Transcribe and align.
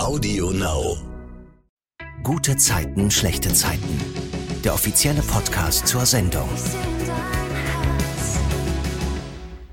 Audio 0.00 0.50
Now. 0.50 0.96
Gute 2.22 2.56
Zeiten, 2.56 3.10
schlechte 3.10 3.52
Zeiten. 3.52 4.00
Der 4.64 4.72
offizielle 4.72 5.20
Podcast 5.20 5.86
zur 5.86 6.06
Sendung. 6.06 6.48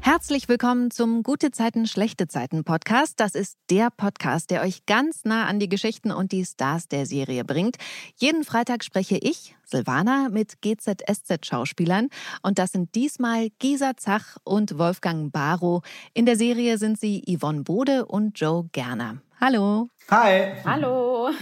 Herzlich 0.01 0.49
willkommen 0.49 0.91
zum 0.91 1.23
Gute 1.23 1.51
Zeiten, 1.51 1.87
schlechte 1.87 2.27
Zeiten 2.27 2.65
Podcast. 2.65 3.21
Das 3.21 3.35
ist 3.35 3.57
der 3.69 3.89
Podcast, 3.89 4.51
der 4.51 4.63
euch 4.63 4.85
ganz 4.85 5.23
nah 5.23 5.45
an 5.45 5.61
die 5.61 5.69
Geschichten 5.69 6.11
und 6.11 6.33
die 6.33 6.43
Stars 6.43 6.89
der 6.89 7.05
Serie 7.05 7.45
bringt. 7.45 7.77
Jeden 8.17 8.43
Freitag 8.43 8.83
spreche 8.83 9.17
ich, 9.17 9.55
Silvana, 9.63 10.27
mit 10.29 10.61
GZSZ-Schauspielern. 10.61 12.09
Und 12.41 12.59
das 12.59 12.73
sind 12.73 12.95
diesmal 12.95 13.47
Gisa 13.59 13.95
Zach 13.95 14.35
und 14.43 14.77
Wolfgang 14.77 15.31
Barrow. 15.31 15.85
In 16.13 16.25
der 16.25 16.35
Serie 16.35 16.77
sind 16.77 16.99
sie 16.99 17.23
Yvonne 17.25 17.63
Bode 17.63 18.05
und 18.05 18.37
Joe 18.37 18.67
Gerner. 18.73 19.21
Hallo. 19.39 19.89
Hi. 20.09 20.53
Hallo. 20.65 21.29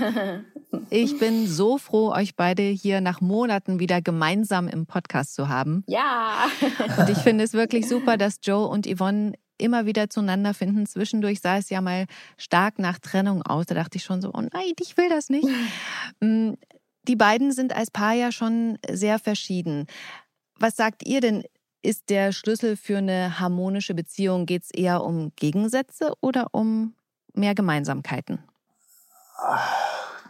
Ich 0.90 1.18
bin 1.20 1.48
so 1.48 1.78
froh, 1.78 2.12
euch 2.12 2.36
beide 2.36 2.64
hier 2.64 3.00
nach 3.00 3.22
Monaten 3.22 3.80
wieder 3.80 4.02
gemeinsam 4.02 4.68
im 4.68 4.86
Podcast 4.86 5.34
zu 5.34 5.48
haben. 5.48 5.86
Ja. 5.88 6.48
Und 6.98 7.10
ich 7.10 7.18
finde 7.20 7.46
es 7.46 7.54
wirklich 7.54 7.88
super, 7.88 8.18
dass 8.18 8.40
Joe 8.44 8.68
und 8.68 8.86
Yvonne 8.86 9.34
immer 9.58 9.86
wieder 9.86 10.10
zueinander 10.10 10.54
finden. 10.54 10.86
Zwischendurch 10.86 11.40
sah 11.40 11.58
es 11.58 11.70
ja 11.70 11.80
mal 11.80 12.08
stark 12.38 12.78
nach 12.78 13.00
Trennung 13.00 13.42
aus. 13.42 13.68
Da 13.68 13.76
dachte 13.76 13.98
ich 13.98 14.04
schon 14.04 14.22
so, 14.22 14.32
oh 14.34 14.42
nein, 14.42 14.74
ich 14.82 14.98
will 14.98 15.10
das 15.10 15.30
nicht. 15.30 15.48
Mm, 16.20 16.54
die 17.08 17.16
beiden 17.16 17.52
sind 17.52 17.74
als 17.74 17.90
Paar 17.90 18.14
ja 18.14 18.32
schon 18.32 18.78
sehr 18.90 19.18
verschieden. 19.18 19.88
Was 20.60 20.76
sagt 20.76 21.06
ihr 21.06 21.22
denn? 21.22 21.44
Ist 21.82 22.10
der 22.10 22.32
Schlüssel 22.32 22.76
für 22.78 22.98
eine 22.98 23.40
harmonische 23.40 23.94
Beziehung, 23.94 24.46
geht 24.46 24.64
es 24.64 24.72
eher 24.72 25.04
um 25.04 25.32
Gegensätze 25.36 26.14
oder 26.20 26.48
um 26.52 26.96
mehr 27.38 27.56
Gemeinsamkeiten? 27.56 28.44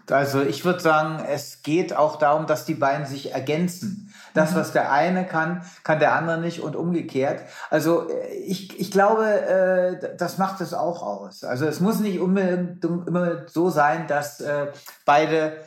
Also 0.10 0.42
ich 0.42 0.64
würde 0.66 0.80
sagen, 0.80 1.24
es 1.28 1.64
geht 1.64 1.96
auch 1.96 2.18
darum, 2.18 2.46
dass 2.46 2.66
die 2.66 2.76
beiden 2.76 3.06
sich 3.06 3.34
ergänzen. 3.34 4.14
Das, 4.34 4.54
was 4.54 4.74
der 4.74 4.92
eine 4.92 5.26
kann, 5.26 5.66
kann 5.84 6.00
der 6.00 6.14
andere 6.14 6.40
nicht 6.40 6.60
und 6.60 6.76
umgekehrt. 6.76 7.42
Also 7.70 8.08
ich, 8.46 8.80
ich 8.80 8.92
glaube, 8.92 9.26
äh, 9.26 10.18
das 10.18 10.38
macht 10.38 10.62
es 10.62 10.74
auch 10.74 11.02
aus. 11.02 11.44
Also 11.44 11.66
es 11.66 11.80
muss 11.80 12.00
nicht 12.00 12.20
unbedingt 12.20 12.84
immer 12.84 13.48
so 13.48 13.70
sein, 13.70 14.08
dass 14.08 14.42
äh, 14.42 14.68
beide 15.06 15.58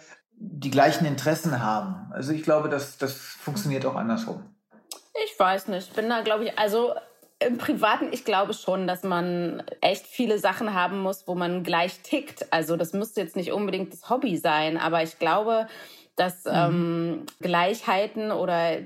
die 0.40 0.70
gleichen 0.70 1.06
Interessen 1.06 1.62
haben. 1.62 2.12
Also 2.12 2.32
ich 2.32 2.42
glaube, 2.42 2.68
das, 2.68 2.98
das 2.98 3.14
funktioniert 3.14 3.86
auch 3.86 3.96
andersrum. 3.96 4.44
Ich 5.24 5.38
weiß 5.38 5.68
nicht. 5.68 5.88
Ich 5.88 5.94
bin 5.94 6.08
da, 6.08 6.20
glaube 6.20 6.44
ich, 6.44 6.58
also 6.58 6.94
im 7.40 7.56
Privaten, 7.56 8.08
ich 8.12 8.24
glaube 8.24 8.52
schon, 8.52 8.86
dass 8.86 9.04
man 9.04 9.62
echt 9.80 10.06
viele 10.06 10.38
Sachen 10.38 10.74
haben 10.74 11.00
muss, 11.00 11.28
wo 11.28 11.34
man 11.34 11.62
gleich 11.62 12.00
tickt. 12.00 12.52
Also 12.52 12.76
das 12.76 12.92
müsste 12.92 13.20
jetzt 13.20 13.36
nicht 13.36 13.52
unbedingt 13.52 13.92
das 13.92 14.10
Hobby 14.10 14.36
sein, 14.36 14.76
aber 14.76 15.02
ich 15.02 15.18
glaube, 15.18 15.68
dass 16.18 16.44
mhm. 16.44 16.52
ähm, 16.52 17.26
Gleichheiten 17.40 18.32
oder 18.32 18.78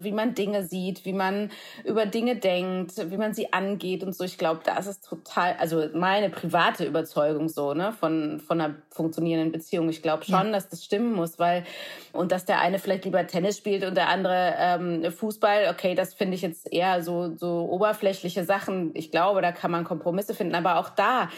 wie 0.00 0.12
man 0.12 0.34
Dinge 0.34 0.64
sieht, 0.64 1.04
wie 1.04 1.12
man 1.12 1.50
über 1.84 2.06
Dinge 2.06 2.36
denkt, 2.36 2.92
wie 3.10 3.16
man 3.16 3.32
sie 3.34 3.52
angeht 3.52 4.02
und 4.02 4.14
so. 4.14 4.24
Ich 4.24 4.38
glaube, 4.38 4.60
das 4.64 4.86
ist 4.86 5.04
total, 5.04 5.56
also 5.58 5.88
meine 5.94 6.30
private 6.30 6.84
Überzeugung 6.84 7.48
so, 7.48 7.74
ne, 7.74 7.92
von, 7.92 8.40
von 8.40 8.60
einer 8.60 8.74
funktionierenden 8.90 9.52
Beziehung. 9.52 9.88
Ich 9.88 10.02
glaube 10.02 10.24
schon, 10.24 10.46
ja. 10.46 10.52
dass 10.52 10.68
das 10.68 10.84
stimmen 10.84 11.12
muss, 11.12 11.38
weil, 11.38 11.64
und 12.12 12.32
dass 12.32 12.44
der 12.44 12.60
eine 12.60 12.78
vielleicht 12.78 13.04
lieber 13.04 13.26
Tennis 13.26 13.58
spielt 13.58 13.84
und 13.84 13.96
der 13.96 14.08
andere 14.08 14.54
ähm, 14.58 15.12
Fußball, 15.12 15.68
okay, 15.70 15.94
das 15.94 16.14
finde 16.14 16.34
ich 16.34 16.42
jetzt 16.42 16.72
eher 16.72 17.02
so, 17.02 17.36
so 17.36 17.68
oberflächliche 17.70 18.44
Sachen. 18.44 18.90
Ich 18.94 19.10
glaube, 19.10 19.42
da 19.42 19.52
kann 19.52 19.70
man 19.70 19.84
Kompromisse 19.84 20.34
finden, 20.34 20.54
aber 20.54 20.78
auch 20.78 20.90
da, 20.90 21.28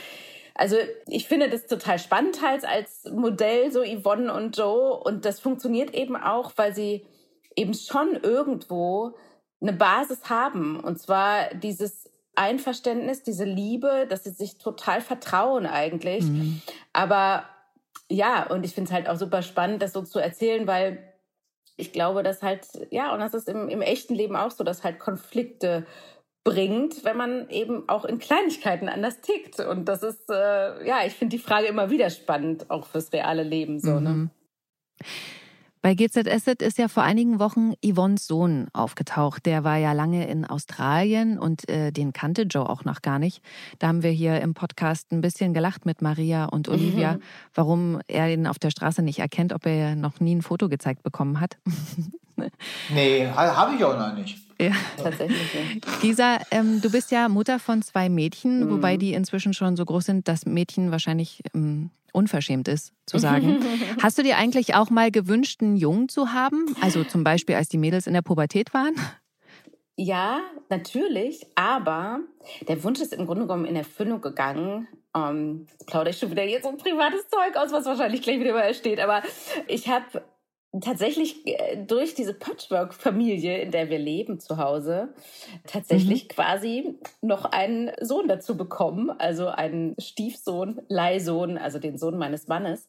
also 0.54 0.76
ich 1.06 1.28
finde 1.28 1.48
das 1.48 1.66
total 1.66 1.98
spannend 1.98 2.42
halt 2.42 2.64
als 2.64 3.04
Modell, 3.10 3.72
so 3.72 3.82
Yvonne 3.82 4.32
und 4.32 4.56
Joe. 4.56 4.98
Und 4.98 5.24
das 5.24 5.40
funktioniert 5.40 5.94
eben 5.94 6.16
auch, 6.16 6.52
weil 6.56 6.74
sie 6.74 7.06
eben 7.56 7.74
schon 7.74 8.16
irgendwo 8.22 9.14
eine 9.60 9.72
Basis 9.72 10.28
haben. 10.28 10.80
Und 10.80 10.98
zwar 10.98 11.54
dieses 11.54 12.10
Einverständnis, 12.34 13.22
diese 13.22 13.44
Liebe, 13.44 14.06
dass 14.08 14.24
sie 14.24 14.30
sich 14.30 14.58
total 14.58 15.00
vertrauen 15.00 15.66
eigentlich. 15.66 16.24
Mhm. 16.24 16.62
Aber 16.92 17.44
ja, 18.08 18.46
und 18.50 18.64
ich 18.64 18.74
finde 18.74 18.88
es 18.88 18.94
halt 18.94 19.08
auch 19.08 19.16
super 19.16 19.42
spannend, 19.42 19.82
das 19.82 19.92
so 19.92 20.02
zu 20.02 20.18
erzählen, 20.18 20.66
weil 20.66 21.12
ich 21.76 21.92
glaube, 21.92 22.22
dass 22.22 22.42
halt, 22.42 22.66
ja, 22.90 23.14
und 23.14 23.20
das 23.20 23.34
ist 23.34 23.48
im, 23.48 23.68
im 23.68 23.80
echten 23.80 24.14
Leben 24.14 24.36
auch 24.36 24.50
so, 24.50 24.64
dass 24.64 24.84
halt 24.84 24.98
Konflikte 24.98 25.86
bringt, 26.44 27.04
wenn 27.04 27.16
man 27.16 27.48
eben 27.50 27.88
auch 27.88 28.04
in 28.04 28.18
Kleinigkeiten 28.18 28.88
anders 28.88 29.20
tickt. 29.20 29.60
Und 29.60 29.86
das 29.86 30.02
ist, 30.02 30.28
äh, 30.28 30.86
ja, 30.86 31.00
ich 31.06 31.12
finde 31.14 31.36
die 31.36 31.42
Frage 31.42 31.66
immer 31.66 31.90
wieder 31.90 32.10
spannend, 32.10 32.70
auch 32.70 32.86
fürs 32.86 33.12
reale 33.12 33.42
Leben 33.42 33.78
so. 33.78 34.00
Ne? 34.00 34.10
Mhm. 34.10 34.22
Ne? 34.22 34.30
Bei 35.82 35.96
GZSZ 35.96 36.62
ist 36.62 36.78
ja 36.78 36.86
vor 36.86 37.02
einigen 37.02 37.40
Wochen 37.40 37.72
Yvonnes 37.84 38.28
Sohn 38.28 38.68
aufgetaucht. 38.72 39.46
Der 39.46 39.64
war 39.64 39.78
ja 39.78 39.92
lange 39.92 40.28
in 40.28 40.44
Australien 40.44 41.40
und 41.40 41.68
äh, 41.68 41.90
den 41.90 42.12
kannte 42.12 42.42
Joe 42.42 42.68
auch 42.68 42.84
noch 42.84 43.02
gar 43.02 43.18
nicht. 43.18 43.42
Da 43.80 43.88
haben 43.88 44.04
wir 44.04 44.12
hier 44.12 44.40
im 44.40 44.54
Podcast 44.54 45.10
ein 45.10 45.22
bisschen 45.22 45.54
gelacht 45.54 45.84
mit 45.84 46.00
Maria 46.00 46.44
und 46.44 46.68
Olivia, 46.68 47.14
mhm. 47.14 47.22
warum 47.52 48.00
er 48.06 48.32
ihn 48.32 48.46
auf 48.46 48.60
der 48.60 48.70
Straße 48.70 49.02
nicht 49.02 49.18
erkennt, 49.18 49.52
ob 49.52 49.66
er 49.66 49.96
noch 49.96 50.20
nie 50.20 50.36
ein 50.36 50.42
Foto 50.42 50.68
gezeigt 50.68 51.02
bekommen 51.02 51.40
hat. 51.40 51.58
nee, 52.90 53.26
habe 53.28 53.76
ich 53.76 53.84
auch 53.84 53.98
noch 53.98 54.14
nicht. 54.14 54.38
Ja, 54.60 54.72
tatsächlich. 54.96 55.54
Ja. 55.54 55.92
Gisa, 56.00 56.38
ähm, 56.50 56.80
du 56.80 56.90
bist 56.90 57.10
ja 57.10 57.28
Mutter 57.28 57.58
von 57.58 57.82
zwei 57.82 58.08
Mädchen, 58.08 58.66
mhm. 58.66 58.70
wobei 58.70 58.96
die 58.96 59.12
inzwischen 59.14 59.54
schon 59.54 59.76
so 59.76 59.84
groß 59.84 60.04
sind, 60.04 60.28
dass 60.28 60.46
Mädchen 60.46 60.92
wahrscheinlich 60.92 61.42
ähm, 61.54 61.90
unverschämt 62.12 62.68
ist, 62.68 62.92
zu 63.06 63.18
sagen. 63.18 63.58
Hast 64.02 64.18
du 64.18 64.22
dir 64.22 64.36
eigentlich 64.36 64.74
auch 64.74 64.90
mal 64.90 65.10
gewünscht, 65.10 65.62
einen 65.62 65.76
Jungen 65.76 66.08
zu 66.08 66.32
haben? 66.32 66.76
Also 66.80 67.04
zum 67.04 67.24
Beispiel, 67.24 67.56
als 67.56 67.68
die 67.68 67.78
Mädels 67.78 68.06
in 68.06 68.12
der 68.12 68.22
Pubertät 68.22 68.72
waren? 68.72 68.94
Ja, 69.96 70.40
natürlich, 70.68 71.46
aber 71.54 72.20
der 72.68 72.82
Wunsch 72.84 73.00
ist 73.00 73.12
im 73.12 73.26
Grunde 73.26 73.42
genommen 73.42 73.66
in 73.66 73.76
Erfüllung 73.76 74.20
gegangen. 74.20 74.88
Ähm, 75.14 75.66
plaudere 75.86 76.10
ich 76.10 76.18
schon 76.18 76.30
wieder 76.30 76.44
jetzt 76.44 76.62
so 76.62 76.70
ein 76.70 76.78
privates 76.78 77.28
Zeug 77.28 77.56
aus, 77.56 77.72
was 77.72 77.84
wahrscheinlich 77.84 78.22
gleich 78.22 78.40
wieder 78.40 78.50
überall 78.50 78.74
steht. 78.74 79.00
Aber 79.00 79.22
ich 79.66 79.88
habe 79.88 80.22
tatsächlich 80.80 81.46
äh, 81.46 81.76
durch 81.84 82.14
diese 82.14 82.34
Patchwork-Familie, 82.34 83.58
in 83.58 83.70
der 83.70 83.90
wir 83.90 83.98
leben 83.98 84.40
zu 84.40 84.56
Hause, 84.56 85.10
tatsächlich 85.66 86.24
mhm. 86.24 86.28
quasi 86.28 86.94
noch 87.20 87.44
einen 87.44 87.90
Sohn 88.00 88.28
dazu 88.28 88.56
bekommen, 88.56 89.10
also 89.10 89.48
einen 89.48 89.94
Stiefsohn, 89.98 90.80
Leihsohn, 90.88 91.58
also 91.58 91.78
den 91.78 91.98
Sohn 91.98 92.16
meines 92.16 92.48
Mannes 92.48 92.88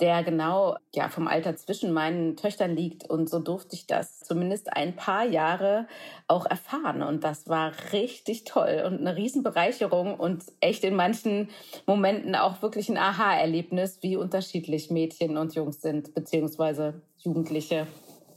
der 0.00 0.22
genau 0.24 0.76
ja 0.94 1.08
vom 1.08 1.28
Alter 1.28 1.56
zwischen 1.56 1.92
meinen 1.92 2.36
Töchtern 2.36 2.76
liegt 2.76 3.08
und 3.08 3.28
so 3.28 3.38
durfte 3.38 3.76
ich 3.76 3.86
das 3.86 4.20
zumindest 4.20 4.76
ein 4.76 4.96
paar 4.96 5.24
Jahre 5.24 5.86
auch 6.26 6.46
erfahren 6.46 7.02
und 7.02 7.24
das 7.24 7.48
war 7.48 7.72
richtig 7.92 8.44
toll 8.44 8.82
und 8.86 8.98
eine 8.98 9.16
Riesenbereicherung 9.16 10.18
und 10.18 10.44
echt 10.60 10.84
in 10.84 10.94
manchen 10.94 11.50
Momenten 11.86 12.34
auch 12.34 12.62
wirklich 12.62 12.88
ein 12.88 12.98
Aha-Erlebnis, 12.98 13.98
wie 14.02 14.16
unterschiedlich 14.16 14.90
Mädchen 14.90 15.36
und 15.36 15.54
Jungs 15.54 15.80
sind 15.80 16.14
beziehungsweise 16.14 17.02
Jugendliche. 17.18 17.86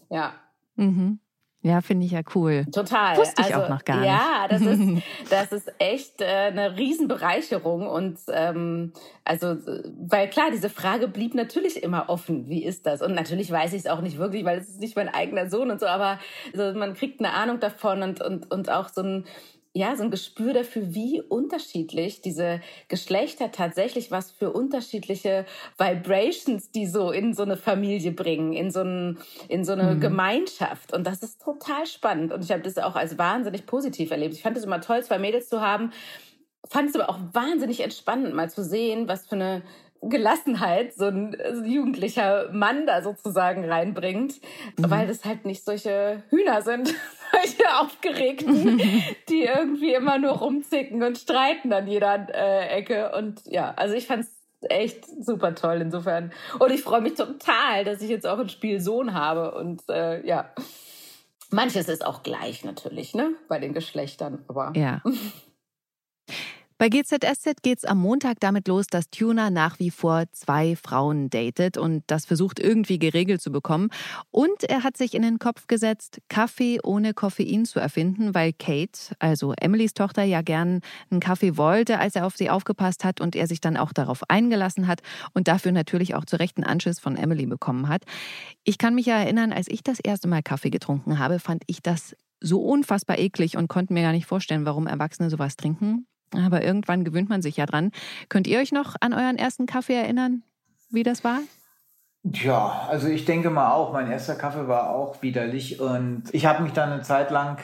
Ja. 0.10 0.34
Mhm. 0.76 1.20
Ja, 1.68 1.82
finde 1.82 2.06
ich 2.06 2.14
ja 2.14 2.22
cool. 2.34 2.66
Total. 2.72 3.18
Wusste 3.18 3.42
ich 3.42 3.54
also, 3.54 3.66
auch 3.66 3.70
noch 3.70 3.84
gar 3.84 3.98
nicht. 3.98 4.08
Ja, 4.08 4.48
das 4.50 4.62
ist, 4.62 4.82
das 5.30 5.52
ist 5.52 5.74
echt 5.80 6.22
äh, 6.22 6.26
eine 6.26 6.78
Riesenbereicherung. 6.78 7.88
Und 7.88 8.20
ähm, 8.32 8.94
also, 9.26 9.58
weil 10.00 10.30
klar, 10.30 10.50
diese 10.52 10.70
Frage 10.70 11.08
blieb 11.08 11.36
natürlich 11.36 11.84
immer 11.84 12.10
offen. 12.10 12.48
Wie 12.48 12.64
ist 12.64 12.86
das? 12.86 13.02
Und 13.02 13.14
natürlich 13.14 13.52
weiß 13.52 13.74
ich 13.74 13.80
es 13.80 13.88
auch 13.88 14.02
nicht 14.02 14.18
wirklich, 14.18 14.46
weil 14.46 14.60
es 14.60 14.70
ist 14.70 14.80
nicht 14.80 14.96
mein 14.96 15.10
eigener 15.10 15.50
Sohn 15.50 15.70
und 15.70 15.80
so, 15.80 15.88
aber 15.88 16.20
also, 16.56 16.78
man 16.78 16.94
kriegt 16.94 17.20
eine 17.20 17.34
Ahnung 17.34 17.60
davon 17.60 18.02
und, 18.02 18.22
und, 18.22 18.50
und 18.50 18.70
auch 18.70 18.88
so 18.90 19.02
ein 19.02 19.26
ja, 19.78 19.96
so 19.96 20.04
ein 20.04 20.12
Gespür 20.12 20.54
dafür, 20.54 20.96
wie 20.96 21.22
unterschiedlich 21.22 22.22
diese 22.22 22.62
Geschlechter 22.88 23.52
tatsächlich 23.52 24.10
was 24.10 24.32
für 24.32 24.52
unterschiedliche 24.52 25.46
Vibrations 25.78 26.72
die 26.72 26.88
so 26.88 27.12
in 27.12 27.34
so 27.34 27.44
eine 27.44 27.58
Familie 27.58 28.12
bringen, 28.12 28.54
in 28.54 28.72
so, 28.72 28.82
ein, 28.82 29.20
in 29.48 29.64
so 29.64 29.74
eine 29.74 29.96
mhm. 29.96 30.00
Gemeinschaft. 30.00 30.94
Und 30.94 31.06
das 31.06 31.22
ist 31.22 31.42
total 31.42 31.86
spannend. 31.86 32.34
Und 32.34 32.44
ich 32.44 32.52
habe 32.52 32.64
das 32.64 32.78
auch 32.78 32.96
als 32.96 33.18
wahnsinnig 33.18 33.66
positiv 33.66 34.10
erlebt. 34.12 34.34
Ich 34.34 34.42
fand 34.42 34.58
es 34.58 34.64
immer 34.64 34.82
toll, 34.82 35.04
zwei 35.04 35.20
Mädels 35.20 35.48
zu 35.48 35.62
haben, 35.62 35.92
fand 36.68 36.90
es 36.90 36.96
aber 36.96 37.10
auch 37.10 37.20
wahnsinnig 37.34 37.82
entspannend, 37.82 38.34
mal 38.34 38.50
zu 38.50 38.64
sehen, 38.64 39.08
was 39.08 39.28
für 39.28 39.36
eine 39.36 39.62
Gelassenheit 40.02 40.94
so 40.94 41.06
ein 41.06 41.36
jugendlicher 41.66 42.52
Mann 42.52 42.86
da 42.86 43.02
sozusagen 43.02 43.66
reinbringt, 43.66 44.40
mhm. 44.78 44.90
weil 44.90 45.08
das 45.08 45.26
halt 45.26 45.46
nicht 45.46 45.64
solche 45.64 46.24
Hühner 46.30 46.62
sind, 46.62 46.94
solche 47.38 47.64
Aufgeregten, 47.80 48.82
die 49.30 49.44
irgendwie 49.44 49.94
immer 49.94 50.18
nur 50.18 50.34
rumzicken 50.34 51.04
und 51.04 51.18
streiten 51.18 51.74
an 51.74 51.88
jeder 51.88 52.28
äh, 52.34 52.68
Ecke. 52.70 53.12
Und 53.16 53.42
ja, 53.46 53.74
also 53.76 53.96
ich 53.96 54.08
fand's 54.08 54.32
echt 54.62 55.06
super 55.24 55.56
toll 55.56 55.82
insofern. 55.82 56.32
Und 56.60 56.72
ich 56.72 56.82
freue 56.82 57.02
mich 57.02 57.14
total, 57.14 57.84
dass 57.86 58.02
ich 58.02 58.10
jetzt 58.10 58.26
auch 58.26 58.40
ein 58.40 58.50
Spiel 58.50 58.80
Sohn 58.80 59.14
habe. 59.14 59.54
Und 59.54 59.84
äh, 59.90 60.26
ja, 60.26 60.52
manches 61.52 61.90
ist 61.90 62.06
auch 62.06 62.24
gleich 62.24 62.64
natürlich, 62.64 63.14
ne, 63.14 63.36
bei 63.48 63.60
den 63.60 63.74
Geschlechtern. 63.74 64.44
Aber 64.48 64.74
ja. 64.76 65.02
Bei 66.80 66.90
GZSZ 66.90 67.64
geht's 67.64 67.86
am 67.86 67.98
Montag 67.98 68.40
damit 68.40 68.68
los, 68.68 68.86
dass 68.86 69.10
Tuna 69.10 69.50
nach 69.50 69.80
wie 69.80 69.90
vor 69.90 70.26
zwei 70.32 70.76
Frauen 70.76 71.32
datet 71.32 71.76
und 71.76 72.04
das 72.06 72.28
versucht 72.28 72.60
irgendwie 72.60 73.00
geregelt 73.00 73.42
zu 73.42 73.52
bekommen. 73.52 73.90
Und 74.30 74.64
er 74.64 74.84
hat 74.84 74.96
sich 74.96 75.16
in 75.16 75.24
den 75.24 75.40
Kopf 75.40 75.66
gesetzt, 75.66 76.22
Kaffee 76.30 76.80
ohne 76.84 77.16
Koffein 77.16 77.66
zu 77.66 77.80
erfinden, 77.80 78.36
weil 78.36 78.54
Kate, 78.54 79.16
also 79.18 79.54
Emilys 79.60 79.96
Tochter, 79.96 80.22
ja 80.22 80.44
gern 80.44 80.82
einen 81.10 81.20
Kaffee 81.20 81.58
wollte, 81.58 81.98
als 81.98 82.16
er 82.16 82.28
auf 82.28 82.38
sie 82.38 82.52
aufgepasst 82.52 83.04
hat 83.04 83.22
und 83.22 83.36
er 83.36 83.48
sich 83.48 83.60
dann 83.60 83.76
auch 83.76 83.92
darauf 83.92 84.30
eingelassen 84.30 84.86
hat 84.86 85.02
und 85.34 85.48
dafür 85.48 85.72
natürlich 85.72 86.14
auch 86.14 86.26
zu 86.26 86.38
Recht 86.38 86.58
einen 86.58 86.66
Anschiss 86.66 87.00
von 87.00 87.16
Emily 87.16 87.48
bekommen 87.48 87.88
hat. 87.88 88.04
Ich 88.64 88.78
kann 88.78 88.94
mich 88.94 89.08
ja 89.08 89.18
erinnern, 89.18 89.52
als 89.52 89.68
ich 89.68 89.82
das 89.82 90.00
erste 90.00 90.28
Mal 90.28 90.44
Kaffee 90.44 90.70
getrunken 90.70 91.18
habe, 91.18 91.40
fand 91.40 91.64
ich 91.66 91.82
das 91.82 92.16
so 92.40 92.62
unfassbar 92.62 93.18
eklig 93.18 93.58
und 93.58 93.68
konnte 93.68 93.94
mir 93.94 94.04
gar 94.04 94.12
nicht 94.12 94.28
vorstellen, 94.28 94.66
warum 94.66 94.86
Erwachsene 94.86 95.32
sowas 95.32 95.56
trinken. 95.56 96.06
Aber 96.34 96.64
irgendwann 96.64 97.04
gewöhnt 97.04 97.30
man 97.30 97.42
sich 97.42 97.58
ja 97.58 97.66
dran. 97.66 97.92
Könnt 98.30 98.48
ihr 98.48 98.60
euch 98.60 98.72
noch 98.72 98.96
an 99.00 99.14
euren 99.14 99.38
ersten 99.38 99.66
Kaffee 99.66 99.96
erinnern, 99.96 100.44
wie 100.90 101.04
das 101.04 101.24
war? 101.24 101.40
Ja, 102.24 102.88
also 102.90 103.08
ich 103.08 103.26
denke 103.26 103.50
mal 103.50 103.72
auch, 103.72 103.94
mein 103.94 104.12
erster 104.12 104.36
Kaffee 104.36 104.68
war 104.68 104.90
auch 104.90 105.22
widerlich 105.22 105.80
und 105.80 106.24
ich 106.32 106.46
habe 106.46 106.64
mich 106.64 106.74
dann 106.74 106.92
eine 106.92 107.02
Zeit 107.02 107.32
lang, 107.32 107.58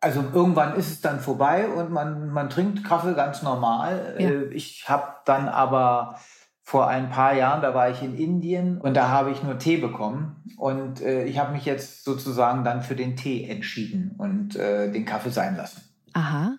also 0.00 0.22
irgendwann 0.34 0.74
ist 0.74 0.90
es 0.90 1.00
dann 1.00 1.20
vorbei 1.20 1.66
und 1.68 1.90
man, 1.90 2.28
man 2.28 2.50
trinkt 2.50 2.84
Kaffee 2.84 3.14
ganz 3.14 3.42
normal. 3.42 4.16
Ja. 4.18 4.28
Äh, 4.28 4.44
ich 4.52 4.88
habe 4.88 5.06
dann 5.24 5.48
aber 5.48 6.18
vor 6.62 6.88
ein 6.88 7.10
paar 7.10 7.34
Jahren, 7.34 7.62
da 7.62 7.74
war 7.74 7.90
ich 7.90 8.02
in 8.02 8.16
Indien 8.16 8.78
und 8.80 8.94
da 8.94 9.08
habe 9.08 9.30
ich 9.30 9.42
nur 9.42 9.58
Tee 9.58 9.76
bekommen 9.76 10.44
und 10.58 11.00
äh, 11.00 11.24
ich 11.24 11.38
habe 11.38 11.52
mich 11.52 11.64
jetzt 11.64 12.04
sozusagen 12.04 12.64
dann 12.64 12.82
für 12.82 12.96
den 12.96 13.16
Tee 13.16 13.48
entschieden 13.48 14.14
und 14.18 14.56
äh, 14.56 14.90
den 14.90 15.04
Kaffee 15.04 15.30
sein 15.30 15.56
lassen. 15.56 15.80
Aha. 16.12 16.56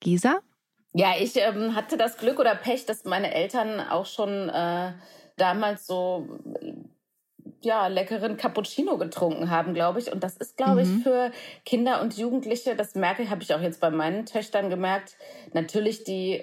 Gisa? 0.00 0.40
Ja, 0.94 1.12
ich 1.18 1.36
ähm, 1.36 1.74
hatte 1.74 1.96
das 1.96 2.16
Glück 2.16 2.38
oder 2.38 2.54
Pech, 2.54 2.86
dass 2.86 3.04
meine 3.04 3.32
Eltern 3.32 3.80
auch 3.80 4.06
schon 4.06 4.48
äh, 4.48 4.92
damals 5.36 5.86
so 5.86 6.40
ja, 7.62 7.88
leckeren 7.88 8.36
Cappuccino 8.36 8.98
getrunken 8.98 9.50
haben, 9.50 9.74
glaube 9.74 9.98
ich. 9.98 10.12
Und 10.12 10.22
das 10.22 10.36
ist, 10.36 10.56
glaube 10.56 10.84
mhm. 10.84 10.98
ich, 10.98 11.02
für 11.02 11.30
Kinder 11.64 12.00
und 12.00 12.16
Jugendliche, 12.16 12.76
das 12.76 12.94
merke 12.94 13.22
ich, 13.22 13.30
habe 13.30 13.42
ich 13.42 13.54
auch 13.54 13.60
jetzt 13.60 13.80
bei 13.80 13.90
meinen 13.90 14.26
Töchtern 14.26 14.70
gemerkt, 14.70 15.16
natürlich 15.52 16.04
die 16.04 16.42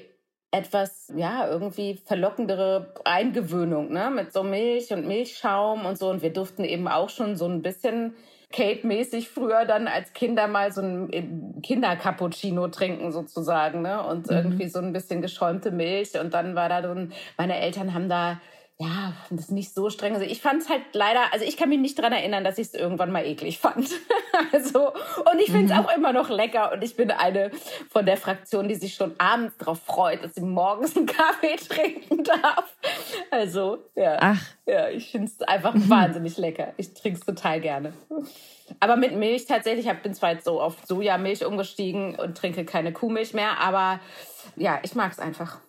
etwas, 0.52 1.12
ja, 1.16 1.48
irgendwie 1.50 1.96
verlockendere 1.96 2.94
Eingewöhnung, 3.04 3.92
ne, 3.92 4.10
mit 4.10 4.32
so 4.32 4.44
Milch 4.44 4.92
und 4.92 5.06
Milchschaum 5.06 5.86
und 5.86 5.98
so. 5.98 6.10
Und 6.10 6.22
wir 6.22 6.32
durften 6.32 6.64
eben 6.64 6.88
auch 6.88 7.10
schon 7.10 7.36
so 7.36 7.46
ein 7.46 7.62
bisschen 7.62 8.16
Kate-mäßig 8.56 9.28
früher 9.28 9.66
dann 9.66 9.88
als 9.88 10.14
Kinder 10.14 10.48
mal 10.48 10.72
so 10.72 10.82
ein 10.82 11.62
Kindercappuccino 11.62 12.70
trinken 12.70 13.12
sozusagen, 13.12 13.82
ne? 13.82 14.02
Und 14.02 14.28
mhm. 14.28 14.36
irgendwie 14.36 14.70
so 14.70 14.80
ein 14.80 14.94
bisschen 14.94 15.22
geschäumte 15.22 15.72
Milch. 15.72 16.18
Und 16.18 16.34
dann 16.34 16.56
war 16.56 16.70
da 16.70 16.82
so 16.82 16.92
ein, 16.92 17.12
meine 17.38 17.60
Eltern 17.60 17.94
haben 17.94 18.08
da 18.08 18.40
ja, 18.78 19.14
das 19.30 19.46
ist 19.46 19.52
nicht 19.52 19.74
so 19.74 19.90
streng. 19.90 20.16
Also 20.16 20.26
ich 20.26 20.42
fand 20.42 20.62
es 20.62 20.70
halt 20.70 20.82
leider, 20.92 21.32
also 21.32 21.46
ich 21.46 21.56
kann 21.56 21.70
mich 21.70 21.80
nicht 21.80 21.98
dran 21.98 22.12
erinnern, 22.12 22.44
dass 22.44 22.58
ich 22.58 22.68
es 22.68 22.74
irgendwann 22.74 23.10
mal 23.10 23.26
eklig 23.26 23.58
fand. 23.58 23.90
also, 24.52 24.90
und 24.90 25.40
ich 25.40 25.50
finde 25.50 25.74
es 25.74 25.80
mhm. 25.80 25.86
auch 25.86 25.96
immer 25.96 26.12
noch 26.12 26.30
lecker. 26.30 26.74
Und 26.74 26.84
ich 26.84 26.98
bin 26.98 27.10
eine 27.10 27.52
von 27.90 28.06
der 28.06 28.18
Fraktion, 28.18 28.68
die 28.68 28.76
sich 28.76 28.96
schon 28.96 29.16
abends 29.18 29.56
darauf 29.58 29.82
freut, 29.82 30.26
dass 30.26 30.36
sie 30.36 30.42
morgens 30.42 30.98
einen 30.98 31.06
Kaffee 31.06 31.56
trinken 31.70 32.26
darf. 32.26 32.76
Also, 33.32 33.78
ja. 33.96 34.18
Ach. 34.20 34.42
Ja, 34.66 34.90
ich 34.90 35.10
finde 35.10 35.28
es 35.28 35.42
einfach 35.48 35.74
mhm. 35.74 35.90
wahnsinnig 35.90 36.38
lecker. 36.38 36.74
Ich 36.76 36.94
trinke 36.94 37.20
es 37.20 37.26
total 37.26 37.62
gerne. 37.62 37.94
Aber 38.82 38.98
mit 38.98 39.16
Milch 39.16 39.46
tatsächlich, 39.46 39.88
ich 39.88 39.94
bin 40.02 40.14
zwar 40.14 40.34
jetzt 40.34 40.44
so 40.44 40.60
auf 40.60 40.76
Sojamilch 40.86 41.46
umgestiegen 41.46 42.16
und 42.16 42.38
trinke 42.38 42.66
keine 42.66 42.92
Kuhmilch 42.92 43.34
mehr, 43.34 43.60
aber 43.62 44.02
ja, 44.58 44.80
ich 44.84 44.96
mag 44.96 45.14
es 45.14 45.20
einfach. 45.20 45.60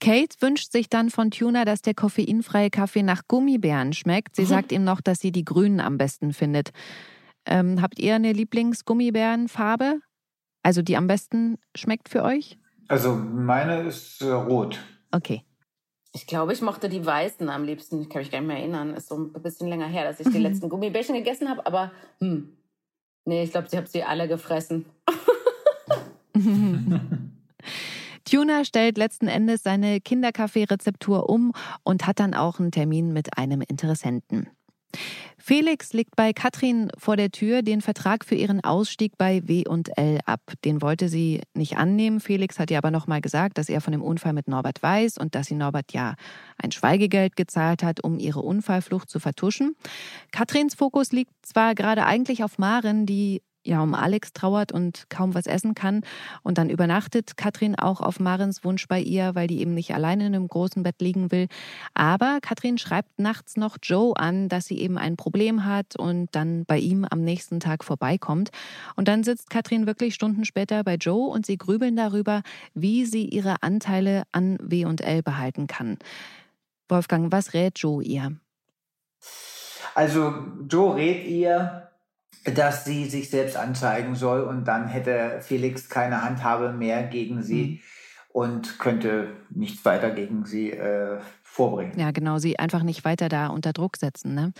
Kate 0.00 0.36
wünscht 0.40 0.72
sich 0.72 0.88
dann 0.88 1.10
von 1.10 1.30
Tuna, 1.30 1.64
dass 1.64 1.82
der 1.82 1.94
koffeinfreie 1.94 2.70
Kaffee 2.70 3.02
nach 3.02 3.22
Gummibären 3.28 3.92
schmeckt. 3.92 4.36
Sie 4.36 4.42
mhm. 4.42 4.46
sagt 4.46 4.72
ihm 4.72 4.84
noch, 4.84 5.00
dass 5.00 5.20
sie 5.20 5.32
die 5.32 5.44
grünen 5.44 5.80
am 5.80 5.98
besten 5.98 6.32
findet. 6.32 6.70
Ähm, 7.46 7.82
habt 7.82 7.98
ihr 7.98 8.14
eine 8.14 8.32
Lieblingsgummibärenfarbe? 8.32 10.00
Also 10.62 10.82
die 10.82 10.96
am 10.96 11.06
besten 11.06 11.58
schmeckt 11.74 12.08
für 12.08 12.22
euch? 12.22 12.58
Also 12.88 13.14
meine 13.14 13.82
ist 13.82 14.20
äh, 14.20 14.30
rot. 14.30 14.78
Okay. 15.10 15.42
Ich 16.12 16.26
glaube, 16.26 16.52
ich 16.52 16.60
mochte 16.60 16.88
die 16.88 17.06
weißen 17.06 17.48
am 17.48 17.64
liebsten. 17.64 18.02
Ich 18.02 18.10
kann 18.10 18.20
mich 18.20 18.30
gar 18.30 18.40
nicht 18.40 18.48
mehr 18.48 18.58
erinnern. 18.58 18.94
Ist 18.94 19.08
so 19.08 19.16
ein 19.16 19.32
bisschen 19.42 19.68
länger 19.68 19.86
her, 19.86 20.04
dass 20.04 20.18
ich 20.18 20.28
die 20.28 20.38
letzten 20.38 20.68
Gummibärchen 20.68 21.14
gegessen 21.14 21.48
habe. 21.48 21.64
Aber 21.66 21.92
hm. 22.18 22.56
Nee, 23.24 23.44
ich 23.44 23.52
glaube, 23.52 23.68
ich 23.70 23.76
habe 23.76 23.86
sie 23.86 24.02
alle 24.02 24.26
gefressen. 24.28 24.86
Tuna 28.30 28.64
stellt 28.64 28.96
letzten 28.96 29.26
Endes 29.26 29.64
seine 29.64 30.00
Kinderkaffee-Rezeptur 30.00 31.28
um 31.28 31.52
und 31.82 32.06
hat 32.06 32.20
dann 32.20 32.34
auch 32.34 32.60
einen 32.60 32.70
Termin 32.70 33.12
mit 33.12 33.36
einem 33.36 33.60
Interessenten. 33.60 34.48
Felix 35.36 35.92
legt 35.92 36.14
bei 36.16 36.32
Katrin 36.32 36.90
vor 36.96 37.16
der 37.16 37.30
Tür 37.30 37.62
den 37.62 37.80
Vertrag 37.80 38.24
für 38.24 38.34
ihren 38.34 38.62
Ausstieg 38.62 39.16
bei 39.18 39.46
W&L 39.48 40.20
ab. 40.26 40.52
Den 40.64 40.80
wollte 40.80 41.08
sie 41.08 41.40
nicht 41.54 41.76
annehmen. 41.76 42.20
Felix 42.20 42.58
hat 42.58 42.70
ihr 42.70 42.78
aber 42.78 42.90
nochmal 42.90 43.20
gesagt, 43.20 43.58
dass 43.58 43.68
er 43.68 43.80
von 43.80 43.92
dem 43.92 44.02
Unfall 44.02 44.32
mit 44.32 44.46
Norbert 44.46 44.82
weiß 44.82 45.18
und 45.18 45.34
dass 45.34 45.46
sie 45.46 45.54
Norbert 45.54 45.92
ja 45.92 46.14
ein 46.56 46.70
Schweigegeld 46.70 47.34
gezahlt 47.34 47.82
hat, 47.82 48.04
um 48.04 48.18
ihre 48.18 48.40
Unfallflucht 48.40 49.08
zu 49.08 49.18
vertuschen. 49.18 49.74
Katrins 50.30 50.74
Fokus 50.74 51.10
liegt 51.10 51.32
zwar 51.42 51.74
gerade 51.74 52.04
eigentlich 52.04 52.44
auf 52.44 52.58
Maren, 52.58 53.06
die 53.06 53.42
ja 53.64 53.82
um 53.82 53.94
Alex 53.94 54.32
trauert 54.32 54.72
und 54.72 55.06
kaum 55.10 55.34
was 55.34 55.46
essen 55.46 55.74
kann. 55.74 56.02
Und 56.42 56.58
dann 56.58 56.70
übernachtet 56.70 57.36
Katrin 57.36 57.74
auch 57.76 58.00
auf 58.00 58.20
Marins 58.20 58.64
Wunsch 58.64 58.88
bei 58.88 59.00
ihr, 59.00 59.34
weil 59.34 59.46
die 59.46 59.60
eben 59.60 59.74
nicht 59.74 59.94
alleine 59.94 60.26
in 60.26 60.34
einem 60.34 60.48
großen 60.48 60.82
Bett 60.82 61.00
liegen 61.00 61.30
will. 61.30 61.48
Aber 61.94 62.38
Katrin 62.40 62.78
schreibt 62.78 63.18
nachts 63.18 63.56
noch 63.56 63.76
Joe 63.82 64.16
an, 64.16 64.48
dass 64.48 64.66
sie 64.66 64.78
eben 64.78 64.98
ein 64.98 65.16
Problem 65.16 65.64
hat 65.64 65.96
und 65.96 66.28
dann 66.32 66.64
bei 66.64 66.78
ihm 66.78 67.06
am 67.08 67.22
nächsten 67.22 67.60
Tag 67.60 67.84
vorbeikommt. 67.84 68.50
Und 68.96 69.08
dann 69.08 69.24
sitzt 69.24 69.50
Katrin 69.50 69.86
wirklich 69.86 70.14
Stunden 70.14 70.44
später 70.44 70.82
bei 70.84 70.94
Joe 70.94 71.28
und 71.28 71.46
sie 71.46 71.58
grübeln 71.58 71.96
darüber, 71.96 72.42
wie 72.74 73.04
sie 73.04 73.26
ihre 73.26 73.62
Anteile 73.62 74.24
an 74.32 74.58
W&L 74.60 75.22
behalten 75.22 75.66
kann. 75.66 75.98
Wolfgang, 76.88 77.30
was 77.30 77.54
rät 77.54 77.78
Joe 77.78 78.02
ihr? 78.02 78.36
Also 79.94 80.34
Joe 80.68 80.96
rät 80.96 81.26
ihr, 81.26 81.89
dass 82.44 82.84
sie 82.84 83.04
sich 83.06 83.30
selbst 83.30 83.56
anzeigen 83.56 84.14
soll 84.14 84.42
und 84.42 84.64
dann 84.64 84.88
hätte 84.88 85.40
Felix 85.42 85.88
keine 85.88 86.22
Handhabe 86.22 86.72
mehr 86.72 87.02
gegen 87.02 87.42
sie 87.42 87.64
mhm. 87.64 87.80
und 88.28 88.78
könnte 88.78 89.36
nichts 89.50 89.84
weiter 89.84 90.10
gegen 90.10 90.46
sie 90.46 90.70
äh, 90.70 91.18
vorbringen. 91.42 91.98
Ja, 91.98 92.12
genau, 92.12 92.38
sie 92.38 92.58
einfach 92.58 92.82
nicht 92.82 93.04
weiter 93.04 93.28
da 93.28 93.48
unter 93.48 93.72
Druck 93.72 93.96
setzen. 93.96 94.34
Ne? 94.34 94.52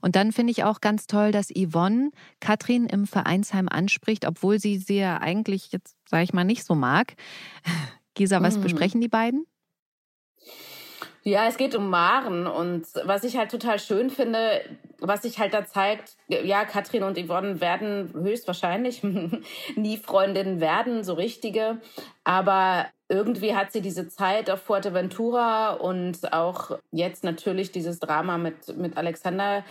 Und 0.00 0.16
dann 0.16 0.32
finde 0.32 0.50
ich 0.50 0.64
auch 0.64 0.80
ganz 0.80 1.06
toll, 1.06 1.32
dass 1.32 1.48
Yvonne 1.48 2.10
Katrin 2.40 2.86
im 2.86 3.06
Vereinsheim 3.06 3.68
anspricht, 3.68 4.26
obwohl 4.26 4.58
sie 4.58 4.78
sie 4.78 4.98
ja 4.98 5.20
eigentlich 5.20 5.72
jetzt, 5.72 5.96
sage 6.06 6.24
ich 6.24 6.32
mal, 6.32 6.44
nicht 6.44 6.64
so 6.64 6.74
mag. 6.74 7.14
Gisa, 8.14 8.42
was 8.42 8.58
mhm. 8.58 8.62
besprechen 8.62 9.00
die 9.00 9.08
beiden? 9.08 9.46
Ja, 11.24 11.46
es 11.46 11.56
geht 11.56 11.74
um 11.74 11.88
Maren 11.88 12.46
und 12.46 12.86
was 13.04 13.22
ich 13.22 13.36
halt 13.36 13.50
total 13.50 13.78
schön 13.78 14.10
finde, 14.10 14.62
was 14.98 15.22
sich 15.22 15.38
halt 15.38 15.54
da 15.54 15.64
zeigt, 15.64 16.16
ja, 16.28 16.64
Katrin 16.64 17.04
und 17.04 17.18
Yvonne 17.18 17.60
werden 17.60 18.12
höchstwahrscheinlich 18.12 19.02
nie 19.76 19.96
Freundinnen 19.98 20.60
werden, 20.60 21.04
so 21.04 21.14
richtige, 21.14 21.80
aber 22.24 22.86
irgendwie 23.08 23.54
hat 23.54 23.72
sie 23.72 23.82
diese 23.82 24.08
Zeit 24.08 24.50
auf 24.50 24.62
Fuerteventura 24.62 25.74
und 25.74 26.32
auch 26.32 26.78
jetzt 26.90 27.24
natürlich 27.24 27.70
dieses 27.70 28.00
Drama 28.00 28.38
mit, 28.38 28.76
mit 28.76 28.96
Alexander 28.96 29.64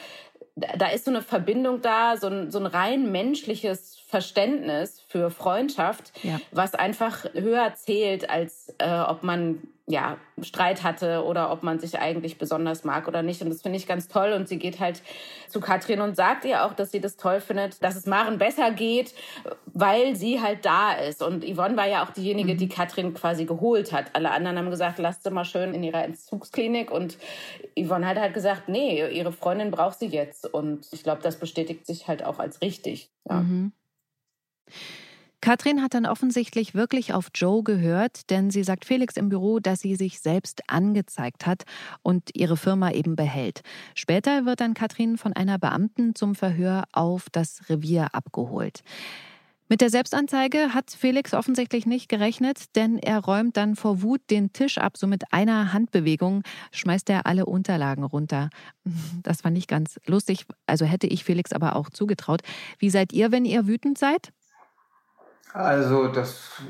da 0.55 0.87
ist 0.87 1.05
so 1.05 1.11
eine 1.11 1.21
Verbindung 1.21 1.81
da, 1.81 2.17
so 2.17 2.27
ein, 2.27 2.51
so 2.51 2.59
ein 2.59 2.65
rein 2.65 3.11
menschliches 3.11 3.97
Verständnis 4.07 5.01
für 5.07 5.29
Freundschaft, 5.31 6.11
ja. 6.23 6.39
was 6.51 6.75
einfach 6.75 7.25
höher 7.33 7.73
zählt, 7.75 8.29
als 8.29 8.73
äh, 8.77 8.99
ob 8.99 9.23
man 9.23 9.61
ja 9.87 10.17
Streit 10.41 10.83
hatte 10.83 11.23
oder 11.23 11.51
ob 11.51 11.63
man 11.63 11.79
sich 11.79 11.99
eigentlich 11.99 12.37
besonders 12.37 12.83
mag 12.83 13.07
oder 13.07 13.23
nicht. 13.23 13.41
Und 13.41 13.49
das 13.49 13.61
finde 13.61 13.77
ich 13.77 13.87
ganz 13.87 14.07
toll. 14.07 14.33
Und 14.33 14.47
sie 14.47 14.57
geht 14.57 14.79
halt 14.79 15.01
zu 15.49 15.59
Katrin 15.59 16.01
und 16.01 16.15
sagt 16.15 16.45
ihr 16.45 16.65
auch, 16.65 16.73
dass 16.73 16.91
sie 16.91 17.01
das 17.01 17.17
toll 17.17 17.41
findet, 17.41 17.83
dass 17.83 17.95
es 17.95 18.05
Maren 18.05 18.37
besser 18.37 18.71
geht, 18.71 19.13
weil 19.65 20.15
sie 20.15 20.41
halt 20.41 20.65
da 20.65 20.93
ist. 20.93 21.21
Und 21.21 21.43
Yvonne 21.43 21.77
war 21.77 21.87
ja 21.87 22.03
auch 22.03 22.11
diejenige, 22.11 22.53
mhm. 22.53 22.57
die 22.57 22.69
Katrin 22.69 23.13
quasi 23.13 23.45
geholt 23.45 23.91
hat. 23.91 24.15
Alle 24.15 24.31
anderen 24.31 24.57
haben 24.57 24.69
gesagt, 24.69 24.99
lasst 24.99 25.23
sie 25.23 25.31
mal 25.31 25.45
schön 25.45 25.73
in 25.73 25.83
ihrer 25.83 26.03
Entzugsklinik. 26.03 26.91
Und 26.91 27.17
Yvonne 27.77 28.07
hat 28.07 28.17
halt 28.17 28.33
gesagt, 28.33 28.69
nee, 28.69 29.07
ihre 29.09 29.31
Freundin 29.31 29.71
braucht 29.71 29.99
sie 29.99 30.07
jetzt. 30.07 30.51
Und 30.51 30.87
ich 30.91 31.03
glaube, 31.03 31.21
das 31.21 31.37
bestätigt 31.37 31.85
sich 31.85 32.07
halt 32.07 32.23
auch 32.23 32.39
als 32.39 32.61
richtig. 32.61 33.11
Ja. 33.27 33.41
Mhm. 33.41 33.73
Katrin 35.41 35.81
hat 35.81 35.95
dann 35.95 36.05
offensichtlich 36.05 36.75
wirklich 36.75 37.13
auf 37.13 37.29
Joe 37.33 37.63
gehört, 37.63 38.29
denn 38.29 38.51
sie 38.51 38.63
sagt 38.63 38.85
Felix 38.85 39.17
im 39.17 39.29
Büro, 39.29 39.59
dass 39.59 39.79
sie 39.81 39.95
sich 39.95 40.19
selbst 40.19 40.61
angezeigt 40.67 41.47
hat 41.47 41.63
und 42.03 42.29
ihre 42.35 42.57
Firma 42.57 42.91
eben 42.91 43.15
behält. 43.15 43.61
Später 43.95 44.45
wird 44.45 44.61
dann 44.61 44.75
Katrin 44.75 45.17
von 45.17 45.33
einer 45.33 45.57
Beamten 45.57 46.13
zum 46.13 46.35
Verhör 46.35 46.83
auf 46.91 47.25
das 47.31 47.69
Revier 47.69 48.13
abgeholt. 48.13 48.81
Mit 49.67 49.79
der 49.79 49.89
Selbstanzeige 49.89 50.73
hat 50.73 50.91
Felix 50.91 51.33
offensichtlich 51.33 51.85
nicht 51.85 52.09
gerechnet, 52.09 52.75
denn 52.75 52.99
er 52.99 53.19
räumt 53.19 53.55
dann 53.55 53.77
vor 53.77 54.01
Wut 54.01 54.19
den 54.29 54.51
Tisch 54.51 54.77
ab. 54.77 54.97
So 54.97 55.07
mit 55.07 55.31
einer 55.31 55.71
Handbewegung 55.71 56.43
schmeißt 56.73 57.09
er 57.09 57.25
alle 57.25 57.45
Unterlagen 57.45 58.03
runter. 58.03 58.49
Das 59.23 59.41
fand 59.41 59.57
ich 59.57 59.67
ganz 59.67 59.97
lustig. 60.05 60.45
Also 60.67 60.83
hätte 60.85 61.07
ich 61.07 61.23
Felix 61.23 61.53
aber 61.53 61.77
auch 61.77 61.89
zugetraut. 61.89 62.41
Wie 62.79 62.89
seid 62.89 63.13
ihr, 63.13 63.31
wenn 63.31 63.45
ihr 63.45 63.65
wütend 63.65 63.97
seid? 63.97 64.33
Also 65.53 66.07
das, 66.07 66.61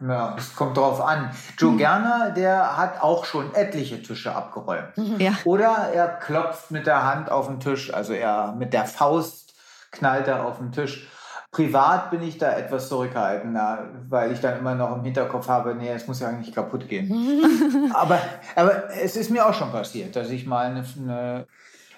ja, 0.00 0.34
es 0.36 0.56
kommt 0.56 0.76
drauf 0.76 1.00
an. 1.00 1.30
Joe 1.58 1.72
hm. 1.72 1.78
Gerner, 1.78 2.30
der 2.30 2.76
hat 2.76 3.02
auch 3.02 3.24
schon 3.24 3.54
etliche 3.54 4.02
Tische 4.02 4.34
abgeräumt. 4.34 4.92
Ja. 5.18 5.32
Oder 5.44 5.90
er 5.92 6.08
klopft 6.08 6.70
mit 6.70 6.86
der 6.86 7.04
Hand 7.04 7.30
auf 7.30 7.46
den 7.46 7.60
Tisch, 7.60 7.92
also 7.92 8.12
er 8.12 8.52
mit 8.52 8.72
der 8.72 8.86
Faust 8.86 9.54
knallt 9.90 10.28
er 10.28 10.44
auf 10.44 10.58
den 10.58 10.72
Tisch. 10.72 11.08
Privat 11.52 12.12
bin 12.12 12.22
ich 12.22 12.38
da 12.38 12.52
etwas 12.52 12.88
zurückhaltender, 12.88 13.88
weil 14.08 14.30
ich 14.30 14.40
dann 14.40 14.60
immer 14.60 14.76
noch 14.76 14.96
im 14.96 15.02
Hinterkopf 15.02 15.48
habe, 15.48 15.74
nee, 15.74 15.90
es 15.90 16.06
muss 16.06 16.20
ja 16.20 16.28
eigentlich 16.28 16.54
kaputt 16.54 16.88
gehen. 16.88 17.42
aber, 17.94 18.20
aber 18.54 18.90
es 18.90 19.16
ist 19.16 19.30
mir 19.30 19.44
auch 19.44 19.54
schon 19.54 19.72
passiert, 19.72 20.14
dass 20.14 20.30
ich 20.30 20.46
mal 20.46 20.66
eine, 20.66 20.84
eine, 20.96 21.46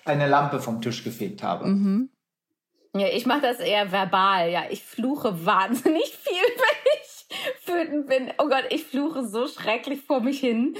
eine 0.06 0.26
Lampe 0.26 0.58
vom 0.58 0.80
Tisch 0.80 1.04
gefegt 1.04 1.42
habe. 1.42 1.66
Mhm. 1.66 2.08
Ja, 2.94 3.08
ich 3.08 3.24
mache 3.24 3.40
das 3.40 3.58
eher 3.58 3.90
verbal. 3.90 4.50
Ja, 4.50 4.64
ich 4.68 4.82
fluche 4.82 5.46
wahnsinnig 5.46 6.14
viel, 6.16 6.34
wenn 6.56 6.92
ich 7.00 7.66
wütend 7.66 8.06
bin. 8.06 8.32
Oh 8.38 8.48
Gott, 8.48 8.66
ich 8.68 8.84
fluche 8.84 9.24
so 9.24 9.48
schrecklich 9.48 10.02
vor 10.02 10.20
mich 10.20 10.40
hin, 10.40 10.76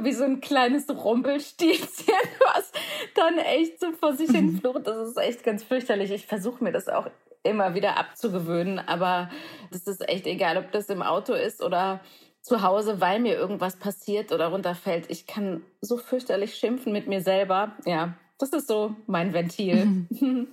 wie 0.00 0.12
so 0.12 0.24
ein 0.24 0.40
kleines 0.40 0.88
Rumpelstilzchen, 0.88 2.14
was 2.54 2.70
dann 3.14 3.38
echt 3.38 3.80
so 3.80 3.90
vor 3.92 4.14
sich 4.14 4.30
hin 4.30 4.58
flucht. 4.60 4.86
Das 4.86 5.08
ist 5.08 5.16
echt 5.16 5.42
ganz 5.42 5.64
fürchterlich. 5.64 6.12
Ich 6.12 6.26
versuche 6.26 6.62
mir 6.62 6.72
das 6.72 6.88
auch 6.88 7.10
immer 7.42 7.74
wieder 7.74 7.96
abzugewöhnen. 7.96 8.78
Aber 8.78 9.30
das 9.72 9.88
ist 9.88 10.08
echt 10.08 10.26
egal, 10.26 10.58
ob 10.58 10.70
das 10.70 10.86
im 10.86 11.02
Auto 11.02 11.32
ist 11.32 11.62
oder 11.62 12.00
zu 12.42 12.62
Hause, 12.62 13.00
weil 13.00 13.18
mir 13.18 13.34
irgendwas 13.34 13.76
passiert 13.76 14.30
oder 14.30 14.48
runterfällt. 14.48 15.06
Ich 15.08 15.26
kann 15.26 15.62
so 15.80 15.96
fürchterlich 15.96 16.54
schimpfen 16.54 16.92
mit 16.92 17.08
mir 17.08 17.20
selber. 17.20 17.72
Ja, 17.84 18.14
das 18.38 18.50
ist 18.50 18.68
so 18.68 18.94
mein 19.06 19.32
Ventil. 19.32 20.06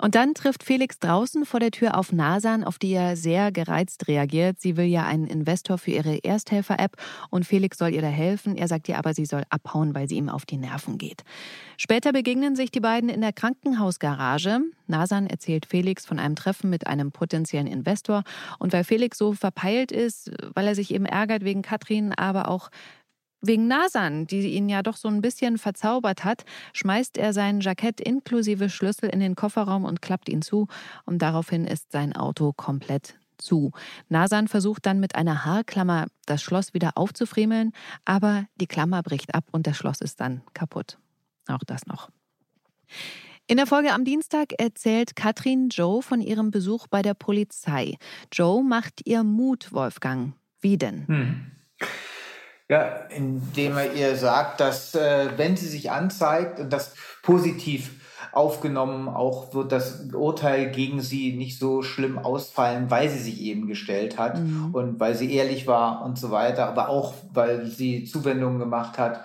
Und 0.00 0.14
dann 0.14 0.32
trifft 0.32 0.62
Felix 0.62 0.98
draußen 0.98 1.44
vor 1.44 1.60
der 1.60 1.70
Tür 1.70 1.98
auf 1.98 2.10
Nasan, 2.10 2.64
auf 2.64 2.78
die 2.78 2.92
er 2.92 3.16
sehr 3.16 3.52
gereizt 3.52 4.08
reagiert. 4.08 4.58
Sie 4.58 4.76
will 4.78 4.86
ja 4.86 5.04
einen 5.04 5.26
Investor 5.26 5.76
für 5.76 5.90
ihre 5.90 6.24
Ersthelfer-App 6.24 6.96
und 7.28 7.44
Felix 7.44 7.76
soll 7.76 7.92
ihr 7.92 8.00
da 8.00 8.08
helfen. 8.08 8.56
Er 8.56 8.66
sagt 8.66 8.88
ihr 8.88 8.98
aber, 8.98 9.12
sie 9.12 9.26
soll 9.26 9.42
abhauen, 9.50 9.94
weil 9.94 10.08
sie 10.08 10.16
ihm 10.16 10.30
auf 10.30 10.46
die 10.46 10.56
Nerven 10.56 10.96
geht. 10.96 11.22
Später 11.76 12.12
begegnen 12.12 12.56
sich 12.56 12.70
die 12.70 12.80
beiden 12.80 13.10
in 13.10 13.20
der 13.20 13.34
Krankenhausgarage. 13.34 14.60
Nasan 14.86 15.26
erzählt 15.26 15.66
Felix 15.66 16.06
von 16.06 16.18
einem 16.18 16.34
Treffen 16.34 16.70
mit 16.70 16.86
einem 16.86 17.12
potenziellen 17.12 17.66
Investor. 17.66 18.22
Und 18.58 18.72
weil 18.72 18.84
Felix 18.84 19.18
so 19.18 19.34
verpeilt 19.34 19.92
ist, 19.92 20.30
weil 20.54 20.66
er 20.66 20.74
sich 20.74 20.94
eben 20.94 21.04
ärgert 21.04 21.44
wegen 21.44 21.60
Katrin, 21.60 22.12
aber 22.14 22.48
auch 22.48 22.70
Wegen 23.42 23.68
Nasan, 23.68 24.26
die 24.26 24.54
ihn 24.54 24.68
ja 24.68 24.82
doch 24.82 24.96
so 24.96 25.08
ein 25.08 25.22
bisschen 25.22 25.56
verzaubert 25.56 26.24
hat, 26.24 26.44
schmeißt 26.74 27.16
er 27.16 27.32
sein 27.32 27.60
Jackett 27.60 28.00
inklusive 28.00 28.68
Schlüssel 28.68 29.08
in 29.08 29.20
den 29.20 29.34
Kofferraum 29.34 29.84
und 29.84 30.02
klappt 30.02 30.28
ihn 30.28 30.42
zu. 30.42 30.68
Und 31.06 31.20
daraufhin 31.22 31.64
ist 31.66 31.90
sein 31.92 32.14
Auto 32.14 32.52
komplett 32.52 33.18
zu. 33.38 33.72
Nasan 34.08 34.48
versucht 34.48 34.84
dann 34.84 35.00
mit 35.00 35.14
einer 35.14 35.44
Haarklammer 35.44 36.06
das 36.26 36.42
Schloss 36.42 36.74
wieder 36.74 36.92
aufzufriemeln, 36.96 37.72
aber 38.04 38.44
die 38.60 38.66
Klammer 38.66 39.02
bricht 39.02 39.34
ab 39.34 39.44
und 39.50 39.66
das 39.66 39.76
Schloss 39.76 40.00
ist 40.00 40.20
dann 40.20 40.42
kaputt. 40.52 40.98
Auch 41.48 41.64
das 41.66 41.86
noch. 41.86 42.10
In 43.46 43.56
der 43.56 43.66
Folge 43.66 43.92
am 43.92 44.04
Dienstag 44.04 44.52
erzählt 44.58 45.16
Katrin 45.16 45.70
Joe 45.70 46.02
von 46.02 46.20
ihrem 46.20 46.50
Besuch 46.50 46.86
bei 46.86 47.02
der 47.02 47.14
Polizei. 47.14 47.96
Joe 48.30 48.62
macht 48.62 49.06
ihr 49.06 49.24
Mut, 49.24 49.72
Wolfgang. 49.72 50.34
Wie 50.60 50.76
denn? 50.76 51.08
Hm. 51.08 51.46
Ja, 52.70 52.84
indem 53.08 53.76
er 53.76 53.94
ihr 53.94 54.14
sagt, 54.14 54.60
dass 54.60 54.94
äh, 54.94 55.30
wenn 55.36 55.56
sie 55.56 55.66
sich 55.66 55.90
anzeigt 55.90 56.60
und 56.60 56.72
das 56.72 56.94
positiv 57.20 57.90
aufgenommen, 58.30 59.08
auch 59.08 59.52
wird 59.54 59.72
das 59.72 60.04
Urteil 60.12 60.70
gegen 60.70 61.00
sie 61.00 61.32
nicht 61.32 61.58
so 61.58 61.82
schlimm 61.82 62.16
ausfallen, 62.16 62.88
weil 62.88 63.08
sie 63.08 63.18
sich 63.18 63.40
eben 63.40 63.66
gestellt 63.66 64.18
hat 64.18 64.38
mhm. 64.38 64.72
und 64.72 65.00
weil 65.00 65.16
sie 65.16 65.34
ehrlich 65.34 65.66
war 65.66 66.04
und 66.04 66.16
so 66.16 66.30
weiter, 66.30 66.68
aber 66.68 66.90
auch 66.90 67.14
weil 67.32 67.66
sie 67.66 68.04
Zuwendungen 68.04 68.60
gemacht 68.60 68.98
hat. 68.98 69.24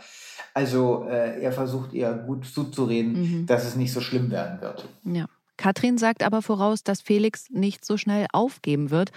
Also 0.56 1.06
äh, 1.08 1.40
er 1.40 1.52
versucht 1.52 1.94
ihr 1.94 2.14
gut 2.14 2.48
zuzureden, 2.48 3.42
mhm. 3.42 3.46
dass 3.46 3.64
es 3.64 3.76
nicht 3.76 3.94
so 3.94 4.02
schlimm 4.02 4.32
werden 4.32 4.60
wird. 4.60 4.90
Ja. 5.04 5.26
Katrin 5.58 6.00
sagt 6.00 6.24
aber 6.24 6.42
voraus, 6.42 6.84
dass 6.84 7.00
Felix 7.00 7.50
nicht 7.52 7.86
so 7.86 7.96
schnell 7.96 8.26
aufgeben 8.34 8.90
wird 8.90 9.12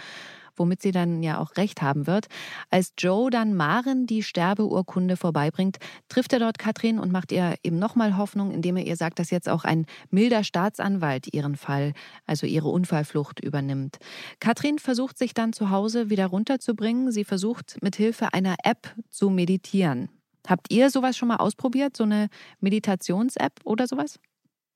womit 0.59 0.83
sie 0.83 0.93
dann 0.93 1.23
ja 1.23 1.39
auch 1.39 1.57
recht 1.57 1.83
haben 1.83 2.07
wird. 2.07 2.27
Als 2.71 2.93
Joe 2.99 3.31
dann 3.31 3.55
Maren 3.55 4.07
die 4.07 4.23
Sterbeurkunde 4.23 5.17
vorbeibringt, 5.17 5.79
trifft 6.09 6.33
er 6.33 6.39
dort 6.39 6.59
Katrin 6.59 6.99
und 6.99 7.13
macht 7.13 7.33
ihr 7.33 7.55
eben 7.63 7.79
nochmal 7.79 8.17
Hoffnung, 8.17 8.51
indem 8.51 8.77
er 8.77 8.87
ihr 8.87 8.97
sagt, 8.97 9.19
dass 9.19 9.31
jetzt 9.31 9.49
auch 9.49 9.65
ein 9.65 9.87
milder 10.11 10.45
Staatsanwalt 10.45 11.33
ihren 11.33 11.57
Fall, 11.57 11.93
also 12.27 12.47
ihre 12.47 12.69
Unfallflucht 12.69 13.41
übernimmt. 13.41 13.99
Katrin 14.41 14.79
versucht 14.79 15.19
sich 15.19 15.35
dann 15.35 15.53
zu 15.53 15.71
Hause 15.71 16.11
wieder 16.11 16.27
runterzubringen. 16.27 17.13
Sie 17.13 17.25
versucht 17.25 17.77
mit 17.83 17.97
Hilfe 17.97 18.33
einer 18.33 18.57
App 18.65 18.95
zu 19.11 19.31
meditieren. 19.31 20.09
Habt 20.47 20.73
ihr 20.73 20.91
sowas 20.91 21.17
schon 21.17 21.29
mal 21.29 21.37
ausprobiert, 21.37 21.97
so 21.97 22.05
eine 22.05 22.29
Meditations-App 22.61 23.61
oder 23.65 23.87
sowas? 23.87 24.19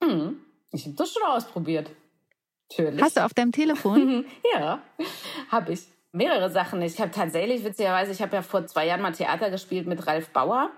Hm, 0.03 0.37
ich 0.71 0.85
habe 0.85 0.95
das 0.95 1.11
schon 1.11 1.23
ausprobiert. 1.23 1.89
Natürlich. 2.77 3.01
Hast 3.01 3.17
du 3.17 3.25
auf 3.25 3.33
deinem 3.33 3.51
Telefon? 3.51 4.25
ja, 4.53 4.81
habe 5.49 5.73
ich. 5.73 5.81
Mehrere 6.15 6.51
Sachen. 6.51 6.79
Ich 6.83 7.01
habe 7.01 7.09
tatsächlich, 7.09 7.63
witzigerweise, 7.63 8.11
ich 8.11 8.21
habe 8.21 8.35
ja 8.35 8.43
vor 8.43 8.67
zwei 8.67 8.85
Jahren 8.85 9.01
mal 9.01 9.13
Theater 9.13 9.49
gespielt 9.49 9.87
mit 9.87 10.05
Ralf 10.05 10.29
Bauer. 10.29 10.69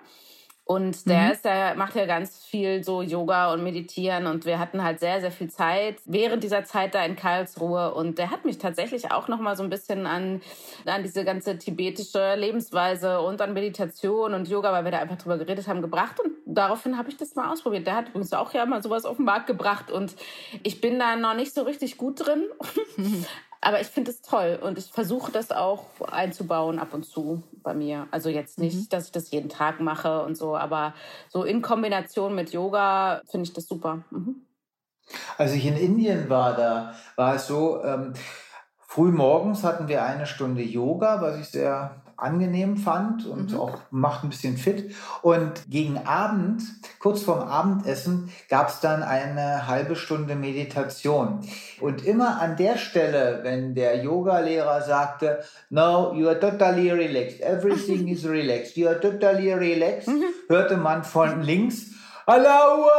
Und 0.67 1.07
der 1.07 1.25
mhm. 1.25 1.31
ist, 1.31 1.45
der 1.45 1.75
macht 1.75 1.93
ja 1.93 2.07
ganz 2.07 2.43
viel 2.43 2.83
so 2.83 3.03
Yoga 3.03 3.53
und 3.53 3.63
Meditieren. 3.63 4.25
Und 4.25 4.45
wir 4.45 4.57
hatten 4.57 4.83
halt 4.83 4.99
sehr, 4.99 5.21
sehr 5.21 5.31
viel 5.31 5.47
Zeit 5.47 5.97
während 6.05 6.43
dieser 6.43 6.63
Zeit 6.63 6.95
da 6.95 7.05
in 7.05 7.15
Karlsruhe. 7.15 7.93
Und 7.93 8.17
der 8.17 8.31
hat 8.31 8.45
mich 8.45 8.57
tatsächlich 8.57 9.11
auch 9.11 9.27
noch 9.27 9.39
mal 9.39 9.55
so 9.55 9.61
ein 9.61 9.69
bisschen 9.69 10.07
an, 10.07 10.41
an 10.87 11.03
diese 11.03 11.23
ganze 11.23 11.59
tibetische 11.59 12.33
Lebensweise 12.33 13.21
und 13.21 13.41
an 13.41 13.53
Meditation 13.53 14.33
und 14.33 14.47
Yoga, 14.47 14.73
weil 14.73 14.85
wir 14.85 14.91
da 14.91 14.97
einfach 14.97 15.19
drüber 15.19 15.37
geredet 15.37 15.67
haben, 15.67 15.83
gebracht. 15.83 16.19
Und 16.19 16.31
daraufhin 16.47 16.97
habe 16.97 17.09
ich 17.09 17.17
das 17.17 17.35
mal 17.35 17.51
ausprobiert. 17.51 17.85
Der 17.85 17.95
hat 17.95 18.09
übrigens 18.09 18.33
auch 18.33 18.51
ja 18.55 18.65
mal 18.65 18.81
sowas 18.81 19.05
auf 19.05 19.17
den 19.17 19.25
Markt 19.25 19.45
gebracht. 19.45 19.91
Und 19.91 20.15
ich 20.63 20.81
bin 20.81 20.97
da 20.97 21.15
noch 21.15 21.35
nicht 21.35 21.53
so 21.53 21.61
richtig 21.61 21.97
gut 21.97 22.25
drin, 22.25 22.43
Aber 23.61 23.81
ich 23.81 23.87
finde 23.87 24.11
es 24.11 24.21
toll 24.21 24.59
und 24.61 24.77
ich 24.77 24.91
versuche 24.91 25.31
das 25.31 25.51
auch 25.51 25.85
einzubauen 26.11 26.79
ab 26.79 26.93
und 26.93 27.03
zu 27.05 27.43
bei 27.63 27.73
mir. 27.73 28.07
Also 28.11 28.29
jetzt 28.29 28.59
nicht, 28.59 28.75
mhm. 28.75 28.89
dass 28.89 29.05
ich 29.05 29.11
das 29.11 29.31
jeden 29.31 29.49
Tag 29.49 29.79
mache 29.79 30.21
und 30.23 30.37
so, 30.37 30.55
aber 30.55 30.93
so 31.29 31.43
in 31.43 31.61
Kombination 31.61 32.35
mit 32.35 32.51
Yoga 32.51 33.21
finde 33.29 33.47
ich 33.47 33.53
das 33.53 33.65
super. 33.65 34.03
Mhm. 34.11 34.45
Als 35.37 35.53
ich 35.53 35.65
in 35.65 35.77
Indien 35.77 36.29
war, 36.29 36.55
da 36.55 36.95
war 37.15 37.35
es 37.35 37.47
so, 37.47 37.83
ähm, 37.83 38.13
früh 38.77 39.11
morgens 39.11 39.63
hatten 39.63 39.87
wir 39.87 40.03
eine 40.03 40.25
Stunde 40.25 40.63
Yoga, 40.63 41.21
was 41.21 41.39
ich 41.39 41.47
sehr 41.47 42.01
angenehm 42.17 42.77
fand 42.77 43.25
und 43.25 43.51
mhm. 43.51 43.59
auch 43.59 43.79
macht 43.91 44.23
ein 44.23 44.29
bisschen 44.29 44.57
fit. 44.57 44.93
Und 45.21 45.69
gegen 45.69 45.97
Abend, 46.05 46.63
kurz 46.99 47.23
vorm 47.23 47.47
Abendessen, 47.47 48.31
gab 48.49 48.69
es 48.69 48.79
dann 48.79 49.03
eine 49.03 49.67
halbe 49.67 49.95
Stunde 49.95 50.35
Meditation. 50.35 51.41
Und 51.81 52.05
immer 52.05 52.41
an 52.41 52.57
der 52.57 52.77
Stelle, 52.77 53.39
wenn 53.43 53.75
der 53.75 54.03
Yoga-Lehrer 54.03 54.81
sagte, 54.81 55.43
no, 55.69 56.13
you 56.13 56.27
are 56.27 56.39
totally 56.39 56.91
relaxed, 56.91 57.41
everything 57.41 58.07
is 58.09 58.27
relaxed, 58.27 58.77
you 58.77 58.87
are 58.87 58.99
totally 58.99 59.53
relaxed, 59.53 60.07
mhm. 60.07 60.23
hörte 60.47 60.77
man 60.77 61.03
von 61.03 61.41
links, 61.41 61.91
Allahu 62.25 62.89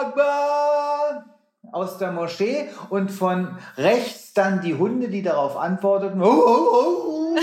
Akbar! 0.00 1.24
aus 1.72 1.98
der 1.98 2.12
Moschee 2.12 2.68
und 2.90 3.10
von 3.10 3.58
rechts 3.76 4.32
dann 4.32 4.60
die 4.60 4.74
Hunde, 4.74 5.08
die 5.08 5.22
darauf 5.22 5.56
antworteten. 5.56 6.22
Oh, 6.22 6.26
oh, 6.26 6.68
oh, 6.72 7.36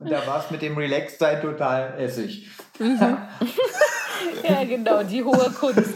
und 0.00 0.10
da 0.10 0.26
war 0.26 0.42
es 0.42 0.50
mit 0.50 0.62
dem 0.62 0.76
Relax-Sein 0.76 1.42
total 1.42 1.98
essig. 1.98 2.48
Mhm. 2.78 2.98
ja, 4.48 4.64
genau, 4.64 5.02
die 5.02 5.22
hohe 5.22 5.50
Kunst, 5.50 5.94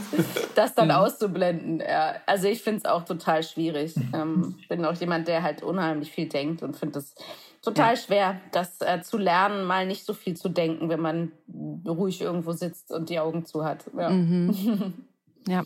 das 0.55 0.75
dann 0.75 0.89
mhm. 0.89 0.95
auszublenden. 0.95 1.81
Ja, 1.81 2.17
also 2.27 2.47
ich 2.47 2.63
finde 2.63 2.81
es 2.81 2.85
auch 2.85 3.05
total 3.05 3.43
schwierig. 3.43 3.95
Ähm, 4.13 4.57
bin 4.69 4.85
auch 4.85 4.95
jemand, 4.95 5.27
der 5.27 5.43
halt 5.43 5.63
unheimlich 5.63 6.13
viel 6.13 6.29
denkt 6.29 6.63
und 6.63 6.77
finde 6.77 6.99
es 6.99 7.15
total 7.63 7.95
ja. 7.95 7.97
schwer, 7.97 8.41
das 8.53 8.81
äh, 8.83 9.01
zu 9.01 9.17
lernen, 9.17 9.65
mal 9.65 9.87
nicht 9.87 10.05
so 10.05 10.13
viel 10.13 10.37
zu 10.37 10.51
denken, 10.51 10.91
wenn 10.91 11.01
man 11.01 11.33
ruhig 11.87 12.21
irgendwo 12.21 12.53
sitzt 12.53 12.93
und 12.93 13.09
die 13.09 13.19
Augen 13.19 13.47
zu 13.47 13.65
hat. 13.65 13.87
Ja. 13.97 14.11
Mhm. 14.11 14.95
ja. 15.49 15.65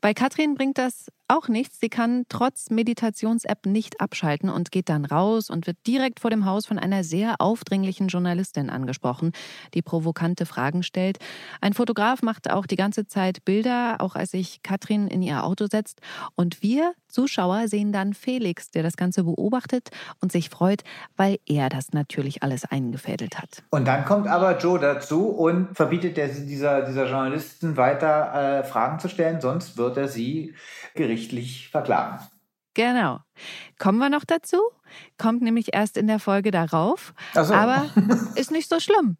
Bei 0.00 0.14
Katrin 0.14 0.54
bringt 0.54 0.78
das 0.78 1.10
auch 1.34 1.48
nichts. 1.48 1.80
Sie 1.80 1.88
kann 1.88 2.24
trotz 2.28 2.70
Meditations-App 2.70 3.66
nicht 3.66 4.00
abschalten 4.00 4.48
und 4.48 4.70
geht 4.70 4.88
dann 4.88 5.04
raus 5.04 5.50
und 5.50 5.66
wird 5.66 5.76
direkt 5.86 6.20
vor 6.20 6.30
dem 6.30 6.44
Haus 6.44 6.66
von 6.66 6.78
einer 6.78 7.04
sehr 7.04 7.36
aufdringlichen 7.40 8.08
Journalistin 8.08 8.70
angesprochen, 8.70 9.32
die 9.74 9.82
provokante 9.82 10.46
Fragen 10.46 10.82
stellt. 10.82 11.18
Ein 11.60 11.74
Fotograf 11.74 12.22
macht 12.22 12.50
auch 12.50 12.66
die 12.66 12.76
ganze 12.76 13.06
Zeit 13.06 13.44
Bilder, 13.44 13.96
auch 13.98 14.14
als 14.14 14.30
sich 14.30 14.62
Katrin 14.62 15.08
in 15.08 15.22
ihr 15.22 15.44
Auto 15.44 15.66
setzt. 15.70 16.00
Und 16.36 16.62
wir 16.62 16.94
Zuschauer 17.14 17.68
sehen 17.68 17.92
dann 17.92 18.12
Felix, 18.12 18.70
der 18.70 18.82
das 18.82 18.96
Ganze 18.96 19.22
beobachtet 19.22 19.90
und 20.20 20.32
sich 20.32 20.50
freut, 20.50 20.82
weil 21.16 21.38
er 21.46 21.68
das 21.68 21.92
natürlich 21.92 22.42
alles 22.42 22.64
eingefädelt 22.64 23.38
hat. 23.38 23.62
Und 23.70 23.86
dann 23.86 24.04
kommt 24.04 24.26
aber 24.26 24.58
Joe 24.58 24.80
dazu 24.80 25.28
und 25.28 25.74
verbietet 25.76 26.16
der, 26.16 26.28
dieser, 26.28 26.82
dieser 26.82 27.08
Journalisten 27.08 27.76
weiter 27.76 28.60
äh, 28.60 28.64
Fragen 28.64 28.98
zu 28.98 29.08
stellen, 29.08 29.40
sonst 29.40 29.78
wird 29.78 29.96
er 29.96 30.08
sie 30.08 30.54
gerichtlich 30.94 31.68
verklagen. 31.70 32.18
Genau. 32.74 33.20
Kommen 33.78 33.98
wir 33.98 34.10
noch 34.10 34.24
dazu? 34.24 34.58
Kommt 35.16 35.42
nämlich 35.42 35.72
erst 35.72 35.96
in 35.96 36.08
der 36.08 36.18
Folge 36.18 36.50
darauf. 36.50 37.14
So. 37.32 37.54
Aber 37.54 37.86
ist 38.34 38.50
nicht 38.50 38.68
so 38.68 38.80
schlimm. 38.80 39.16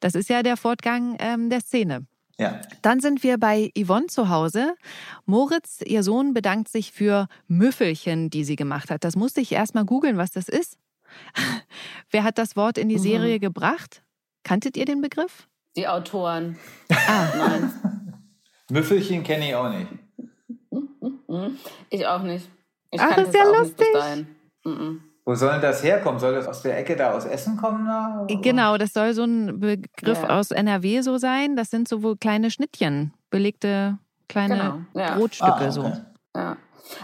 Das 0.00 0.14
ist 0.14 0.28
ja 0.28 0.42
der 0.42 0.58
Fortgang 0.58 1.16
ähm, 1.18 1.48
der 1.48 1.60
Szene. 1.60 2.06
Ja. 2.40 2.58
Dann 2.80 3.00
sind 3.00 3.22
wir 3.22 3.36
bei 3.36 3.70
Yvonne 3.78 4.06
zu 4.06 4.30
Hause. 4.30 4.74
Moritz, 5.26 5.80
ihr 5.84 6.02
Sohn, 6.02 6.32
bedankt 6.32 6.68
sich 6.68 6.90
für 6.90 7.28
Müffelchen, 7.48 8.30
die 8.30 8.44
sie 8.44 8.56
gemacht 8.56 8.90
hat. 8.90 9.04
Das 9.04 9.14
musste 9.14 9.42
ich 9.42 9.52
erst 9.52 9.74
mal 9.74 9.84
googeln, 9.84 10.16
was 10.16 10.30
das 10.30 10.48
ist. 10.48 10.78
Wer 12.10 12.24
hat 12.24 12.38
das 12.38 12.56
Wort 12.56 12.78
in 12.78 12.88
die 12.88 12.96
Mhm. 12.96 13.02
Serie 13.02 13.40
gebracht? 13.40 14.02
Kanntet 14.42 14.78
ihr 14.78 14.86
den 14.86 15.02
Begriff? 15.02 15.48
Die 15.76 15.86
Autoren. 15.86 16.56
Ah, 17.06 17.28
Nein, 17.36 17.72
Müffelchen 18.70 19.22
kenne 19.22 19.48
ich 19.48 19.54
auch 19.54 19.68
nicht. 19.68 19.88
Ich 21.90 22.06
auch 22.06 22.22
nicht. 22.22 22.48
Ich 22.90 23.00
Ach, 23.00 23.18
ist 23.18 23.34
ja 23.34 23.44
lustig. 23.44 23.86
Wo 25.30 25.36
soll 25.36 25.52
denn 25.52 25.60
das 25.62 25.84
herkommen? 25.84 26.18
Soll 26.18 26.34
das 26.34 26.48
aus 26.48 26.62
der 26.62 26.76
Ecke 26.76 26.96
da 26.96 27.12
aus 27.12 27.24
Essen 27.24 27.56
kommen? 27.56 27.86
Da? 27.86 28.26
genau, 28.42 28.76
das 28.78 28.92
soll 28.92 29.12
so 29.14 29.22
ein 29.22 29.60
Begriff 29.60 30.20
Ja. 30.24 30.40
aus 30.40 30.50
NRW 30.50 31.02
so 31.02 31.18
sein. 31.18 31.54
Das 31.54 31.70
sind 31.70 31.86
so 31.86 32.02
wohl 32.02 32.16
kleine 32.16 32.50
Schnittchen, 32.50 33.14
belegte 33.30 33.96
kleine 34.28 34.56
Genau, 34.56 34.80
ja. 35.06 35.14
Brotstücke 35.14 35.52
Ah, 35.52 35.56
okay. 35.58 35.70
so. 35.70 35.92
Ja. 36.34 36.56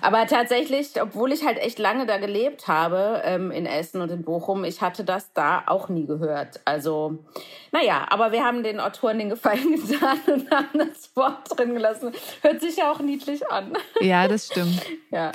Aber 0.03 0.27
tatsächlich, 0.27 1.01
obwohl 1.01 1.31
ich 1.31 1.47
halt 1.47 1.59
echt 1.59 1.79
lange 1.79 2.05
da 2.05 2.19
gelebt 2.19 2.67
habe, 2.67 3.23
ähm, 3.25 3.53
in 3.53 3.65
Essen 3.65 4.01
und 4.01 4.11
in 4.11 4.25
Bochum, 4.25 4.65
ich 4.65 4.81
hatte 4.81 5.05
das 5.05 5.33
da 5.33 5.63
auch 5.67 5.89
nie 5.89 6.07
gehört. 6.07 6.59
Also, 6.65 7.19
naja, 7.71 8.07
aber 8.11 8.33
wir 8.33 8.43
haben 8.45 8.65
den 8.65 8.81
Autoren 8.81 9.21
den 9.21 9.29
Gefallen 9.29 9.71
getan 9.87 10.19
und 10.27 10.51
haben 10.51 10.79
das 10.79 11.15
Wort 11.15 11.57
drin 11.57 11.75
gelassen. 11.75 12.11
Hört 12.43 12.61
sich 12.61 12.79
ja 12.79 12.91
auch 12.91 12.99
niedlich 12.99 13.49
an. 13.49 13.75
Ja, 14.01 14.27
das 14.27 14.47
stimmt. 14.47 14.83
Ja. 15.13 15.31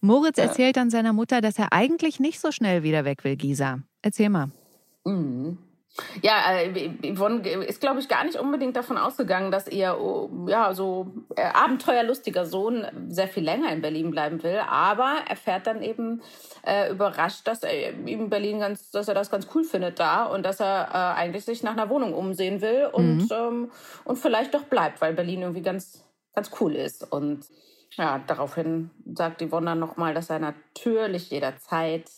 Moritz 0.00 0.38
erzählt 0.38 0.76
dann 0.76 0.90
seiner 0.90 1.12
Mutter, 1.12 1.40
dass 1.40 1.58
er 1.58 1.72
eigentlich 1.72 2.20
nicht 2.20 2.40
so 2.40 2.52
schnell 2.52 2.82
wieder 2.82 3.04
weg 3.04 3.24
will, 3.24 3.36
Gisa. 3.36 3.78
Erzähl 4.02 4.28
mal. 4.28 4.50
Mhm. 5.04 5.58
Ja, 6.22 6.52
äh, 6.52 6.90
Yvonne 7.14 7.48
ist, 7.48 7.80
glaube 7.80 8.00
ich, 8.00 8.08
gar 8.08 8.22
nicht 8.24 8.38
unbedingt 8.38 8.76
davon 8.76 8.98
ausgegangen, 8.98 9.50
dass 9.50 9.66
ihr 9.66 9.96
oh, 9.98 10.46
ja, 10.46 10.74
so 10.74 11.14
äh, 11.36 11.42
abenteuerlustiger 11.42 12.44
Sohn 12.44 12.84
sehr 13.08 13.28
viel 13.28 13.44
länger 13.44 13.72
in 13.72 13.80
Berlin 13.80 14.10
bleiben 14.10 14.42
will. 14.42 14.60
Aber 14.68 15.14
er 15.26 15.36
fährt 15.36 15.66
dann 15.66 15.80
eben 15.82 16.20
äh, 16.66 16.90
überrascht, 16.90 17.46
dass 17.46 17.62
er 17.62 17.94
ihm 18.06 18.28
Berlin 18.28 18.60
ganz, 18.60 18.90
dass 18.90 19.08
er 19.08 19.14
das 19.14 19.30
ganz 19.30 19.48
cool 19.54 19.64
findet 19.64 19.98
da 19.98 20.26
und 20.26 20.44
dass 20.44 20.60
er 20.60 20.88
äh, 20.92 21.18
eigentlich 21.18 21.46
sich 21.46 21.62
nach 21.62 21.72
einer 21.72 21.88
Wohnung 21.88 22.12
umsehen 22.12 22.60
will 22.60 22.90
und, 22.92 23.16
Mhm. 23.16 23.28
ähm, 23.30 23.70
und 24.04 24.18
vielleicht 24.18 24.52
doch 24.52 24.64
bleibt, 24.64 25.00
weil 25.00 25.14
Berlin 25.14 25.42
irgendwie 25.42 25.62
ganz, 25.62 26.04
ganz 26.34 26.50
cool 26.60 26.74
ist. 26.74 27.10
Und 27.10 27.46
ja, 27.92 28.20
daraufhin 28.26 28.90
sagt 29.14 29.42
Yvonne 29.42 29.66
dann 29.66 29.78
nochmal, 29.78 30.14
dass 30.14 30.30
er 30.30 30.38
natürlich 30.38 31.30
jederzeit 31.30 32.10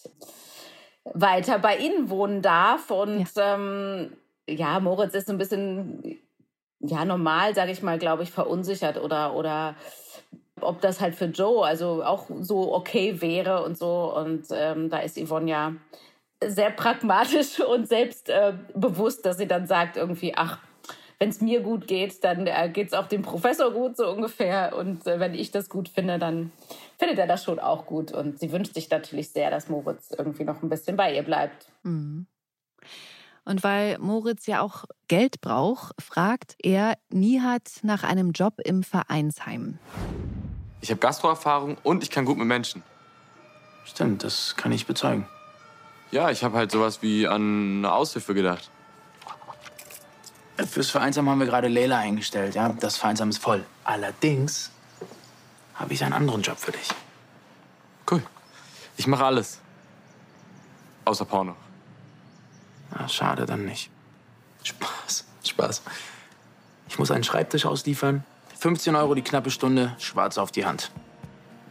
weiter 1.05 1.59
bei 1.59 1.77
ihnen 1.77 2.11
wohnen 2.11 2.43
darf. 2.43 2.91
Und 2.91 3.27
ja, 3.35 3.55
ähm, 3.55 4.17
ja 4.49 4.81
Moritz 4.81 5.15
ist 5.15 5.27
so 5.27 5.33
ein 5.33 5.39
bisschen, 5.39 6.19
ja, 6.81 7.05
normal, 7.05 7.55
sage 7.55 7.73
ich 7.73 7.83
mal, 7.83 7.99
glaube 7.99 8.23
ich, 8.23 8.31
verunsichert 8.31 9.01
oder, 9.01 9.35
oder 9.35 9.77
ob 10.61 10.81
das 10.81 11.01
halt 11.01 11.15
für 11.15 11.27
Joe 11.27 11.65
also 11.65 12.03
auch 12.03 12.27
so 12.41 12.75
okay 12.75 13.21
wäre 13.21 13.63
und 13.65 13.79
so. 13.79 14.15
Und 14.15 14.47
ähm, 14.51 14.91
da 14.91 14.99
ist 14.99 15.19
Yvonne 15.19 15.51
ja 15.51 15.73
sehr 16.45 16.71
pragmatisch 16.71 17.61
und 17.69 17.89
selbstbewusst, 17.89 19.21
äh, 19.21 19.23
dass 19.23 19.39
sie 19.39 19.49
dann 19.49 19.67
sagt 19.67 19.97
irgendwie, 19.97 20.35
ach, 20.37 20.59
wenn 21.19 21.31
es 21.31 21.41
mir 21.41 21.61
gut 21.61 21.89
geht, 21.89 22.23
dann 22.23 22.47
äh, 22.47 22.71
geht 22.73 22.89
es 22.89 22.93
auch 22.93 23.09
dem 23.09 23.23
Professor 23.23 23.73
gut, 23.73 23.97
so 23.97 24.09
ungefähr. 24.09 24.77
Und 24.77 25.07
äh, 25.07 25.19
wenn 25.19 25.35
ich 25.35 25.51
das 25.51 25.69
gut 25.69 25.89
finde, 25.89 26.19
dann 26.19 26.53
findet 26.99 27.19
er 27.19 27.27
das 27.27 27.45
schon 27.45 27.59
auch 27.59 27.87
gut. 27.87 28.13
Und 28.13 28.39
sie 28.39 28.53
wünscht 28.53 28.75
sich 28.75 28.89
natürlich 28.91 29.31
sehr, 29.31 29.51
dass 29.51 29.69
Moritz 29.69 30.11
irgendwie 30.17 30.45
noch 30.45 30.63
ein 30.63 30.69
bisschen 30.69 30.97
bei 30.97 31.15
ihr 31.15 31.23
bleibt. 31.23 31.67
Mhm. 31.83 32.27
Und 33.45 33.65
weil 33.65 33.99
Moritz 33.99 34.47
ja 34.47 34.61
auch 34.61 34.85
Geld 35.09 35.41
braucht, 35.41 36.01
fragt 36.01 36.55
er 36.63 36.95
Nihat 37.09 37.81
nach 37.83 38.05
einem 38.05 38.33
Job 38.33 38.55
im 38.63 38.83
Vereinsheim. 38.83 39.79
Ich 40.81 40.91
habe 40.91 41.01
Gastroerfahrung 41.01 41.79
und 41.83 42.03
ich 42.03 42.11
kann 42.11 42.27
gut 42.27 42.37
mit 42.37 42.47
Menschen. 42.47 42.83
Stimmt, 43.85 44.23
das 44.23 44.55
kann 44.57 44.71
ich 44.71 44.87
bezeugen. 44.87 45.27
Ja, 46.11 46.31
ich 46.31 46.45
habe 46.45 46.59
halt 46.59 46.71
sowas 46.71 47.03
wie 47.03 47.27
an 47.27 47.79
eine 47.79 47.93
Aushilfe 47.93 48.35
gedacht. 48.35 48.71
Fürs 50.67 50.91
Vereinsheim 50.91 51.29
haben 51.29 51.39
wir 51.39 51.47
gerade 51.47 51.69
Leila 51.69 51.99
eingestellt. 51.99 52.55
Ja, 52.55 52.69
das 52.71 52.97
Vereinsheim 52.97 53.31
ist 53.31 53.39
voll. 53.39 53.65
Allerdings 53.85 54.71
habe 55.75 55.93
ich 55.93 56.03
einen 56.03 56.13
anderen 56.13 56.43
Job 56.43 56.59
für 56.59 56.73
dich. 56.73 56.89
Cool. 58.11 58.23
Ich 58.97 59.07
mache 59.07 59.25
alles. 59.25 59.61
Außer 61.05 61.25
Porno. 61.25 61.55
Na, 62.91 63.09
schade, 63.09 63.47
dann 63.47 63.65
nicht. 63.65 63.91
Spaß, 64.65 65.25
Spaß. 65.45 65.83
Ich 66.89 66.99
muss 66.99 67.11
einen 67.11 67.25
Schreibtisch 67.25 67.65
ausliefern. 67.65 68.25
15 68.59 68.97
Euro 68.97 69.15
die 69.15 69.23
knappe 69.23 69.51
Stunde, 69.51 69.95
schwarz 69.99 70.37
auf 70.37 70.51
die 70.51 70.67
Hand. 70.67 70.91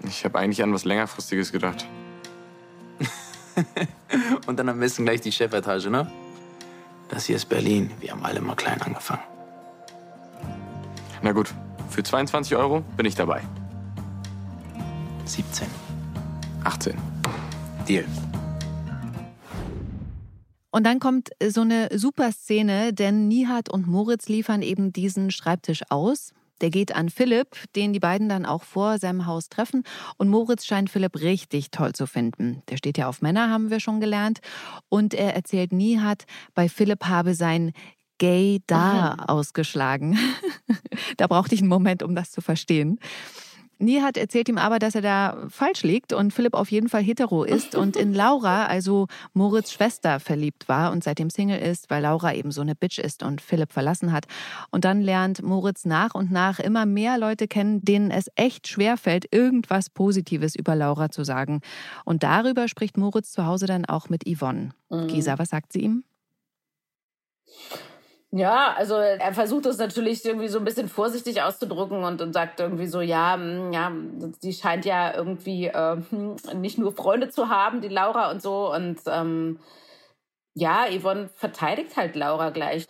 Ich 0.04 0.24
habe 0.24 0.40
eigentlich 0.40 0.64
an 0.64 0.74
was 0.74 0.86
längerfristiges 0.86 1.52
gedacht. 1.52 1.86
Und 4.48 4.58
dann 4.58 4.70
am 4.70 4.80
besten 4.80 5.04
gleich 5.04 5.20
die 5.20 5.32
Chefetage, 5.32 5.90
ne? 5.90 6.10
Das 7.10 7.26
hier 7.26 7.36
ist 7.36 7.46
Berlin. 7.46 7.92
Wir 8.00 8.12
haben 8.12 8.26
alle 8.26 8.42
mal 8.42 8.56
klein 8.56 8.82
angefangen. 8.82 9.24
Na 11.22 11.32
gut, 11.32 11.54
für 11.90 12.04
22 12.04 12.56
Euro 12.56 12.82
bin 12.96 13.06
ich 13.06 13.16
dabei. 13.16 13.42
17. 15.26 15.68
18. 16.64 16.98
Deal. 17.88 18.06
Und 20.70 20.84
dann 20.84 21.00
kommt 21.00 21.32
so 21.48 21.62
eine 21.62 21.90
super 21.98 22.32
Szene, 22.32 22.94
denn 22.94 23.28
Nihat 23.28 23.70
und 23.70 23.88
Moritz 23.88 24.28
liefern 24.28 24.62
eben 24.62 24.94
diesen 24.94 25.32
Schreibtisch 25.32 25.84
aus. 25.90 26.34
Der 26.62 26.70
geht 26.70 26.96
an 26.96 27.10
Philipp, 27.10 27.56
den 27.76 27.94
die 27.94 28.00
beiden 28.00 28.30
dann 28.30 28.46
auch 28.46 28.64
vor 28.64 29.00
seinem 29.00 29.26
Haus 29.26 29.50
treffen. 29.50 29.84
Und 30.18 30.30
Moritz 30.30 30.66
scheint 30.66 30.90
Philipp 30.90 31.20
richtig 31.20 31.72
toll 31.72 31.94
zu 31.94 32.08
finden. 32.08 32.64
Der 32.70 32.78
steht 32.78 32.98
ja 32.98 33.08
auf 33.08 33.22
Männer, 33.22 33.50
haben 33.50 33.70
wir 33.70 33.80
schon 33.80 34.00
gelernt. 34.00 34.40
Und 34.90 35.14
er 35.14 35.36
erzählt 35.36 35.72
Nihat, 35.72 36.26
bei 36.54 36.70
Philipp 36.70 37.06
habe 37.06 37.34
sein 37.36 37.72
Gay 38.18 38.62
da 38.66 39.16
ausgeschlagen. 39.28 40.18
da 41.18 41.28
brauchte 41.28 41.56
ich 41.56 41.62
einen 41.62 41.70
Moment, 41.70 42.02
um 42.02 42.16
das 42.16 42.32
zu 42.32 42.42
verstehen. 42.42 43.00
Nihat 43.80 44.18
erzählt 44.18 44.50
ihm 44.50 44.58
aber, 44.58 44.80
dass 44.80 44.96
er 44.96 45.02
da 45.02 45.38
falsch 45.50 45.84
liegt 45.84 46.14
und 46.14 46.34
Philipp 46.34 46.54
auf 46.54 46.72
jeden 46.72 46.90
Fall 46.90 47.04
hetero 47.04 47.44
ist 47.44 47.76
und 47.76 47.96
in 47.96 48.14
Laura, 48.14 48.66
also 48.66 49.08
Moritz 49.34 49.72
Schwester, 49.72 50.20
verliebt 50.20 50.68
war 50.68 50.92
und 50.92 51.04
seitdem 51.04 51.30
Single 51.30 51.60
ist, 51.60 51.90
weil 51.90 52.02
Laura 52.02 52.34
eben 52.34 52.52
so 52.52 52.62
eine 52.62 52.76
Bitch 52.76 52.98
ist 52.98 53.24
und 53.24 53.42
Philipp 53.42 53.72
verlassen 53.72 54.12
hat. 54.12 54.26
Und 54.72 54.86
dann 54.86 55.02
lernt 55.02 55.44
Moritz 55.44 55.86
nach 55.86 56.16
und 56.16 56.32
nach 56.32 56.60
immer 56.60 56.86
mehr 56.86 57.18
Leute 57.18 57.48
kennen, 57.48 57.82
denen 57.82 58.12
es 58.12 58.30
echt 58.36 58.68
schwerfällt, 58.68 59.32
irgendwas 59.32 59.90
Positives 59.90 60.56
über 60.56 60.76
Laura 60.76 61.10
zu 61.10 61.24
sagen. 61.24 61.62
Und 62.04 62.24
darüber 62.24 62.68
spricht 62.68 62.98
Moritz 62.98 63.32
zu 63.32 63.46
Hause 63.46 63.68
dann 63.68 63.86
auch 63.86 64.10
mit 64.10 64.24
Yvonne. 64.28 64.72
Mhm. 64.90 65.08
Gisa, 65.08 65.38
was 65.38 65.50
sagt 65.50 65.74
sie 65.74 65.82
ihm? 65.82 66.04
Ja, 68.32 68.74
also 68.74 68.96
er 68.96 69.34
versucht 69.34 69.66
es 69.68 69.78
natürlich 69.78 70.26
irgendwie 70.26 70.50
so 70.50 70.60
ein 70.60 70.66
bisschen 70.66 70.90
vorsichtig 70.90 71.42
auszudrücken 71.42 72.04
und, 72.04 72.22
und 72.22 72.34
sagt 72.34 72.60
irgendwie 72.60 72.86
so, 72.88 73.00
ja, 73.00 73.38
ja, 73.72 73.92
sie 74.42 74.52
scheint 74.52 74.84
ja 74.84 75.16
irgendwie 75.16 75.68
äh, 75.68 75.98
nicht 76.56 76.78
nur 76.78 76.92
Freunde 76.94 77.30
zu 77.30 77.48
haben, 77.50 77.80
die 77.80 77.88
Laura 77.88 78.30
und 78.30 78.42
so. 78.42 78.74
Und 78.74 79.00
ähm, 79.08 79.60
ja, 80.56 80.88
Yvonne 80.92 81.30
verteidigt 81.36 81.96
halt 81.96 82.16
Laura 82.18 82.50
gleich, 82.50 82.86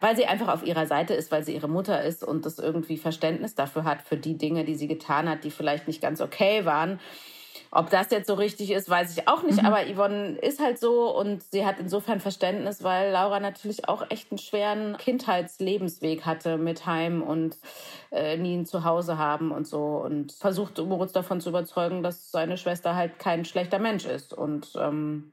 weil 0.00 0.16
sie 0.16 0.26
einfach 0.26 0.48
auf 0.48 0.64
ihrer 0.64 0.86
Seite 0.86 1.14
ist, 1.14 1.30
weil 1.30 1.44
sie 1.44 1.54
ihre 1.54 1.68
Mutter 1.68 2.02
ist 2.02 2.24
und 2.24 2.44
das 2.44 2.58
irgendwie 2.58 2.96
Verständnis 2.96 3.54
dafür 3.54 3.84
hat, 3.84 4.02
für 4.02 4.16
die 4.16 4.38
Dinge, 4.38 4.64
die 4.64 4.74
sie 4.74 4.88
getan 4.88 5.28
hat, 5.28 5.44
die 5.44 5.50
vielleicht 5.52 5.86
nicht 5.86 6.02
ganz 6.02 6.20
okay 6.20 6.64
waren. 6.64 6.98
Ob 7.72 7.88
das 7.88 8.10
jetzt 8.10 8.26
so 8.26 8.34
richtig 8.34 8.72
ist, 8.72 8.90
weiß 8.90 9.16
ich 9.16 9.28
auch 9.28 9.44
nicht. 9.44 9.60
Mhm. 9.60 9.66
Aber 9.66 9.82
Yvonne 9.86 10.36
ist 10.38 10.58
halt 10.58 10.80
so 10.80 11.16
und 11.16 11.44
sie 11.52 11.64
hat 11.64 11.76
insofern 11.78 12.18
Verständnis, 12.18 12.82
weil 12.82 13.12
Laura 13.12 13.38
natürlich 13.38 13.88
auch 13.88 14.10
echt 14.10 14.32
einen 14.32 14.38
schweren 14.38 14.96
Kindheitslebensweg 14.96 16.26
hatte 16.26 16.58
mit 16.58 16.86
Heim 16.86 17.22
und 17.22 17.56
äh, 18.10 18.36
nie 18.36 18.56
ein 18.56 18.66
Zuhause 18.66 19.18
haben 19.18 19.52
und 19.52 19.68
so. 19.68 20.02
Und 20.04 20.32
versucht 20.32 20.78
Moritz 20.78 21.12
davon 21.12 21.40
zu 21.40 21.50
überzeugen, 21.50 22.02
dass 22.02 22.32
seine 22.32 22.56
Schwester 22.56 22.96
halt 22.96 23.20
kein 23.20 23.44
schlechter 23.44 23.78
Mensch 23.78 24.04
ist. 24.04 24.34
Und 24.34 24.72
ähm, 24.76 25.30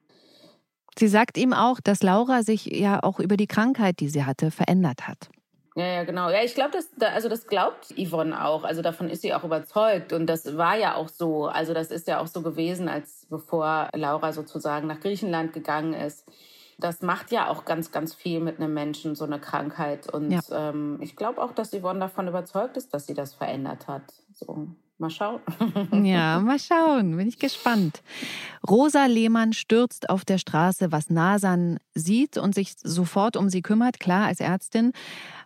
sie 0.96 1.08
sagt 1.08 1.40
ihm 1.40 1.54
auch, 1.54 1.80
dass 1.80 2.04
Laura 2.04 2.44
sich 2.44 2.66
ja 2.66 3.02
auch 3.02 3.20
über 3.20 3.36
die 3.36 3.48
Krankheit, 3.48 4.00
die 4.00 4.10
sie 4.10 4.26
hatte, 4.26 4.52
verändert 4.52 5.08
hat. 5.08 5.30
Ja, 5.78 5.86
ja, 5.86 6.04
genau. 6.06 6.32
Ja, 6.32 6.44
ich 6.44 6.56
glaube, 6.56 6.72
das, 6.72 6.90
also 7.00 7.30
das 7.30 7.46
glaubt 7.46 7.94
Yvonne 7.96 8.44
auch. 8.44 8.64
Also 8.64 8.82
davon 8.82 9.12
ist 9.12 9.22
sie 9.22 9.36
auch 9.36 9.44
überzeugt. 9.44 10.12
Und 10.12 10.26
das 10.26 10.58
war 10.58 10.76
ja 10.76 10.96
auch 10.96 11.08
so. 11.08 11.46
Also 11.46 11.76
das 11.76 11.92
ist 11.92 12.08
ja 12.08 12.20
auch 12.20 12.26
so 12.26 12.42
gewesen, 12.42 12.90
als 12.90 13.28
bevor 13.30 13.90
Laura 13.94 14.34
sozusagen 14.34 14.88
nach 14.88 15.00
Griechenland 15.00 15.54
gegangen 15.54 15.94
ist. 15.94 16.26
Das 16.80 17.04
macht 17.04 17.32
ja 17.32 17.48
auch 17.50 17.64
ganz, 17.64 17.92
ganz 17.92 18.16
viel 18.16 18.40
mit 18.40 18.60
einem 18.60 18.74
Menschen, 18.74 19.14
so 19.14 19.26
eine 19.26 19.40
Krankheit. 19.40 20.12
Und 20.12 20.32
ja. 20.32 20.42
ähm, 20.52 20.98
ich 21.00 21.16
glaube 21.16 21.44
auch, 21.44 21.52
dass 21.52 21.70
Yvonne 21.70 22.00
davon 22.00 22.28
überzeugt 22.28 22.76
ist, 22.76 22.92
dass 22.96 23.06
sie 23.06 23.14
das 23.14 23.36
verändert 23.36 23.88
hat. 23.88 24.02
So. 24.34 24.70
Mal 25.00 25.12
schauen. 25.12 25.42
ja, 26.04 26.40
mal 26.40 26.58
schauen. 26.58 27.18
Bin 27.18 27.28
ich 27.28 27.38
gespannt. 27.38 28.02
Rosa 28.68 29.06
Lehmann 29.06 29.54
stürzt 29.54 30.10
auf 30.10 30.26
der 30.26 30.40
Straße, 30.40 30.92
was 30.92 31.12
Nasan 31.12 31.78
sieht 31.94 32.38
und 32.38 32.56
sich 32.56 32.74
sofort 32.82 33.38
um 33.38 33.48
sie 33.50 33.62
kümmert, 33.62 34.00
klar 34.00 34.26
als 34.26 34.40
Ärztin. 34.40 34.94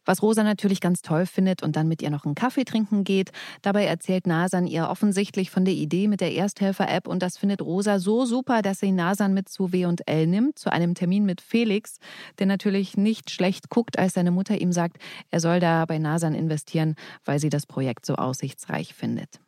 Was 0.06 0.22
Rosa 0.22 0.44
natürlich 0.44 0.82
ganz 0.82 1.02
toll 1.02 1.26
findet 1.26 1.64
und 1.64 1.76
dann 1.76 1.88
mit 1.88 2.02
ihr 2.02 2.10
noch 2.10 2.26
einen 2.26 2.36
Kaffee 2.36 2.64
trinken 2.64 3.04
geht. 3.04 3.32
Dabei 3.62 3.86
erzählt 3.86 4.28
Nasan 4.28 4.68
ihr 4.68 4.90
offensichtlich 4.90 5.52
von 5.52 5.66
der 5.66 5.74
Idee 5.74 6.08
mit 6.08 6.22
der 6.22 6.34
Ersthelfer-App 6.34 7.08
und 7.08 7.22
das 7.22 7.38
findet 7.38 7.62
Rosa 7.62 8.00
so 8.00 8.26
super, 8.26 8.62
dass 8.62 8.80
sie 8.80 8.92
Nasan 8.92 9.34
mit 9.34 9.50
zu 9.50 9.72
W&L 9.72 10.28
nimmt, 10.28 10.58
zu 10.58 10.72
einem 10.72 10.96
Termin 10.96 11.26
mit 11.26 11.42
Felix, 11.42 11.98
der 12.40 12.48
natürlich 12.48 12.98
nicht 12.98 13.30
schlecht 13.30 13.70
guckt, 13.70 14.00
als 14.00 14.14
seine 14.14 14.32
Mutter 14.32 14.60
ihm 14.60 14.72
sagt, 14.72 14.98
er 15.30 15.40
soll 15.40 15.60
da 15.60 15.86
bei 15.86 16.00
Nasan 16.00 16.34
investieren, 16.34 16.96
weil 17.26 17.40
sie 17.40 17.50
das 17.50 17.66
Projekt 17.66 18.06
so 18.06 18.16
aussichtsreich 18.16 18.94
findet. 18.94 19.40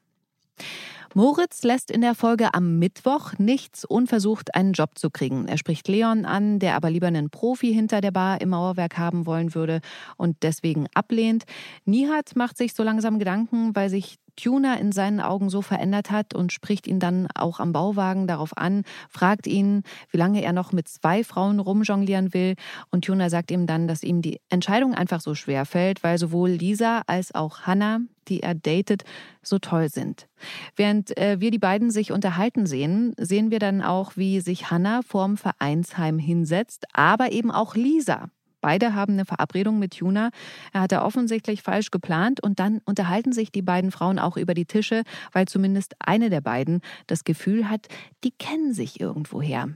Moritz 1.15 1.61
lässt 1.61 1.91
in 1.91 2.01
der 2.01 2.15
Folge 2.15 2.55
am 2.55 2.79
Mittwoch 2.79 3.33
nichts 3.37 3.85
unversucht, 3.85 4.55
einen 4.55 4.73
Job 4.73 4.97
zu 4.97 5.11
kriegen. 5.11 5.47
Er 5.47 5.59
spricht 5.59 5.87
Leon 5.87 6.25
an, 6.25 6.57
der 6.57 6.75
aber 6.75 6.89
lieber 6.89 7.05
einen 7.05 7.29
Profi 7.29 7.71
hinter 7.71 8.01
der 8.01 8.09
Bar 8.09 8.41
im 8.41 8.49
Mauerwerk 8.49 8.97
haben 8.97 9.27
wollen 9.27 9.53
würde 9.53 9.81
und 10.17 10.37
deswegen 10.41 10.87
ablehnt. 10.95 11.43
Nihat 11.85 12.35
macht 12.35 12.57
sich 12.57 12.73
so 12.73 12.81
langsam 12.81 13.19
Gedanken, 13.19 13.75
weil 13.75 13.89
sich 13.89 14.17
Tuner 14.35 14.79
in 14.79 14.91
seinen 14.91 15.19
Augen 15.19 15.49
so 15.49 15.61
verändert 15.61 16.11
hat 16.11 16.33
und 16.33 16.51
spricht 16.51 16.87
ihn 16.87 16.99
dann 16.99 17.27
auch 17.35 17.59
am 17.59 17.73
Bauwagen 17.73 18.27
darauf 18.27 18.57
an, 18.57 18.83
fragt 19.09 19.47
ihn, 19.47 19.83
wie 20.09 20.17
lange 20.17 20.43
er 20.43 20.53
noch 20.53 20.71
mit 20.71 20.87
zwei 20.87 21.23
Frauen 21.23 21.59
rumjonglieren 21.59 22.33
will. 22.33 22.55
Und 22.89 23.05
Tuner 23.05 23.29
sagt 23.29 23.51
ihm 23.51 23.67
dann, 23.67 23.87
dass 23.87 24.03
ihm 24.03 24.21
die 24.21 24.39
Entscheidung 24.49 24.93
einfach 24.93 25.21
so 25.21 25.35
schwer 25.35 25.65
fällt, 25.65 26.03
weil 26.03 26.17
sowohl 26.17 26.49
Lisa 26.49 27.03
als 27.07 27.33
auch 27.35 27.61
Hannah, 27.61 27.99
die 28.27 28.41
er 28.41 28.55
datet, 28.55 29.03
so 29.41 29.59
toll 29.59 29.89
sind. 29.89 30.27
Während 30.75 31.17
äh, 31.17 31.39
wir 31.39 31.51
die 31.51 31.59
beiden 31.59 31.91
sich 31.91 32.11
unterhalten 32.11 32.65
sehen, 32.65 33.13
sehen 33.17 33.51
wir 33.51 33.59
dann 33.59 33.81
auch, 33.81 34.15
wie 34.15 34.39
sich 34.39 34.71
Hannah 34.71 35.01
vorm 35.01 35.37
Vereinsheim 35.37 36.19
hinsetzt, 36.19 36.85
aber 36.93 37.31
eben 37.31 37.51
auch 37.51 37.75
Lisa. 37.75 38.29
Beide 38.63 38.95
haben 38.95 39.13
eine 39.13 39.25
Verabredung 39.25 39.77
mit 39.77 39.95
Juna. 39.95 40.29
Er 40.71 40.81
hat 40.81 40.93
er 40.93 41.03
offensichtlich 41.03 41.61
falsch 41.61 41.91
geplant 41.91 42.41
und 42.41 42.59
dann 42.61 42.79
unterhalten 42.85 43.33
sich 43.33 43.51
die 43.51 43.61
beiden 43.61 43.91
Frauen 43.91 44.19
auch 44.19 44.37
über 44.37 44.53
die 44.53 44.65
Tische, 44.65 45.03
weil 45.33 45.49
zumindest 45.49 45.95
eine 45.99 46.29
der 46.29 46.39
beiden 46.39 46.79
das 47.05 47.25
Gefühl 47.25 47.69
hat, 47.69 47.89
die 48.23 48.31
kennen 48.31 48.73
sich 48.73 49.01
irgendwoher. 49.01 49.67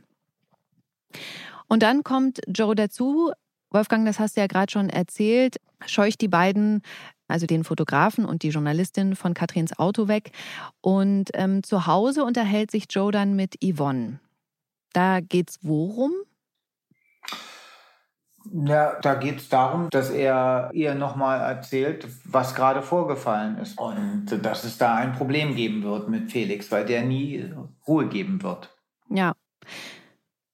Und 1.67 1.83
dann 1.83 2.05
kommt 2.05 2.39
Joe 2.47 2.75
dazu. 2.75 3.33
Wolfgang, 3.71 4.05
das 4.05 4.19
hast 4.19 4.37
du 4.37 4.41
ja 4.41 4.47
gerade 4.47 4.71
schon 4.71 4.89
erzählt, 4.89 5.57
scheucht 5.85 6.21
die 6.21 6.29
beiden 6.29 6.81
also 7.27 7.45
den 7.45 7.65
Fotografen 7.65 8.23
und 8.23 8.41
die 8.43 8.51
Journalistin 8.51 9.17
von 9.17 9.33
Katrins 9.33 9.77
Auto 9.77 10.07
weg. 10.07 10.31
Und 10.79 11.31
ähm, 11.33 11.61
zu 11.61 11.87
Hause 11.87 12.23
unterhält 12.23 12.71
sich 12.71 12.85
Joe 12.89 13.11
dann 13.11 13.35
mit 13.35 13.57
Yvonne. 13.61 14.21
Da 14.93 15.19
geht's 15.19 15.59
worum? 15.61 16.13
Ja, 18.53 18.99
da 19.01 19.15
geht 19.15 19.37
es 19.37 19.49
darum, 19.49 19.89
dass 19.89 20.09
er 20.09 20.69
ihr 20.73 20.95
nochmal 20.95 21.39
erzählt, 21.39 22.07
was 22.23 22.55
gerade 22.55 22.81
vorgefallen 22.81 23.57
ist. 23.57 23.79
Und 23.79 24.27
dass 24.43 24.63
es 24.63 24.77
da 24.77 24.95
ein 24.95 25.13
Problem 25.13 25.55
geben 25.55 25.83
wird 25.83 26.09
mit 26.09 26.31
Felix, 26.31 26.71
weil 26.71 26.85
der 26.85 27.03
nie 27.03 27.53
Ruhe 27.87 28.07
geben 28.07 28.41
wird. 28.43 28.75
Ja. 29.09 29.33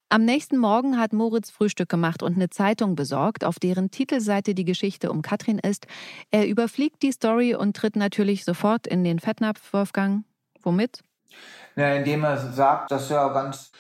Am 0.10 0.26
nächsten 0.26 0.60
Morgen 0.60 1.00
hat 1.00 1.12
Moritz 1.12 1.50
Frühstück 1.50 1.90
gemacht 1.90 2.22
und 2.22 2.36
eine 2.36 2.50
Zeitung 2.50 2.96
besorgt, 2.96 3.44
auf 3.44 3.58
deren 3.58 3.90
Titelseite 3.90 4.54
die 4.54 4.64
Geschichte 4.64 5.12
um 5.12 5.24
Katrin 5.24 5.58
ist. 5.58 5.88
Er 6.30 6.48
überfliegt 6.48 7.02
die 7.02 7.12
Story 7.12 7.56
und 7.56 7.76
tritt 7.76 7.96
natürlich 7.96 8.46
sofort 8.46 8.86
in 8.86 9.04
den 9.04 9.20
Fettnapf, 9.20 9.74
Wolfgang. 9.74 10.24
Womit? 10.62 11.04
Ja, 11.76 11.96
indem 11.96 12.24
er 12.24 12.38
sagt, 12.38 12.92
dass 12.92 13.10
er 13.10 13.34
ganz 13.34 13.72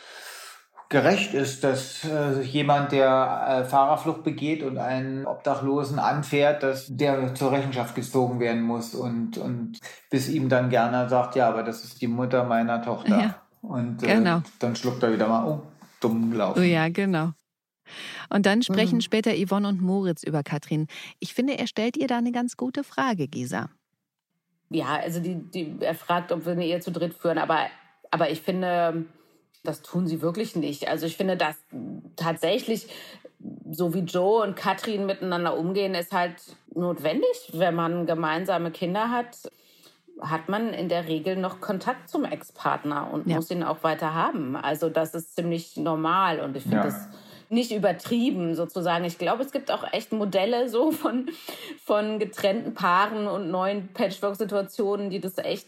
gerecht 0.93 1.34
ist, 1.34 1.63
dass 1.63 2.03
äh, 2.03 2.43
jemand, 2.43 2.91
der 2.91 3.63
äh, 3.63 3.65
Fahrerflucht 3.65 4.23
begeht 4.23 4.62
und 4.62 4.77
einen 4.77 5.25
Obdachlosen 5.25 5.97
anfährt, 5.97 6.62
dass 6.62 6.86
der 6.88 7.34
zur 7.34 7.51
Rechenschaft 7.51 7.95
gezogen 7.95 8.39
werden 8.39 8.62
muss 8.62 8.93
und, 8.93 9.39
und 9.39 9.79
bis 10.12 10.29
ihm 10.29 10.49
dann 10.49 10.69
gerne 10.69 11.10
sagt, 11.10 11.36
ja, 11.36 11.49
aber 11.49 11.63
das 11.63 11.84
ist 11.84 11.99
die 11.99 12.08
Mutter 12.08 12.43
meiner 12.43 12.79
Tochter. 12.84 13.19
Ja, 13.19 13.41
und 13.63 14.03
äh, 14.03 14.17
genau. 14.17 14.43
dann 14.60 14.75
schluckt 14.75 15.01
er 15.01 15.12
wieder 15.12 15.27
mal, 15.27 15.47
oh, 15.47 15.63
dumm 15.99 16.29
gelaufen. 16.29 16.60
Oh 16.60 16.63
ja, 16.63 16.88
genau. 16.89 17.32
Und 18.29 18.45
dann 18.45 18.62
sprechen 18.62 18.97
mhm. 18.97 19.01
später 19.01 19.32
Yvonne 19.34 19.69
und 19.69 19.82
Moritz 19.82 20.21
über 20.21 20.43
Katrin. 20.43 20.86
Ich 21.19 21.34
finde, 21.34 21.58
er 21.58 21.65
stellt 21.65 21.97
ihr 21.97 22.08
da 22.08 22.19
eine 22.19 22.32
ganz 22.32 22.56
gute 22.56 22.84
Frage, 22.84 23.27
Gisa. 23.27 23.71
Ja, 24.69 24.97
also 24.97 25.19
die, 25.19 25.38
die, 25.38 25.75
er 25.79 25.95
fragt, 25.95 26.32
ob 26.32 26.45
wir 26.45 26.51
eine 26.51 26.67
Ehe 26.67 26.82
zu 26.82 26.91
dritt 26.91 27.15
führen, 27.15 27.39
aber, 27.39 27.65
aber 28.12 28.29
ich 28.29 28.43
finde, 28.43 29.08
das 29.63 29.82
tun 29.82 30.08
sie 30.08 30.21
wirklich 30.21 30.56
nicht. 30.56 30.88
Also 30.88 31.06
ich 31.06 31.17
finde, 31.17 31.38
dass 31.38 31.56
tatsächlich 32.15 32.88
so 33.71 33.93
wie 33.93 33.99
Joe 33.99 34.43
und 34.43 34.56
Katrin 34.56 35.06
miteinander 35.06 35.58
umgehen, 35.58 35.95
ist 35.95 36.12
halt 36.12 36.36
notwendig. 36.73 37.52
Wenn 37.54 37.76
man 37.76 38.06
gemeinsame 38.06 38.71
Kinder 38.71 39.10
hat, 39.10 39.38
hat 40.21 40.47
man 40.47 40.73
in 40.73 40.89
der 40.89 41.08
Regel 41.08 41.36
noch 41.36 41.60
Kontakt 41.60 42.10
zum 42.10 42.23
Ex-Partner 42.23 43.10
und 43.12 43.28
ja. 43.28 43.36
muss 43.36 43.52
ihn 43.52 43.63
auch 43.63 43.84
weiter 43.84 44.13
haben. 44.13 44.56
Also 44.56 44.89
das 44.89 45.13
ist 45.13 45.36
ziemlich 45.36 45.76
normal 45.78 46.39
und 46.39 46.56
ich 46.56 46.63
finde 46.63 46.78
ja. 46.78 46.84
das 46.84 47.10
nicht 47.53 47.71
übertrieben 47.71 48.55
sozusagen. 48.55 49.05
Ich 49.05 49.17
glaube, 49.17 49.43
es 49.43 49.51
gibt 49.51 49.71
auch 49.71 49.91
echt 49.93 50.11
Modelle 50.11 50.67
so 50.69 50.91
von, 50.91 51.29
von 51.85 52.19
getrennten 52.19 52.73
Paaren 52.73 53.27
und 53.27 53.49
neuen 53.49 53.89
Patchwork-Situationen, 53.93 55.09
die 55.09 55.19
das 55.19 55.37
echt 55.37 55.67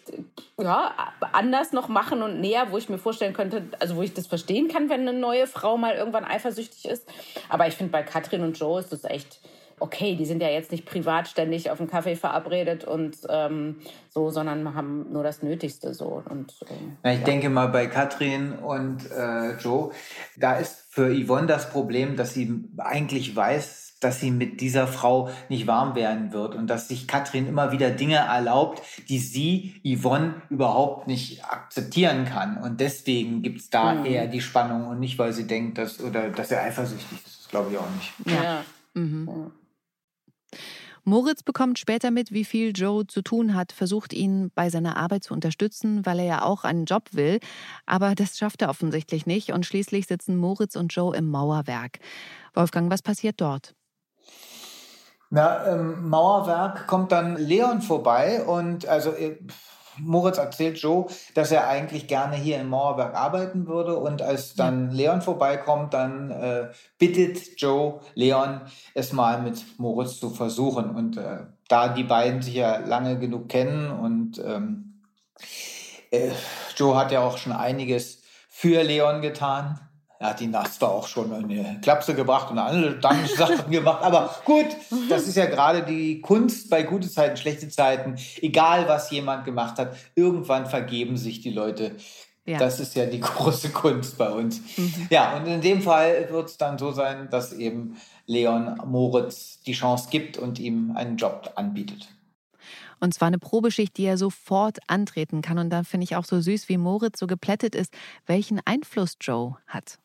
ja, 0.60 0.94
anders 1.32 1.72
noch 1.72 1.88
machen 1.88 2.22
und 2.22 2.42
näher, 2.42 2.68
wo 2.72 2.78
ich 2.78 2.90
mir 2.90 2.98
vorstellen 2.98 3.34
könnte, 3.34 3.64
also 3.80 3.96
wo 3.96 4.02
ich 4.02 4.14
das 4.14 4.28
verstehen 4.28 4.68
kann, 4.68 4.90
wenn 4.90 5.02
eine 5.02 5.18
neue 5.18 5.48
Frau 5.48 5.78
mal 5.78 5.96
irgendwann 5.96 6.26
eifersüchtig 6.26 6.86
ist. 6.86 7.08
Aber 7.50 7.68
ich 7.68 7.76
finde, 7.76 7.92
bei 7.92 8.04
Katrin 8.04 8.42
und 8.42 8.60
Joe 8.60 8.80
ist 8.80 8.92
das 8.92 9.04
echt 9.06 9.40
okay, 9.80 10.16
die 10.16 10.26
sind 10.26 10.42
ja 10.42 10.50
jetzt 10.50 10.72
nicht 10.72 10.86
privat 10.86 11.28
ständig 11.28 11.70
auf 11.70 11.80
einen 11.80 11.90
Kaffee 11.90 12.16
verabredet 12.16 12.86
und 12.86 13.18
ähm, 13.30 13.78
so, 14.10 14.30
sondern 14.30 14.74
haben 14.76 15.12
nur 15.12 15.24
das 15.24 15.44
Nötigste 15.44 15.94
so. 15.94 16.24
Und, 16.30 16.54
äh, 17.04 17.14
ich 17.14 17.20
ja. 17.20 17.26
denke 17.26 17.50
mal 17.50 17.68
bei 17.68 17.88
Katrin 17.88 18.54
und 18.54 19.10
äh, 19.12 19.58
Joe, 19.58 19.92
da 20.38 20.54
ist 20.54 20.86
für 20.90 21.14
Yvonne 21.14 21.48
das 21.48 21.70
Problem, 21.70 22.16
dass 22.16 22.34
sie 22.34 22.64
eigentlich 22.78 23.36
weiß, 23.36 23.98
dass 24.00 24.20
sie 24.20 24.32
mit 24.32 24.62
dieser 24.62 24.88
Frau 24.88 25.30
nicht 25.50 25.68
warm 25.68 25.96
werden 25.96 26.32
wird 26.32 26.56
und 26.56 26.68
dass 26.68 26.88
sich 26.88 27.08
Katrin 27.08 27.48
immer 27.48 27.72
wieder 27.72 27.90
Dinge 27.90 28.18
erlaubt, 28.18 28.82
die 29.10 29.20
sie, 29.20 29.82
Yvonne, 29.84 30.42
überhaupt 30.50 31.08
nicht 31.08 31.44
akzeptieren 31.44 32.26
kann. 32.26 32.58
Und 32.58 32.80
deswegen 32.80 33.42
gibt 33.42 33.62
es 33.62 33.70
da 33.70 33.96
mhm. 33.96 34.06
eher 34.06 34.28
die 34.28 34.42
Spannung 34.42 34.88
und 34.88 35.00
nicht, 35.00 35.18
weil 35.18 35.34
sie 35.34 35.48
denkt, 35.48 35.78
dass, 35.78 36.02
oder 36.02 36.30
dass 36.30 36.52
er 36.52 36.62
eifersüchtig 36.64 37.26
ist. 37.26 37.40
Das 37.40 37.50
glaube 37.50 37.72
ich 37.72 37.78
auch 37.78 37.90
nicht. 37.96 38.14
Ja. 38.26 38.44
ja. 38.44 38.66
Mhm. 38.94 39.52
Moritz 41.08 41.44
bekommt 41.44 41.78
später 41.78 42.10
mit, 42.10 42.32
wie 42.32 42.46
viel 42.46 42.72
Joe 42.76 43.06
zu 43.06 43.22
tun 43.22 43.54
hat, 43.54 43.72
versucht 43.72 44.12
ihn 44.12 44.52
bei 44.56 44.72
seiner 44.72 44.98
Arbeit 44.98 45.24
zu 45.24 45.36
unterstützen, 45.36 46.04
weil 46.04 46.18
er 46.18 46.26
ja 46.26 46.42
auch 46.42 46.64
einen 46.64 46.86
Job 46.86 47.10
will. 47.12 47.40
Aber 47.86 48.16
das 48.16 48.40
schafft 48.40 48.64
er 48.64 48.70
offensichtlich 48.70 49.28
nicht 49.28 49.52
und 49.52 49.68
schließlich 49.68 50.08
sitzen 50.08 50.36
Moritz 50.36 50.76
und 50.76 50.94
Joe 50.94 51.16
im 51.16 51.30
Mauerwerk. 51.30 52.00
Wolfgang, 52.56 52.92
was 52.92 53.04
passiert 53.04 53.40
dort? 53.40 53.76
Na, 55.30 55.58
im 55.74 56.10
Mauerwerk 56.10 56.88
kommt 56.88 57.12
dann 57.12 57.36
Leon 57.38 57.82
vorbei 57.82 58.44
und 58.44 58.88
also 58.88 59.12
äh, 59.12 59.38
Moritz 60.00 60.38
erzählt 60.38 60.78
Joe, 60.78 61.06
dass 61.34 61.52
er 61.52 61.68
eigentlich 61.68 62.08
gerne 62.08 62.36
hier 62.36 62.60
im 62.60 62.70
Mauerwerk 62.70 63.16
arbeiten 63.16 63.68
würde. 63.68 63.98
Und 63.98 64.22
als 64.22 64.56
dann 64.56 64.92
Leon 64.92 65.22
vorbeikommt, 65.22 65.94
dann 65.94 66.32
äh, 66.32 66.70
bittet 66.98 67.60
Joe 67.60 68.00
Leon, 68.14 68.62
es 68.94 69.14
mal 69.14 69.42
mit 69.42 69.64
Moritz 69.78 70.20
zu 70.20 70.30
versuchen. 70.30 70.90
Und 70.90 71.18
äh, 71.18 71.46
da 71.68 71.90
die 71.90 72.04
beiden 72.04 72.42
sich 72.42 72.56
ja 72.56 72.78
lange 72.78 73.18
genug 73.18 73.50
kennen 73.50 73.92
und 73.92 74.38
ähm, 74.46 75.02
äh, 76.12 76.32
Joe 76.76 76.96
hat 76.96 77.12
ja 77.12 77.22
auch 77.22 77.38
schon 77.38 77.54
einiges 77.54 78.22
für 78.50 78.84
Leon 78.84 79.22
getan, 79.22 79.80
er 80.26 80.30
hat 80.32 80.42
ihn 80.42 80.52
das 80.52 80.78
zwar 80.78 80.92
auch 80.92 81.08
schon 81.08 81.32
in 81.32 81.60
eine 81.60 81.80
Klapse 81.82 82.16
gebracht 82.16 82.52
und 82.52 82.58
andere 82.58 83.00
Sachen 83.36 83.70
gemacht, 83.72 84.04
aber 84.04 84.36
gut, 84.44 84.68
das 85.10 85.28
ist 85.28 85.38
ja 85.38 85.46
gerade 85.46 85.84
die 85.84 86.22
Kunst 86.22 86.70
bei 86.70 86.84
gute 86.84 87.10
Zeiten, 87.10 87.38
schlechte 87.38 87.70
Zeiten. 87.70 88.16
Egal, 88.42 88.88
was 88.88 89.12
jemand 89.12 89.46
gemacht 89.46 89.78
hat, 89.78 89.96
irgendwann 90.16 90.66
vergeben 90.66 91.18
sich 91.18 91.42
die 91.42 91.52
Leute 91.52 91.96
Ja. 92.48 92.60
Das 92.60 92.80
ist 92.80 92.96
ja 92.96 93.06
die 93.06 93.20
große 93.22 93.70
Kunst 93.70 94.18
bei 94.18 94.30
uns. 94.30 94.62
Mhm. 94.78 95.08
Ja, 95.10 95.36
und 95.38 95.48
in 95.48 95.62
dem 95.62 95.82
Fall 95.82 96.28
wird 96.30 96.50
es 96.50 96.58
dann 96.58 96.78
so 96.78 96.92
sein, 96.92 97.28
dass 97.32 97.54
eben 97.54 97.98
Leon 98.28 98.82
Moritz 98.86 99.62
die 99.62 99.74
Chance 99.74 100.10
gibt 100.12 100.38
und 100.38 100.60
ihm 100.60 100.96
einen 100.96 101.18
Job 101.18 101.52
anbietet. 101.56 102.08
Und 103.00 103.14
zwar 103.14 103.28
eine 103.28 103.40
Probeschicht, 103.40 103.98
die 103.98 104.06
er 104.06 104.18
sofort 104.18 104.80
antreten 104.88 105.42
kann. 105.42 105.58
Und 105.58 105.70
da 105.70 105.84
finde 105.84 106.06
ich 106.06 106.16
auch 106.16 106.26
so 106.26 106.40
süß, 106.40 106.70
wie 106.70 106.78
Moritz 106.78 107.20
so 107.20 107.28
geplättet 107.28 107.76
ist, 107.76 107.94
welchen 108.26 108.62
Einfluss 108.66 109.18
Joe 109.20 109.58
hat. 109.68 110.00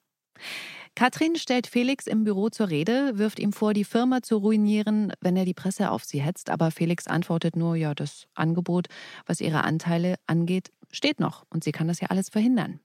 Katrin 0.97 1.37
stellt 1.37 1.67
Felix 1.67 2.07
im 2.07 2.25
Büro 2.25 2.49
zur 2.49 2.69
Rede, 2.69 3.13
wirft 3.17 3.39
ihm 3.39 3.53
vor, 3.53 3.73
die 3.73 3.85
Firma 3.85 4.23
zu 4.23 4.37
ruinieren, 4.37 5.13
wenn 5.21 5.37
er 5.37 5.45
die 5.45 5.55
Presse 5.55 5.91
auf 5.91 6.05
sie 6.05 6.21
hetzt. 6.21 6.51
Aber 6.51 6.71
Felix 6.71 7.07
antwortet 7.07 7.57
nur, 7.57 7.77
ja, 7.77 7.95
das 7.95 8.27
Angebot, 8.35 8.89
was 9.25 9.41
ihre 9.41 9.65
Anteile 9.65 10.17
angeht, 10.27 10.71
steht 10.91 11.21
noch 11.21 11.45
und 11.51 11.65
sie 11.65 11.73
kann 11.73 11.89
das 11.89 12.01
ja 12.01 12.09
alles 12.09 12.29
verhindern. 12.29 12.81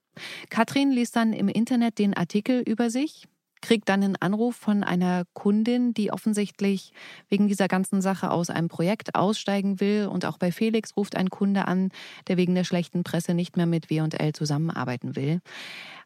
Katrin 0.50 0.92
liest 0.92 1.16
dann 1.16 1.34
im 1.34 1.50
Internet 1.50 2.00
den 2.00 2.14
Artikel 2.14 2.62
über 2.62 2.90
sich, 2.90 3.28
kriegt 3.62 3.90
dann 3.90 4.04
einen 4.04 4.16
Anruf 4.16 4.56
von 4.56 4.84
einer 4.84 5.24
Kundin, 5.34 5.94
die 5.94 6.12
offensichtlich 6.12 6.94
wegen 7.30 7.48
dieser 7.48 7.68
ganzen 7.68 8.02
Sache 8.02 8.30
aus 8.30 8.50
einem 8.50 8.68
Projekt 8.68 9.16
aussteigen 9.16 9.80
will. 9.80 10.08
Und 10.08 10.26
auch 10.26 10.38
bei 10.38 10.52
Felix 10.52 10.96
ruft 10.96 11.16
ein 11.16 11.30
Kunde 11.30 11.68
an, 11.68 11.90
der 12.28 12.38
wegen 12.38 12.54
der 12.54 12.64
schlechten 12.64 13.04
Presse 13.04 13.34
nicht 13.34 13.58
mehr 13.58 13.66
mit 13.66 13.90
W&L 13.90 14.34
zusammenarbeiten 14.34 15.16
will. 15.16 15.42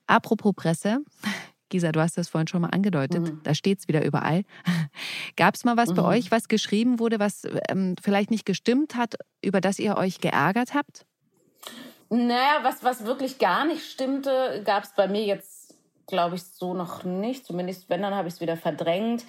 Apropos 0.09 0.53
Presse. 0.55 0.99
Gisa, 1.69 1.91
du 1.91 1.99
hast 2.01 2.17
das 2.17 2.29
vorhin 2.29 2.47
schon 2.47 2.61
mal 2.61 2.69
angedeutet. 2.69 3.21
Mhm. 3.21 3.41
Da 3.43 3.53
steht 3.53 3.77
es 3.79 3.87
wieder 3.87 4.03
überall. 4.03 4.43
Gab 5.37 5.53
es 5.53 5.63
mal 5.63 5.77
was 5.77 5.89
mhm. 5.89 5.95
bei 5.95 6.03
euch, 6.03 6.31
was 6.31 6.47
geschrieben 6.47 6.97
wurde, 6.97 7.19
was 7.19 7.43
ähm, 7.69 7.95
vielleicht 8.01 8.31
nicht 8.31 8.45
gestimmt 8.45 8.95
hat, 8.95 9.15
über 9.43 9.61
das 9.61 9.77
ihr 9.77 9.95
euch 9.95 10.19
geärgert 10.19 10.73
habt? 10.73 11.05
Naja, 12.09 12.59
was, 12.63 12.83
was 12.83 13.05
wirklich 13.05 13.37
gar 13.37 13.65
nicht 13.65 13.85
stimmte, 13.85 14.63
gab 14.65 14.83
es 14.83 14.93
bei 14.95 15.07
mir 15.07 15.23
jetzt, 15.23 15.75
glaube 16.07 16.37
ich, 16.37 16.43
so 16.43 16.73
noch 16.73 17.03
nicht. 17.03 17.45
Zumindest, 17.45 17.87
wenn, 17.87 18.01
dann 18.01 18.15
habe 18.15 18.27
ich 18.27 18.33
es 18.33 18.41
wieder 18.41 18.57
verdrängt. 18.57 19.23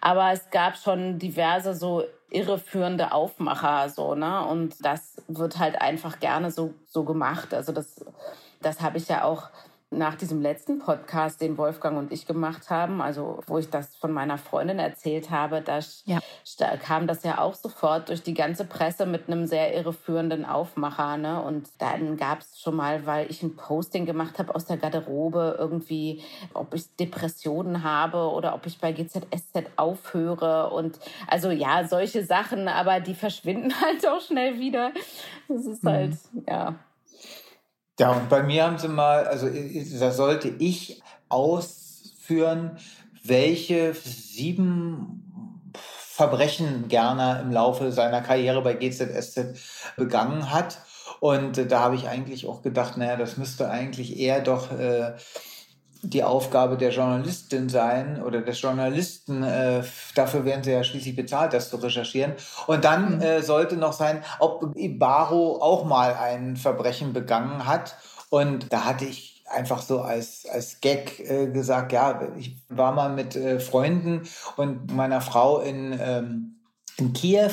Aber 0.00 0.32
es 0.32 0.50
gab 0.50 0.76
schon 0.76 1.20
diverse 1.20 1.74
so 1.74 2.02
irreführende 2.28 3.12
Aufmacher, 3.12 3.88
so, 3.88 4.16
ne? 4.16 4.44
Und 4.44 4.84
das 4.84 5.22
wird 5.28 5.60
halt 5.60 5.80
einfach 5.80 6.18
gerne 6.18 6.50
so, 6.50 6.74
so 6.88 7.04
gemacht. 7.04 7.54
Also 7.54 7.70
das, 7.70 8.04
das 8.60 8.80
habe 8.80 8.98
ich 8.98 9.06
ja 9.06 9.22
auch 9.22 9.50
nach 9.98 10.14
diesem 10.14 10.40
letzten 10.42 10.78
Podcast, 10.78 11.40
den 11.40 11.56
Wolfgang 11.58 11.98
und 11.98 12.12
ich 12.12 12.26
gemacht 12.26 12.70
haben, 12.70 13.00
also 13.00 13.40
wo 13.46 13.58
ich 13.58 13.70
das 13.70 13.96
von 13.96 14.12
meiner 14.12 14.38
Freundin 14.38 14.78
erzählt 14.78 15.30
habe, 15.30 15.60
da 15.60 15.80
ja. 16.04 16.20
kam 16.78 17.06
das 17.06 17.22
ja 17.22 17.38
auch 17.38 17.54
sofort 17.54 18.08
durch 18.08 18.22
die 18.22 18.34
ganze 18.34 18.64
Presse 18.64 19.06
mit 19.06 19.28
einem 19.28 19.46
sehr 19.46 19.74
irreführenden 19.74 20.44
Aufmacher. 20.44 21.16
Ne? 21.16 21.42
Und 21.42 21.68
dann 21.78 22.16
gab 22.16 22.40
es 22.40 22.60
schon 22.60 22.76
mal, 22.76 23.06
weil 23.06 23.30
ich 23.30 23.42
ein 23.42 23.56
Posting 23.56 24.06
gemacht 24.06 24.38
habe 24.38 24.54
aus 24.54 24.66
der 24.66 24.76
Garderobe, 24.76 25.56
irgendwie, 25.58 26.22
ob 26.52 26.74
ich 26.74 26.94
Depressionen 26.96 27.82
habe 27.82 28.30
oder 28.30 28.54
ob 28.54 28.66
ich 28.66 28.78
bei 28.78 28.92
GZSZ 28.92 29.70
aufhöre. 29.76 30.70
Und 30.70 30.98
also 31.26 31.50
ja, 31.50 31.86
solche 31.86 32.24
Sachen, 32.24 32.68
aber 32.68 33.00
die 33.00 33.14
verschwinden 33.14 33.72
halt 33.80 34.06
auch 34.06 34.20
schnell 34.20 34.58
wieder. 34.58 34.92
Das 35.48 35.66
ist 35.66 35.84
halt, 35.84 36.12
mhm. 36.32 36.44
ja. 36.48 36.74
Ja, 37.98 38.12
und 38.12 38.28
bei 38.28 38.42
mir 38.42 38.64
haben 38.64 38.78
sie 38.78 38.88
mal, 38.88 39.26
also 39.26 39.48
da 40.00 40.10
sollte 40.10 40.48
ich 40.48 41.00
ausführen, 41.28 42.78
welche 43.22 43.94
sieben 43.94 45.62
Verbrechen 45.76 46.88
Gerner 46.88 47.40
im 47.40 47.50
Laufe 47.52 47.92
seiner 47.92 48.20
Karriere 48.20 48.62
bei 48.62 48.74
GZSZ 48.74 49.58
begangen 49.96 50.52
hat. 50.52 50.78
Und 51.20 51.70
da 51.70 51.80
habe 51.80 51.96
ich 51.96 52.08
eigentlich 52.08 52.46
auch 52.46 52.62
gedacht, 52.62 52.96
naja, 52.96 53.16
das 53.16 53.36
müsste 53.36 53.70
eigentlich 53.70 54.18
eher 54.18 54.40
doch 54.40 54.72
äh, 54.72 55.14
die 56.04 56.22
Aufgabe 56.22 56.76
der 56.76 56.90
Journalistin 56.90 57.68
sein 57.68 58.22
oder 58.22 58.42
des 58.42 58.60
Journalisten. 58.60 59.42
Äh, 59.42 59.82
dafür 60.14 60.44
werden 60.44 60.62
sie 60.62 60.72
ja 60.72 60.84
schließlich 60.84 61.16
bezahlt, 61.16 61.52
das 61.52 61.70
zu 61.70 61.76
recherchieren. 61.76 62.34
Und 62.66 62.84
dann 62.84 63.16
mhm. 63.16 63.22
äh, 63.22 63.42
sollte 63.42 63.76
noch 63.76 63.92
sein, 63.92 64.22
ob 64.38 64.76
Ibaro 64.76 65.60
auch 65.60 65.84
mal 65.84 66.14
ein 66.14 66.56
Verbrechen 66.56 67.12
begangen 67.12 67.66
hat. 67.66 67.96
Und 68.30 68.72
da 68.72 68.84
hatte 68.84 69.04
ich 69.04 69.44
einfach 69.46 69.82
so 69.82 70.00
als, 70.00 70.46
als 70.50 70.80
Gag 70.80 71.20
äh, 71.20 71.48
gesagt, 71.48 71.92
ja, 71.92 72.20
ich 72.36 72.56
war 72.68 72.92
mal 72.92 73.10
mit 73.10 73.36
äh, 73.36 73.60
Freunden 73.60 74.22
und 74.56 74.94
meiner 74.94 75.20
Frau 75.20 75.60
in, 75.60 75.98
ähm, 76.00 76.56
in 76.96 77.12
Kiew 77.12 77.52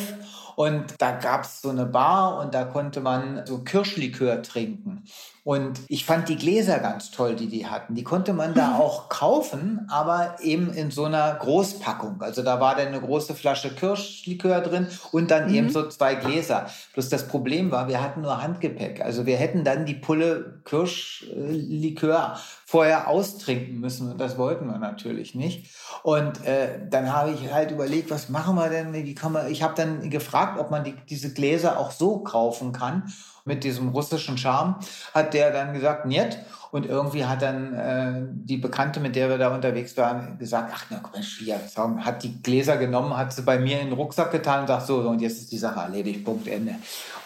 und 0.55 0.95
da 0.99 1.11
gab 1.11 1.43
es 1.43 1.61
so 1.61 1.69
eine 1.69 1.85
Bar 1.85 2.39
und 2.39 2.53
da 2.53 2.65
konnte 2.65 3.01
man 3.01 3.45
so 3.45 3.63
Kirschlikör 3.63 4.43
trinken. 4.43 5.03
Und 5.43 5.79
ich 5.87 6.05
fand 6.05 6.29
die 6.29 6.35
Gläser 6.35 6.77
ganz 6.77 7.09
toll, 7.09 7.35
die 7.35 7.47
die 7.47 7.65
hatten. 7.65 7.95
Die 7.95 8.03
konnte 8.03 8.31
man 8.31 8.53
da 8.53 8.75
auch 8.79 9.09
kaufen, 9.09 9.87
aber 9.89 10.35
eben 10.41 10.71
in 10.71 10.91
so 10.91 11.05
einer 11.05 11.33
Großpackung. 11.33 12.21
Also 12.21 12.43
da 12.43 12.59
war 12.59 12.75
dann 12.75 12.87
eine 12.87 13.01
große 13.01 13.33
Flasche 13.33 13.73
Kirschlikör 13.73 14.61
drin 14.61 14.87
und 15.11 15.31
dann 15.31 15.49
mhm. 15.49 15.55
eben 15.55 15.69
so 15.71 15.87
zwei 15.89 16.13
Gläser. 16.13 16.67
Bloß 16.93 17.09
das 17.09 17.27
Problem 17.27 17.71
war, 17.71 17.87
wir 17.87 18.03
hatten 18.03 18.21
nur 18.21 18.41
Handgepäck. 18.41 19.01
Also 19.01 19.25
wir 19.25 19.37
hätten 19.37 19.63
dann 19.63 19.87
die 19.87 19.95
Pulle 19.95 20.61
Kirschlikör 20.63 22.37
vorher 22.67 23.07
austrinken 23.07 23.79
müssen 23.79 24.11
und 24.11 24.21
das 24.21 24.37
wollten 24.37 24.67
wir 24.67 24.77
natürlich 24.77 25.33
nicht. 25.33 25.75
Und 26.03 26.45
äh, 26.45 26.87
dann 26.87 27.11
habe 27.11 27.31
ich 27.31 27.51
halt 27.51 27.71
überlegt, 27.71 28.11
was 28.11 28.29
machen 28.29 28.55
wir 28.55 28.69
denn? 28.69 28.93
Wie 28.93 29.15
kann 29.15 29.31
man? 29.31 29.51
Ich 29.51 29.63
habe 29.63 29.73
dann 29.75 30.11
gefragt, 30.11 30.59
ob 30.59 30.69
man 30.69 30.83
die, 30.83 30.93
diese 31.09 31.33
Gläser 31.33 31.79
auch 31.79 31.89
so 31.89 32.19
kaufen 32.19 32.73
kann 32.73 33.11
mit 33.45 33.63
diesem 33.63 33.89
russischen 33.89 34.37
Charme, 34.37 34.75
hat 35.13 35.33
der 35.33 35.51
dann 35.51 35.73
gesagt, 35.73 36.05
niet. 36.05 36.39
Und 36.71 36.85
irgendwie 36.85 37.25
hat 37.25 37.41
dann 37.41 37.73
äh, 37.73 38.21
die 38.31 38.55
Bekannte, 38.55 39.01
mit 39.01 39.17
der 39.17 39.27
wir 39.27 39.37
da 39.37 39.53
unterwegs 39.53 39.97
waren, 39.97 40.37
gesagt, 40.37 40.71
ach 40.73 40.85
na 40.89 41.01
Mensch, 41.13 41.39
hier, 41.39 41.59
hat 42.05 42.23
die 42.23 42.41
Gläser 42.41 42.77
genommen, 42.77 43.17
hat 43.17 43.33
sie 43.33 43.41
bei 43.41 43.59
mir 43.59 43.81
in 43.81 43.87
den 43.87 43.93
Rucksack 43.93 44.31
getan 44.31 44.61
und 44.61 44.67
sagt, 44.67 44.87
so, 44.87 44.99
und 44.99 45.19
jetzt 45.19 45.41
ist 45.41 45.51
die 45.51 45.57
Sache 45.57 45.81
erledigt, 45.81 46.23
Punkt, 46.23 46.47
Ende. 46.47 46.75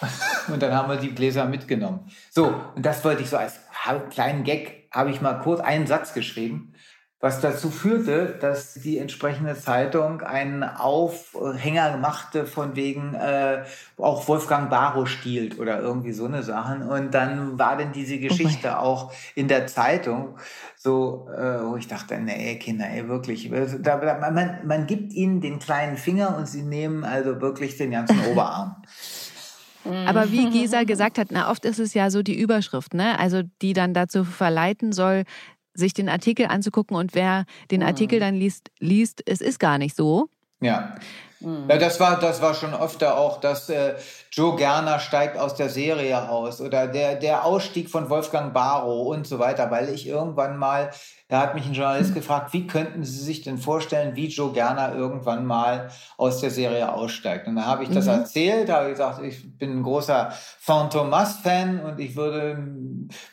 Und 0.48 0.62
dann 0.62 0.72
haben 0.74 0.88
wir 0.88 0.96
die 0.96 1.14
Gläser 1.14 1.44
mitgenommen. 1.46 2.08
So, 2.30 2.54
und 2.74 2.86
das 2.86 3.04
wollte 3.04 3.22
ich 3.22 3.30
so 3.30 3.36
als 3.36 3.54
kleinen 4.10 4.44
Gag, 4.44 4.88
habe 4.92 5.10
ich 5.10 5.20
mal 5.20 5.34
kurz 5.40 5.60
einen 5.60 5.86
Satz 5.86 6.12
geschrieben 6.12 6.74
was 7.18 7.40
dazu 7.40 7.70
führte, 7.70 8.36
dass 8.40 8.74
die 8.74 8.98
entsprechende 8.98 9.58
Zeitung 9.58 10.20
einen 10.20 10.62
Aufhänger 10.62 11.96
machte 11.96 12.44
von 12.44 12.76
wegen 12.76 13.14
äh, 13.14 13.64
auch 13.96 14.28
Wolfgang 14.28 14.68
Barrow 14.68 15.08
stiehlt 15.08 15.58
oder 15.58 15.80
irgendwie 15.80 16.12
so 16.12 16.26
eine 16.26 16.42
Sachen. 16.42 16.82
Und 16.82 17.14
dann 17.14 17.58
war 17.58 17.78
denn 17.78 17.92
diese 17.92 18.16
oh 18.16 18.20
Geschichte 18.20 18.68
oh 18.74 18.80
auch 18.80 19.12
in 19.34 19.48
der 19.48 19.66
Zeitung 19.66 20.36
so, 20.76 21.28
äh, 21.34 21.64
wo 21.64 21.76
ich 21.76 21.88
dachte, 21.88 22.18
nee, 22.18 22.58
Kinder, 22.58 22.86
ey, 22.86 23.08
wirklich. 23.08 23.50
Da, 23.80 23.96
man, 24.30 24.66
man 24.66 24.86
gibt 24.86 25.14
ihnen 25.14 25.40
den 25.40 25.58
kleinen 25.58 25.96
Finger 25.96 26.36
und 26.36 26.46
sie 26.46 26.62
nehmen 26.62 27.02
also 27.02 27.40
wirklich 27.40 27.78
den 27.78 27.92
ganzen 27.92 28.20
Oberarm. 28.30 28.76
Aber 30.06 30.30
wie 30.30 30.50
Gisa 30.50 30.82
gesagt 30.84 31.18
hat, 31.18 31.28
na, 31.30 31.50
oft 31.50 31.64
ist 31.64 31.78
es 31.78 31.94
ja 31.94 32.10
so 32.10 32.22
die 32.22 32.38
Überschrift, 32.38 32.94
ne? 32.94 33.18
Also 33.18 33.42
die 33.62 33.72
dann 33.72 33.94
dazu 33.94 34.24
verleiten 34.24 34.92
soll, 34.92 35.24
sich 35.76 35.94
den 35.94 36.08
Artikel 36.08 36.46
anzugucken 36.46 36.96
und 36.96 37.14
wer 37.14 37.44
den 37.70 37.80
mhm. 37.80 37.86
Artikel 37.86 38.20
dann 38.20 38.34
liest, 38.34 38.70
liest, 38.78 39.22
es 39.26 39.40
ist 39.40 39.58
gar 39.58 39.78
nicht 39.78 39.94
so. 39.96 40.28
Ja. 40.60 40.96
Mhm. 41.46 41.70
ja 41.70 41.78
das, 41.78 42.00
war, 42.00 42.18
das 42.18 42.42
war 42.42 42.54
schon 42.54 42.74
öfter 42.74 43.16
auch, 43.16 43.40
dass 43.40 43.68
äh, 43.68 43.94
Joe 44.32 44.56
Gerner 44.56 44.98
steigt 44.98 45.38
aus 45.38 45.54
der 45.54 45.68
Serie 45.68 46.28
aus 46.28 46.60
oder 46.60 46.88
der, 46.88 47.14
der 47.14 47.44
Ausstieg 47.44 47.88
von 47.88 48.10
Wolfgang 48.10 48.52
Barrow 48.52 49.06
und 49.06 49.28
so 49.28 49.38
weiter, 49.38 49.70
weil 49.70 49.88
ich 49.90 50.08
irgendwann 50.08 50.56
mal 50.56 50.90
da 51.28 51.40
hat 51.40 51.56
mich 51.56 51.66
ein 51.66 51.72
Journalist 51.72 52.14
gefragt, 52.14 52.52
wie 52.52 52.68
könnten 52.68 53.02
Sie 53.02 53.18
sich 53.18 53.42
denn 53.42 53.58
vorstellen, 53.58 54.14
wie 54.14 54.28
Joe 54.28 54.52
Gerner 54.52 54.94
irgendwann 54.94 55.44
mal 55.44 55.90
aus 56.16 56.40
der 56.40 56.52
Serie 56.52 56.92
aussteigt? 56.92 57.48
Und 57.48 57.56
da 57.56 57.64
habe 57.64 57.82
ich 57.82 57.90
das 57.90 58.04
mhm. 58.04 58.12
erzählt, 58.12 58.70
habe 58.70 58.90
gesagt, 58.90 59.20
ich 59.24 59.58
bin 59.58 59.80
ein 59.80 59.82
großer 59.82 60.32
Thomas-Fan 60.64 61.80
und 61.80 61.98
ich 61.98 62.14
würde, 62.14 62.58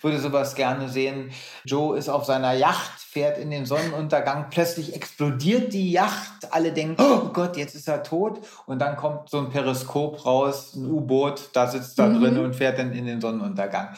würde 0.01 0.19
sowas 0.19 0.55
gerne 0.55 0.89
sehen. 0.89 1.29
Joe 1.65 1.95
ist 1.95 2.09
auf 2.09 2.25
seiner 2.25 2.53
Yacht, 2.53 2.99
fährt 2.99 3.37
in 3.37 3.51
den 3.51 3.67
Sonnenuntergang, 3.67 4.47
plötzlich 4.49 4.95
explodiert 4.95 5.71
die 5.71 5.91
Yacht, 5.91 6.47
alle 6.49 6.73
denken, 6.73 6.99
oh 6.99 7.29
Gott, 7.31 7.57
jetzt 7.57 7.75
ist 7.75 7.87
er 7.87 8.01
tot. 8.03 8.39
Und 8.65 8.79
dann 8.79 8.95
kommt 8.95 9.29
so 9.29 9.39
ein 9.39 9.49
Periskop 9.49 10.25
raus, 10.25 10.75
ein 10.75 10.89
U-Boot, 10.89 11.49
da 11.53 11.67
sitzt 11.67 11.99
er 11.99 12.09
mhm. 12.09 12.21
drin 12.21 12.37
und 12.39 12.55
fährt 12.55 12.79
dann 12.79 12.93
in 12.93 13.05
den 13.05 13.21
Sonnenuntergang 13.21 13.89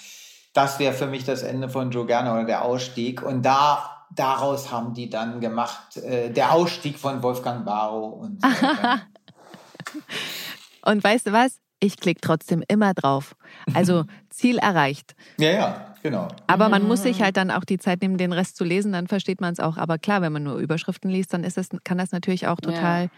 das 0.56 0.80
wäre 0.80 0.94
für 0.94 1.06
mich 1.06 1.26
das 1.26 1.44
Ende 1.44 1.70
von 1.70 1.92
Joe 1.92 2.06
Gerner 2.06 2.34
oder 2.34 2.46
der 2.46 2.64
Ausstieg. 2.64 3.22
Und 3.22 3.46
da 3.46 4.06
daraus 4.16 4.72
haben 4.72 4.94
die 4.94 5.10
dann 5.10 5.42
gemacht, 5.42 5.98
äh, 5.98 6.32
der 6.32 6.54
Ausstieg 6.54 6.98
von 6.98 7.22
Wolfgang 7.22 7.66
Barrow 7.66 8.22
und 8.22 8.42
so 8.42 8.48
Und 10.86 11.04
weißt 11.04 11.28
du 11.28 11.34
was? 11.34 11.60
Ich 11.82 11.98
klicke 11.98 12.22
trotzdem 12.22 12.64
immer 12.68 12.94
drauf. 12.94 13.36
Also 13.74 14.06
Ziel 14.30 14.58
erreicht. 14.58 15.16
Ja, 15.38 15.50
ja, 15.50 15.96
genau. 16.02 16.30
Aber 16.48 16.70
man 16.70 16.88
muss 16.88 17.04
sich 17.04 17.22
halt 17.22 17.36
dann 17.36 17.52
auch 17.52 17.66
die 17.66 17.78
Zeit 17.78 18.02
nehmen, 18.02 18.18
den 18.18 18.32
Rest 18.32 18.56
zu 18.56 18.64
lesen, 18.64 18.94
dann 18.94 19.08
versteht 19.08 19.42
man 19.42 19.52
es 19.52 19.60
auch. 19.60 19.78
Aber 19.78 19.98
klar, 19.98 20.22
wenn 20.22 20.32
man 20.32 20.44
nur 20.44 20.58
Überschriften 20.58 21.10
liest, 21.10 21.34
dann 21.34 21.44
ist 21.44 21.58
das, 21.58 21.68
kann 21.84 21.98
das 21.98 22.12
natürlich 22.12 22.48
auch 22.48 22.62
total 22.62 23.10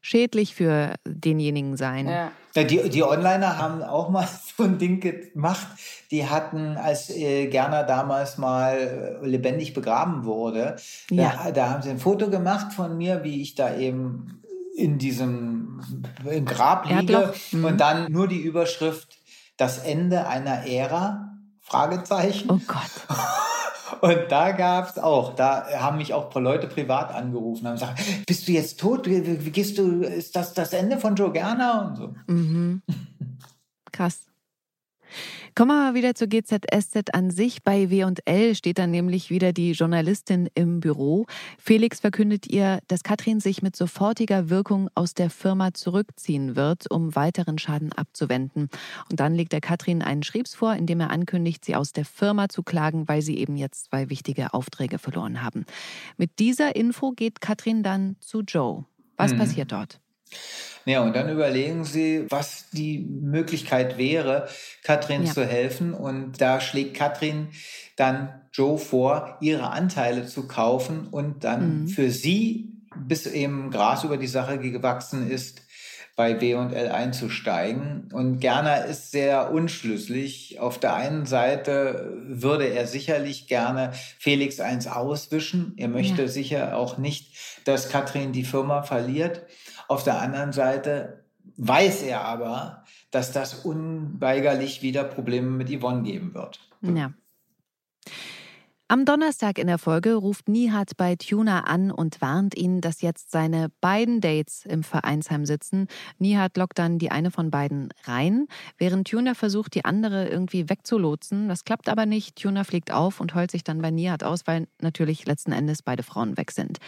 schädlich 0.00 0.54
für 0.54 0.94
denjenigen 1.06 1.76
sein. 1.76 2.08
Ja. 2.08 2.30
Die, 2.64 2.88
die 2.88 3.02
Onliner 3.02 3.58
haben 3.58 3.82
auch 3.82 4.08
mal 4.08 4.26
so 4.56 4.64
ein 4.64 4.78
Ding 4.78 5.00
gemacht. 5.00 5.66
Die 6.10 6.26
hatten, 6.28 6.76
als 6.76 7.10
äh, 7.10 7.46
Gerner 7.48 7.82
damals 7.84 8.38
mal 8.38 9.18
äh, 9.22 9.26
lebendig 9.26 9.74
begraben 9.74 10.24
wurde, 10.24 10.76
Ja. 11.10 11.34
da, 11.44 11.50
da 11.50 11.68
haben 11.70 11.82
sie 11.82 11.90
ein 11.90 11.98
Foto 11.98 12.30
gemacht 12.30 12.72
von 12.72 12.96
mir, 12.96 13.24
wie 13.24 13.42
ich 13.42 13.54
da 13.54 13.76
eben 13.76 14.42
in 14.76 14.98
diesem 14.98 15.80
im 16.30 16.44
Grab 16.44 16.88
liege. 16.88 17.32
Mhm. 17.52 17.64
und 17.64 17.80
dann 17.80 18.12
nur 18.12 18.28
die 18.28 18.40
Überschrift 18.40 19.18
das 19.56 19.78
Ende 19.78 20.26
einer 20.28 20.66
Ära 20.66 21.32
Fragezeichen 21.62 22.50
Oh 22.50 22.60
Gott. 22.66 23.06
und 24.00 24.18
da 24.28 24.52
gab's 24.52 24.98
auch, 24.98 25.34
da 25.34 25.66
haben 25.78 25.98
mich 25.98 26.12
auch 26.12 26.24
ein 26.24 26.30
paar 26.30 26.42
Leute 26.42 26.66
privat 26.66 27.14
angerufen, 27.14 27.66
haben 27.66 27.74
gesagt, 27.74 28.00
bist 28.26 28.48
du 28.48 28.52
jetzt 28.52 28.80
tot? 28.80 29.06
Wie 29.06 29.50
gehst 29.50 29.78
du, 29.78 30.02
ist 30.02 30.36
das 30.36 30.54
das 30.54 30.72
Ende 30.72 30.98
von 30.98 31.14
Joe 31.14 31.32
Gerner 31.32 31.86
und 31.88 31.96
so. 31.96 32.14
Mhm. 32.26 32.82
Krass. 33.92 34.25
Kommen 35.58 35.70
wir 35.70 35.84
mal 35.84 35.94
wieder 35.94 36.14
zur 36.14 36.26
GZSZ 36.26 37.14
an 37.14 37.30
sich. 37.30 37.62
Bei 37.62 37.88
W&L 37.88 38.54
steht 38.54 38.76
dann 38.76 38.90
nämlich 38.90 39.30
wieder 39.30 39.54
die 39.54 39.72
Journalistin 39.72 40.50
im 40.54 40.80
Büro. 40.80 41.24
Felix 41.58 42.00
verkündet 42.00 42.46
ihr, 42.46 42.80
dass 42.88 43.02
Katrin 43.02 43.40
sich 43.40 43.62
mit 43.62 43.74
sofortiger 43.74 44.50
Wirkung 44.50 44.90
aus 44.94 45.14
der 45.14 45.30
Firma 45.30 45.72
zurückziehen 45.72 46.56
wird, 46.56 46.90
um 46.90 47.16
weiteren 47.16 47.56
Schaden 47.56 47.90
abzuwenden. 47.94 48.68
Und 49.10 49.18
dann 49.18 49.34
legt 49.34 49.54
er 49.54 49.62
Katrin 49.62 50.02
einen 50.02 50.24
Schriebs 50.24 50.54
vor, 50.54 50.74
in 50.74 50.84
dem 50.84 51.00
er 51.00 51.08
ankündigt, 51.08 51.64
sie 51.64 51.74
aus 51.74 51.94
der 51.94 52.04
Firma 52.04 52.50
zu 52.50 52.62
klagen, 52.62 53.08
weil 53.08 53.22
sie 53.22 53.38
eben 53.38 53.56
jetzt 53.56 53.86
zwei 53.86 54.10
wichtige 54.10 54.52
Aufträge 54.52 54.98
verloren 54.98 55.42
haben. 55.42 55.64
Mit 56.18 56.38
dieser 56.38 56.76
Info 56.76 57.12
geht 57.12 57.40
Katrin 57.40 57.82
dann 57.82 58.16
zu 58.20 58.42
Joe. 58.42 58.84
Was 59.16 59.32
Mhm. 59.32 59.38
passiert 59.38 59.72
dort? 59.72 60.00
Ja, 60.84 61.02
und 61.02 61.16
dann 61.16 61.28
überlegen 61.28 61.84
sie, 61.84 62.26
was 62.28 62.66
die 62.72 62.98
Möglichkeit 63.00 63.98
wäre, 63.98 64.48
Katrin 64.84 65.24
Ja. 65.24 65.32
zu 65.32 65.44
helfen. 65.44 65.94
Und 65.94 66.40
da 66.40 66.60
schlägt 66.60 66.94
Katrin 66.96 67.48
dann 67.96 68.40
Joe 68.52 68.78
vor, 68.78 69.36
ihre 69.40 69.70
Anteile 69.70 70.26
zu 70.26 70.46
kaufen 70.46 71.08
und 71.10 71.42
dann 71.44 71.82
Mhm. 71.82 71.88
für 71.88 72.10
sie, 72.10 72.70
bis 72.96 73.26
eben 73.26 73.70
Gras 73.70 74.04
über 74.04 74.16
die 74.16 74.26
Sache 74.28 74.58
gewachsen 74.58 75.28
ist, 75.28 75.62
bei 76.14 76.40
W&L 76.40 76.88
einzusteigen. 76.90 78.08
Und 78.12 78.38
Gerner 78.40 78.86
ist 78.86 79.10
sehr 79.10 79.50
unschlüssig. 79.52 80.58
Auf 80.60 80.78
der 80.78 80.94
einen 80.94 81.26
Seite 81.26 82.14
würde 82.26 82.68
er 82.68 82.86
sicherlich 82.86 83.48
gerne 83.48 83.92
Felix 84.18 84.60
eins 84.60 84.86
auswischen. 84.86 85.74
Er 85.76 85.88
möchte 85.88 86.22
Ja. 86.22 86.28
sicher 86.28 86.76
auch 86.78 86.96
nicht, 86.96 87.34
dass 87.64 87.90
Katrin 87.90 88.32
die 88.32 88.44
Firma 88.44 88.82
verliert. 88.82 89.42
Auf 89.88 90.04
der 90.04 90.20
anderen 90.20 90.52
Seite 90.52 91.24
weiß 91.56 92.02
er 92.02 92.22
aber, 92.22 92.84
dass 93.10 93.32
das 93.32 93.54
unweigerlich 93.64 94.82
wieder 94.82 95.04
Probleme 95.04 95.50
mit 95.50 95.70
Yvonne 95.70 96.02
geben 96.02 96.34
wird. 96.34 96.60
Ja. 96.82 97.12
Am 98.88 99.04
Donnerstag 99.04 99.58
in 99.58 99.66
der 99.66 99.78
Folge 99.78 100.14
ruft 100.14 100.48
Nihat 100.48 100.96
bei 100.96 101.16
Tuna 101.16 101.64
an 101.64 101.90
und 101.90 102.20
warnt 102.20 102.56
ihn, 102.56 102.80
dass 102.80 103.00
jetzt 103.02 103.32
seine 103.32 103.68
beiden 103.80 104.20
Dates 104.20 104.64
im 104.64 104.84
Vereinsheim 104.84 105.44
sitzen. 105.44 105.88
Nihat 106.20 106.56
lockt 106.56 106.78
dann 106.78 107.00
die 107.00 107.10
eine 107.10 107.32
von 107.32 107.50
beiden 107.50 107.88
rein, 108.04 108.46
während 108.78 109.08
Tuna 109.08 109.34
versucht, 109.34 109.74
die 109.74 109.84
andere 109.84 110.28
irgendwie 110.28 110.70
wegzulotsen. 110.70 111.48
Das 111.48 111.64
klappt 111.64 111.88
aber 111.88 112.06
nicht. 112.06 112.40
Tuna 112.40 112.62
fliegt 112.62 112.92
auf 112.92 113.18
und 113.18 113.34
heult 113.34 113.50
sich 113.50 113.64
dann 113.64 113.82
bei 113.82 113.90
Nihat 113.90 114.22
aus, 114.22 114.46
weil 114.46 114.68
natürlich 114.80 115.26
letzten 115.26 115.50
Endes 115.50 115.82
beide 115.82 116.04
Frauen 116.04 116.36
weg 116.36 116.52
sind. 116.52 116.78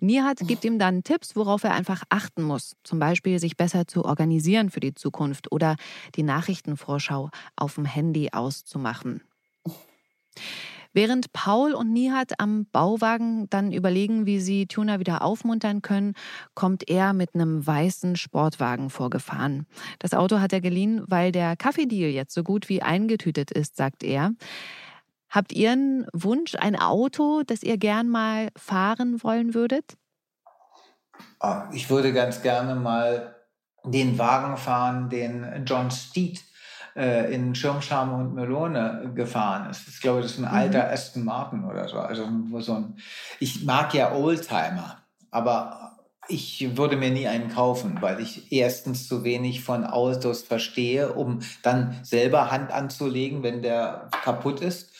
Nihat 0.00 0.40
gibt 0.48 0.64
ihm 0.64 0.80
dann 0.80 1.04
Tipps, 1.04 1.36
worauf 1.36 1.62
er 1.62 1.74
einfach 1.74 2.02
achten 2.08 2.42
muss. 2.42 2.74
Zum 2.82 2.98
Beispiel 2.98 3.38
sich 3.38 3.56
besser 3.56 3.86
zu 3.86 4.04
organisieren 4.04 4.70
für 4.70 4.80
die 4.80 4.96
Zukunft 4.96 5.52
oder 5.52 5.76
die 6.16 6.24
Nachrichtenvorschau 6.24 7.30
auf 7.54 7.76
dem 7.76 7.84
Handy 7.84 8.30
auszumachen. 8.32 9.20
Während 10.94 11.32
Paul 11.32 11.74
und 11.74 11.92
Nihat 11.92 12.38
am 12.38 12.66
Bauwagen 12.70 13.50
dann 13.50 13.72
überlegen, 13.72 14.26
wie 14.26 14.38
sie 14.38 14.66
Tuna 14.66 15.00
wieder 15.00 15.22
aufmuntern 15.22 15.82
können, 15.82 16.14
kommt 16.54 16.88
er 16.88 17.12
mit 17.12 17.34
einem 17.34 17.66
weißen 17.66 18.14
Sportwagen 18.14 18.90
vorgefahren. 18.90 19.66
Das 19.98 20.14
Auto 20.14 20.38
hat 20.38 20.52
er 20.52 20.60
geliehen, 20.60 21.02
weil 21.08 21.32
der 21.32 21.56
Kaffeedeal 21.56 22.10
jetzt 22.10 22.32
so 22.32 22.44
gut 22.44 22.68
wie 22.68 22.80
eingetütet 22.80 23.50
ist, 23.50 23.76
sagt 23.76 24.04
er. 24.04 24.32
Habt 25.28 25.52
ihr 25.52 25.72
einen 25.72 26.06
Wunsch, 26.12 26.54
ein 26.54 26.76
Auto, 26.76 27.42
das 27.44 27.64
ihr 27.64 27.76
gern 27.76 28.08
mal 28.08 28.50
fahren 28.56 29.20
wollen 29.24 29.52
würdet? 29.52 29.96
Ah, 31.40 31.68
Ich 31.72 31.90
würde 31.90 32.12
ganz 32.12 32.40
gerne 32.40 32.76
mal 32.76 33.34
den 33.84 34.16
Wagen 34.16 34.56
fahren, 34.56 35.10
den 35.10 35.64
John 35.66 35.90
Steed 35.90 36.40
äh, 36.96 37.32
in 37.34 37.54
Schirmscham 37.54 38.14
und 38.14 38.34
Melone 38.34 39.12
gefahren 39.14 39.70
ist. 39.70 39.88
Ich 39.88 40.00
glaube, 40.00 40.22
das 40.22 40.32
ist 40.32 40.38
ein 40.38 40.44
alter 40.44 40.90
Aston 40.90 41.24
Martin 41.24 41.64
oder 41.64 41.88
so. 41.88 41.98
Also 41.98 42.28
so 42.58 42.74
ein, 42.74 42.96
ich 43.40 43.64
mag 43.64 43.94
ja 43.94 44.14
Oldtimer, 44.14 44.98
aber 45.30 45.84
ich 46.28 46.76
würde 46.76 46.96
mir 46.96 47.10
nie 47.10 47.26
einen 47.26 47.48
kaufen, 47.48 47.98
weil 48.00 48.20
ich 48.20 48.50
erstens 48.52 49.08
zu 49.08 49.24
wenig 49.24 49.62
von 49.62 49.84
Autos 49.84 50.42
verstehe, 50.42 51.12
um 51.12 51.40
dann 51.62 51.98
selber 52.02 52.50
Hand 52.50 52.70
anzulegen, 52.72 53.42
wenn 53.42 53.62
der 53.62 54.08
kaputt 54.22 54.60
ist. 54.60 54.92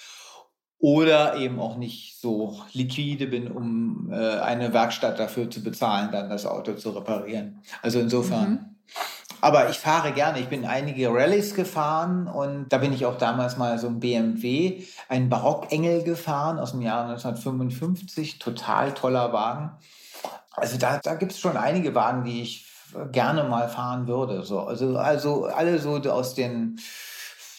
Oder 0.79 1.39
eben 1.39 1.61
auch 1.61 1.79
nicht 1.79 2.21
so 2.21 2.61
liquide 2.73 3.27
bin, 3.29 3.51
um 3.51 4.11
äh, 4.13 4.39
eine 4.41 4.75
Werkstatt 4.75 5.19
dafür 5.19 5.49
zu 5.49 5.63
bezahlen, 5.63 6.11
dann 6.13 6.29
das 6.29 6.45
Auto 6.45 6.75
zu 6.75 6.91
reparieren. 6.91 7.63
Also 7.81 8.01
insofern. 8.01 8.77
Aber 9.45 9.69
ich 9.69 9.79
fahre 9.79 10.13
gerne. 10.13 10.41
Ich 10.41 10.49
bin 10.49 10.65
einige 10.65 11.11
Rallyes 11.11 11.55
gefahren 11.55 12.29
und 12.29 12.71
da 12.71 12.79
bin 12.79 12.95
ich 12.95 13.05
auch 13.05 13.19
damals 13.19 13.59
mal 13.59 13.79
so 13.79 13.89
ein 13.89 14.01
BMW, 14.01 14.85
ein 15.11 15.29
Barockengel 15.29 16.03
gefahren 16.03 16.59
aus 16.59 16.71
dem 16.71 16.81
Jahr 16.81 17.03
1955. 17.03 18.39
Total 18.39 18.95
toller 18.95 19.35
Wagen. 19.35 19.73
Also 20.53 20.79
da, 20.79 20.99
da 20.99 21.17
gibt 21.17 21.33
es 21.33 21.41
schon 21.41 21.59
einige 21.59 21.95
Wagen, 21.95 22.25
die 22.25 22.41
ich 22.41 22.73
gerne 23.13 23.45
mal 23.45 23.69
fahren 23.69 24.07
würde. 24.07 24.45
So. 24.45 24.61
Also, 24.61 24.97
also 24.97 25.45
alle 25.45 25.79
so 25.79 25.97
aus 25.97 26.35
den 26.35 26.81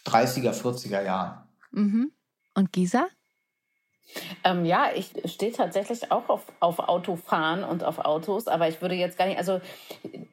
30er, 0.08 0.60
40er 0.60 1.04
Jahren. 1.04 1.44
Mhm. 1.70 2.12
Und 2.56 2.74
Gisa? 2.74 3.06
Ähm, 4.44 4.66
ja, 4.66 4.90
ich 4.96 5.12
stehe 5.26 5.52
tatsächlich 5.52 6.12
auch 6.12 6.30
auf, 6.30 6.44
auf 6.60 6.80
Autofahren 6.80 7.64
und 7.64 7.84
auf 7.84 8.00
Autos, 8.00 8.48
aber 8.48 8.68
ich 8.68 8.82
würde 8.82 8.96
jetzt 8.96 9.18
gar 9.18 9.28
nicht, 9.28 9.38
also 9.38 9.60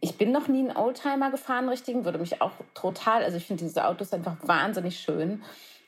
ich 0.00 0.16
bin 0.16 0.32
noch 0.32 0.48
nie 0.48 0.60
einen 0.60 0.76
Oldtimer 0.76 1.30
gefahren, 1.30 1.68
richtigen, 1.68 2.04
würde 2.04 2.18
mich 2.18 2.40
auch 2.40 2.52
total, 2.74 3.24
also 3.24 3.36
ich 3.36 3.46
finde 3.46 3.64
diese 3.64 3.86
Autos 3.86 4.12
einfach 4.12 4.36
wahnsinnig 4.42 5.00
schön 5.00 5.42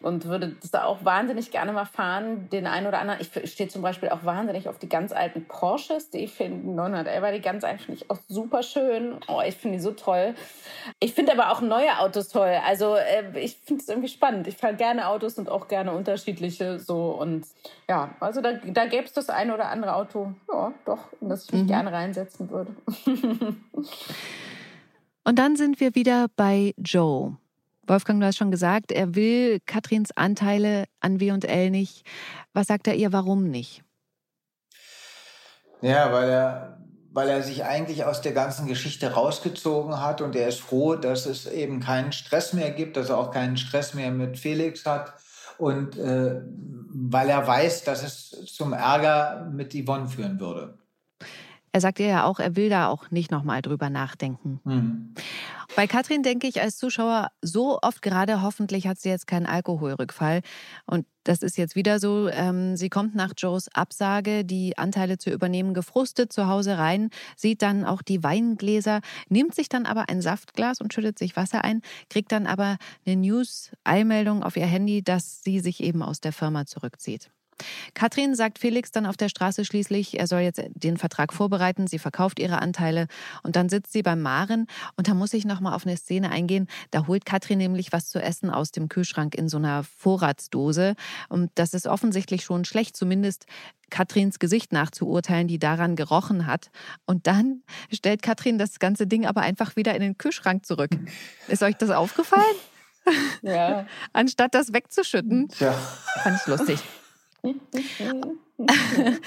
und 0.04 0.26
würde 0.26 0.54
das 0.60 0.74
auch 0.74 1.04
wahnsinnig 1.04 1.50
gerne 1.50 1.72
mal 1.72 1.86
fahren, 1.86 2.48
den 2.50 2.66
einen 2.66 2.86
oder 2.86 2.98
anderen. 2.98 3.20
Ich 3.20 3.52
stehe 3.52 3.68
zum 3.70 3.80
Beispiel 3.80 4.10
auch 4.10 4.24
wahnsinnig 4.24 4.68
auf 4.68 4.78
die 4.78 4.88
ganz 4.88 5.12
alten 5.12 5.46
Porsches, 5.46 6.10
die 6.10 6.28
finde 6.28 6.70
911, 6.70 7.32
die 7.36 7.40
ganz 7.40 7.64
alten 7.64 7.78
finde 7.78 8.00
ich 8.02 8.10
auch 8.10 8.18
super 8.28 8.62
schön. 8.62 9.18
Oh, 9.28 9.40
ich 9.46 9.56
finde 9.56 9.78
die 9.78 9.82
so 9.82 9.92
toll. 9.92 10.34
Ich 11.00 11.14
finde 11.14 11.32
aber 11.32 11.50
auch 11.50 11.62
neue 11.62 11.98
Autos 11.98 12.28
toll. 12.28 12.60
Also 12.66 12.96
äh, 12.96 13.38
ich 13.40 13.56
finde 13.56 13.82
es 13.82 13.88
irgendwie 13.88 14.08
spannend. 14.08 14.46
Ich 14.46 14.58
fahre 14.58 14.74
gerne 14.74 15.08
Autos 15.08 15.38
und 15.38 15.48
auch 15.48 15.68
gerne 15.68 15.92
unterschiedliche 15.92 16.78
so 16.78 17.12
und 17.12 17.46
ja, 17.88 18.14
also 18.20 18.42
da, 18.42 18.52
da 18.52 18.86
gäbe 18.86 19.04
es 19.04 19.14
das 19.14 19.30
eine 19.30 19.54
oder 19.54 19.68
andere 19.70 19.94
Auto, 19.96 20.34
ja, 20.52 20.72
doch, 20.84 20.98
in 21.20 21.30
das 21.30 21.44
ich 21.46 21.52
mich 21.52 21.62
Mhm. 21.62 21.66
gerne 21.68 21.92
reinsetzen 21.92 22.50
würde. 22.50 22.74
Und 25.26 25.38
dann 25.38 25.56
sind 25.56 25.80
wir 25.80 25.94
wieder 25.94 26.26
bei 26.36 26.74
Joe. 26.76 27.38
Wolfgang, 27.86 28.20
du 28.20 28.26
hast 28.26 28.36
schon 28.36 28.50
gesagt, 28.50 28.92
er 28.92 29.14
will 29.14 29.60
Katrins 29.66 30.10
Anteile 30.16 30.84
an 31.00 31.20
W&L 31.20 31.70
nicht. 31.70 32.04
Was 32.52 32.68
sagt 32.68 32.86
er 32.86 32.94
ihr, 32.94 33.12
warum 33.12 33.44
nicht? 33.50 33.82
Ja, 35.82 36.12
weil 36.12 36.28
er, 36.30 36.78
weil 37.12 37.28
er 37.28 37.42
sich 37.42 37.64
eigentlich 37.64 38.04
aus 38.04 38.22
der 38.22 38.32
ganzen 38.32 38.66
Geschichte 38.66 39.12
rausgezogen 39.12 40.00
hat 40.00 40.20
und 40.20 40.34
er 40.34 40.48
ist 40.48 40.60
froh, 40.60 40.96
dass 40.96 41.26
es 41.26 41.46
eben 41.46 41.80
keinen 41.80 42.12
Stress 42.12 42.54
mehr 42.54 42.70
gibt, 42.70 42.96
dass 42.96 43.10
er 43.10 43.18
auch 43.18 43.30
keinen 43.30 43.56
Stress 43.56 43.92
mehr 43.92 44.10
mit 44.10 44.38
Felix 44.38 44.86
hat 44.86 45.12
und 45.58 45.98
äh, 45.98 46.40
weil 46.96 47.28
er 47.28 47.46
weiß, 47.46 47.84
dass 47.84 48.02
es 48.02 48.30
zum 48.46 48.72
Ärger 48.72 49.50
mit 49.52 49.74
Yvonne 49.74 50.08
führen 50.08 50.40
würde. 50.40 50.78
Er 51.74 51.80
sagt 51.80 51.98
ihr 51.98 52.06
ja 52.06 52.24
auch, 52.24 52.38
er 52.38 52.54
will 52.54 52.68
da 52.68 52.86
auch 52.86 53.10
nicht 53.10 53.32
nochmal 53.32 53.60
drüber 53.60 53.90
nachdenken. 53.90 54.60
Hm. 54.62 55.12
Bei 55.74 55.88
Katrin 55.88 56.22
denke 56.22 56.46
ich 56.46 56.60
als 56.60 56.76
Zuschauer 56.76 57.32
so 57.42 57.80
oft 57.82 58.00
gerade, 58.00 58.42
hoffentlich 58.42 58.86
hat 58.86 59.00
sie 59.00 59.08
jetzt 59.08 59.26
keinen 59.26 59.46
Alkoholrückfall. 59.46 60.42
Und 60.86 61.04
das 61.24 61.42
ist 61.42 61.58
jetzt 61.58 61.74
wieder 61.74 61.98
so. 61.98 62.28
Ähm, 62.28 62.76
sie 62.76 62.90
kommt 62.90 63.16
nach 63.16 63.32
Joes 63.36 63.66
Absage, 63.74 64.44
die 64.44 64.78
Anteile 64.78 65.18
zu 65.18 65.30
übernehmen, 65.30 65.74
gefrustet 65.74 66.32
zu 66.32 66.46
Hause 66.46 66.78
rein, 66.78 67.10
sieht 67.34 67.60
dann 67.60 67.84
auch 67.84 68.02
die 68.02 68.22
Weingläser, 68.22 69.00
nimmt 69.28 69.56
sich 69.56 69.68
dann 69.68 69.84
aber 69.84 70.08
ein 70.08 70.22
Saftglas 70.22 70.80
und 70.80 70.94
schüttet 70.94 71.18
sich 71.18 71.34
Wasser 71.34 71.64
ein, 71.64 71.82
kriegt 72.08 72.30
dann 72.30 72.46
aber 72.46 72.76
eine 73.04 73.16
News-Eilmeldung 73.16 74.44
auf 74.44 74.56
ihr 74.56 74.66
Handy, 74.66 75.02
dass 75.02 75.42
sie 75.42 75.58
sich 75.58 75.82
eben 75.82 76.04
aus 76.04 76.20
der 76.20 76.32
Firma 76.32 76.66
zurückzieht. 76.66 77.32
Katrin 77.94 78.34
sagt 78.34 78.58
Felix 78.58 78.90
dann 78.90 79.06
auf 79.06 79.16
der 79.16 79.28
Straße 79.28 79.64
schließlich, 79.64 80.18
er 80.18 80.26
soll 80.26 80.40
jetzt 80.40 80.62
den 80.74 80.96
Vertrag 80.96 81.32
vorbereiten. 81.32 81.86
Sie 81.86 81.98
verkauft 81.98 82.38
ihre 82.38 82.60
Anteile 82.60 83.06
und 83.42 83.56
dann 83.56 83.68
sitzt 83.68 83.92
sie 83.92 84.02
beim 84.02 84.22
Maren. 84.22 84.66
Und 84.96 85.08
da 85.08 85.14
muss 85.14 85.32
ich 85.32 85.44
nochmal 85.44 85.74
auf 85.74 85.86
eine 85.86 85.96
Szene 85.96 86.30
eingehen. 86.30 86.68
Da 86.90 87.06
holt 87.06 87.24
Katrin 87.24 87.58
nämlich 87.58 87.92
was 87.92 88.08
zu 88.08 88.20
essen 88.20 88.50
aus 88.50 88.70
dem 88.70 88.88
Kühlschrank 88.88 89.34
in 89.34 89.48
so 89.48 89.56
einer 89.56 89.84
Vorratsdose. 89.84 90.94
Und 91.28 91.50
das 91.54 91.74
ist 91.74 91.86
offensichtlich 91.86 92.44
schon 92.44 92.64
schlecht, 92.64 92.96
zumindest 92.96 93.46
Katrins 93.90 94.38
Gesicht 94.38 94.72
nachzuurteilen, 94.72 95.46
die 95.46 95.58
daran 95.58 95.96
gerochen 95.96 96.46
hat. 96.46 96.70
Und 97.06 97.26
dann 97.26 97.62
stellt 97.92 98.22
Katrin 98.22 98.58
das 98.58 98.78
ganze 98.78 99.06
Ding 99.06 99.26
aber 99.26 99.42
einfach 99.42 99.76
wieder 99.76 99.94
in 99.94 100.00
den 100.00 100.18
Kühlschrank 100.18 100.66
zurück. 100.66 100.90
Ist 101.48 101.62
euch 101.62 101.76
das 101.76 101.90
aufgefallen? 101.90 102.42
Ja. 103.42 103.86
Anstatt 104.12 104.54
das 104.54 104.72
wegzuschütten. 104.72 105.48
Tja. 105.48 105.72
Fand 106.22 106.40
ich 106.40 106.46
lustig. 106.46 106.80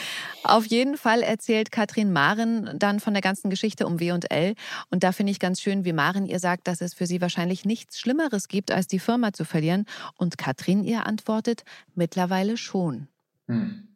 Auf 0.43 0.65
jeden 0.65 0.97
Fall 0.97 1.21
erzählt 1.21 1.71
Katrin 1.71 2.11
Maren 2.13 2.77
dann 2.79 2.99
von 2.99 3.13
der 3.13 3.21
ganzen 3.21 3.49
Geschichte 3.49 3.85
um 3.85 3.99
W&L. 3.99 4.55
Und 4.89 5.03
da 5.03 5.11
finde 5.11 5.31
ich 5.31 5.39
ganz 5.39 5.61
schön, 5.61 5.85
wie 5.85 5.93
Maren 5.93 6.25
ihr 6.25 6.39
sagt, 6.39 6.67
dass 6.67 6.81
es 6.81 6.93
für 6.93 7.05
sie 7.05 7.21
wahrscheinlich 7.21 7.65
nichts 7.65 7.99
Schlimmeres 7.99 8.47
gibt, 8.47 8.71
als 8.71 8.87
die 8.87 8.99
Firma 8.99 9.33
zu 9.33 9.45
verlieren. 9.45 9.85
Und 10.17 10.37
Katrin 10.37 10.83
ihr 10.83 11.05
antwortet, 11.05 11.63
mittlerweile 11.95 12.57
schon. 12.57 13.07
Hm. 13.47 13.87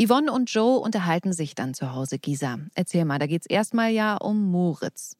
Yvonne 0.00 0.32
und 0.32 0.50
Joe 0.52 0.78
unterhalten 0.78 1.32
sich 1.32 1.54
dann 1.54 1.74
zu 1.74 1.92
Hause, 1.92 2.18
Gisa. 2.18 2.58
Erzähl 2.74 3.04
mal, 3.04 3.18
da 3.18 3.26
geht 3.26 3.42
es 3.42 3.46
erstmal 3.46 3.90
ja 3.90 4.16
um 4.16 4.50
Moritz. 4.50 5.16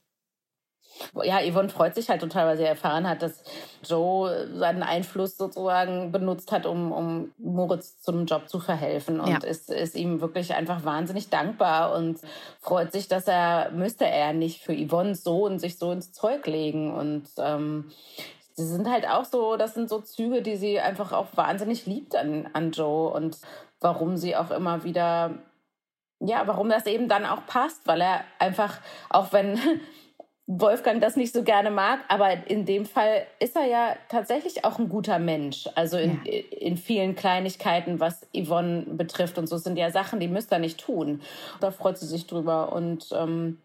Ja, 1.22 1.40
Yvonne 1.40 1.68
freut 1.68 1.94
sich 1.94 2.08
halt 2.08 2.20
total, 2.20 2.46
weil 2.46 2.56
sie 2.56 2.64
erfahren 2.64 3.08
hat, 3.08 3.22
dass 3.22 3.42
Joe 3.84 4.48
seinen 4.54 4.82
Einfluss 4.82 5.36
sozusagen 5.36 6.12
benutzt 6.12 6.52
hat, 6.52 6.66
um, 6.66 6.92
um 6.92 7.32
Moritz 7.38 8.00
zum 8.00 8.26
Job 8.26 8.48
zu 8.48 8.60
verhelfen. 8.60 9.20
Und 9.20 9.28
Ja. 9.28 9.38
ist, 9.38 9.70
ist 9.70 9.94
ihm 9.96 10.20
wirklich 10.20 10.54
einfach 10.54 10.84
wahnsinnig 10.84 11.30
dankbar 11.30 11.94
und 11.94 12.20
freut 12.60 12.92
sich, 12.92 13.08
dass 13.08 13.26
er, 13.26 13.70
müsste 13.72 14.06
er 14.06 14.32
nicht 14.32 14.62
für 14.62 14.74
Yvonnes 14.74 15.24
Sohn 15.24 15.58
sich 15.58 15.78
so 15.78 15.90
ins 15.92 16.12
Zeug 16.12 16.46
legen. 16.46 16.94
Und 16.94 17.28
ähm, 17.38 17.90
sie 18.54 18.66
sind 18.66 18.88
halt 18.88 19.08
auch 19.08 19.24
so, 19.24 19.56
das 19.56 19.74
sind 19.74 19.88
so 19.88 20.00
Züge, 20.00 20.42
die 20.42 20.56
sie 20.56 20.80
einfach 20.80 21.12
auch 21.12 21.28
wahnsinnig 21.34 21.86
liebt 21.86 22.14
an, 22.16 22.48
an 22.52 22.70
Joe 22.70 23.10
und 23.10 23.38
warum 23.80 24.16
sie 24.16 24.36
auch 24.36 24.50
immer 24.50 24.84
wieder 24.84 25.32
ja, 26.20 26.46
warum 26.46 26.70
das 26.70 26.86
eben 26.86 27.08
dann 27.08 27.26
auch 27.26 27.44
passt, 27.46 27.86
weil 27.86 28.00
er 28.00 28.24
einfach, 28.38 28.78
auch 29.10 29.32
wenn 29.32 29.58
Wolfgang 30.46 31.00
das 31.00 31.16
nicht 31.16 31.32
so 31.32 31.42
gerne 31.42 31.70
mag, 31.70 32.00
aber 32.08 32.46
in 32.48 32.66
dem 32.66 32.84
Fall 32.84 33.26
ist 33.38 33.56
er 33.56 33.64
ja 33.66 33.96
tatsächlich 34.10 34.64
auch 34.64 34.78
ein 34.78 34.90
guter 34.90 35.18
Mensch. 35.18 35.68
Also 35.74 35.96
in, 35.96 36.22
in 36.26 36.76
vielen 36.76 37.14
Kleinigkeiten, 37.14 37.98
was 37.98 38.26
Yvonne 38.36 38.82
betrifft 38.86 39.38
und 39.38 39.48
so 39.48 39.56
sind 39.56 39.78
ja 39.78 39.90
Sachen, 39.90 40.20
die 40.20 40.28
müsste 40.28 40.56
er 40.56 40.58
nicht 40.58 40.78
tun. 40.78 41.22
Da 41.60 41.70
freut 41.70 41.96
sie 41.96 42.06
sich 42.06 42.26
drüber 42.26 42.72
und 42.72 43.08
ähm, 43.12 43.58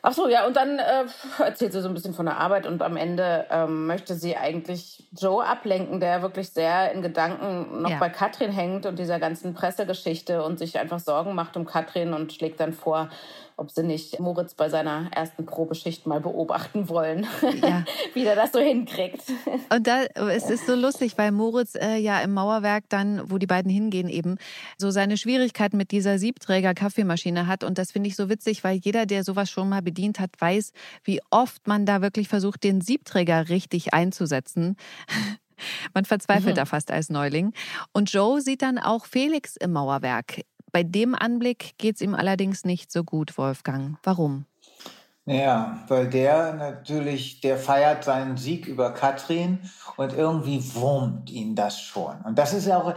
Ach 0.00 0.12
so, 0.12 0.28
ja, 0.28 0.46
und 0.46 0.54
dann 0.56 0.78
äh, 0.78 1.04
erzählt 1.42 1.72
sie 1.72 1.80
so 1.82 1.88
ein 1.88 1.94
bisschen 1.94 2.14
von 2.14 2.26
der 2.26 2.36
Arbeit 2.38 2.66
und 2.66 2.82
am 2.82 2.96
Ende 2.96 3.46
ähm, 3.50 3.86
möchte 3.86 4.14
sie 4.14 4.36
eigentlich 4.36 5.04
Joe 5.18 5.44
ablenken, 5.44 5.98
der 5.98 6.22
wirklich 6.22 6.50
sehr 6.50 6.92
in 6.92 7.02
Gedanken 7.02 7.82
noch 7.82 7.90
Ja. 7.90 7.98
bei 7.98 8.08
Katrin 8.08 8.52
hängt 8.52 8.86
und 8.86 8.98
dieser 8.98 9.18
ganzen 9.18 9.54
Pressegeschichte 9.54 10.44
und 10.44 10.58
sich 10.58 10.78
einfach 10.78 11.00
Sorgen 11.00 11.34
macht 11.34 11.56
um 11.56 11.64
Katrin 11.66 12.12
und 12.14 12.32
schlägt 12.32 12.60
dann 12.60 12.72
vor, 12.72 13.10
ob 13.58 13.70
sie 13.70 13.82
nicht 13.82 14.18
Moritz 14.20 14.54
bei 14.54 14.68
seiner 14.68 15.10
ersten 15.12 15.44
Probeschicht 15.44 16.06
mal 16.06 16.20
beobachten 16.20 16.88
wollen, 16.88 17.26
Ja. 17.62 17.84
wie 18.14 18.22
der 18.22 18.36
das 18.36 18.52
so 18.52 18.60
hinkriegt. 18.60 19.20
Und 19.74 19.86
da, 19.86 20.04
es 20.30 20.48
ist 20.48 20.66
so 20.66 20.74
lustig, 20.74 21.18
weil 21.18 21.32
Moritz 21.32 21.74
äh, 21.74 21.96
ja 21.96 22.20
im 22.20 22.32
Mauerwerk 22.32 22.84
dann, 22.88 23.30
wo 23.30 23.38
die 23.38 23.46
beiden 23.46 23.70
hingehen, 23.70 24.08
eben 24.08 24.36
so 24.78 24.90
seine 24.90 25.16
Schwierigkeiten 25.18 25.76
mit 25.76 25.90
dieser 25.90 26.18
Siebträger-Kaffeemaschine 26.18 27.46
hat. 27.46 27.64
Und 27.64 27.78
das 27.78 27.92
finde 27.92 28.08
ich 28.08 28.16
so 28.16 28.28
witzig, 28.28 28.64
weil 28.64 28.76
jeder, 28.76 29.06
der 29.06 29.24
sowas 29.24 29.50
schon 29.50 29.68
mal 29.68 29.82
bedient 29.82 30.20
hat, 30.20 30.30
weiß, 30.38 30.72
wie 31.04 31.20
oft 31.30 31.66
man 31.66 31.84
da 31.84 32.00
wirklich 32.00 32.28
versucht, 32.28 32.62
den 32.64 32.80
Siebträger 32.80 33.48
richtig 33.48 33.92
einzusetzen. 33.92 34.76
Man 35.92 36.04
verzweifelt 36.04 36.54
Mhm. 36.54 36.58
da 36.58 36.64
fast 36.66 36.92
als 36.92 37.10
Neuling. 37.10 37.52
Und 37.92 38.12
Joe 38.12 38.40
sieht 38.40 38.62
dann 38.62 38.78
auch 38.78 39.06
Felix 39.06 39.56
im 39.56 39.72
Mauerwerk. 39.72 40.42
Bei 40.72 40.82
dem 40.82 41.14
Anblick 41.14 41.76
geht 41.78 41.96
es 41.96 42.02
ihm 42.02 42.14
allerdings 42.14 42.64
nicht 42.64 42.92
so 42.92 43.04
gut, 43.04 43.38
Wolfgang. 43.38 43.98
Warum? 44.02 44.46
Ja, 45.28 45.80
weil 45.88 46.08
der 46.08 46.54
natürlich, 46.54 47.42
der 47.42 47.58
feiert 47.58 48.02
seinen 48.02 48.38
Sieg 48.38 48.66
über 48.66 48.92
Katrin 48.94 49.58
und 49.98 50.14
irgendwie 50.14 50.62
wurmt 50.74 51.28
ihn 51.28 51.54
das 51.54 51.78
schon. 51.78 52.22
Und 52.22 52.38
das 52.38 52.54
ist 52.54 52.66
ja 52.66 52.78
auch, 52.78 52.94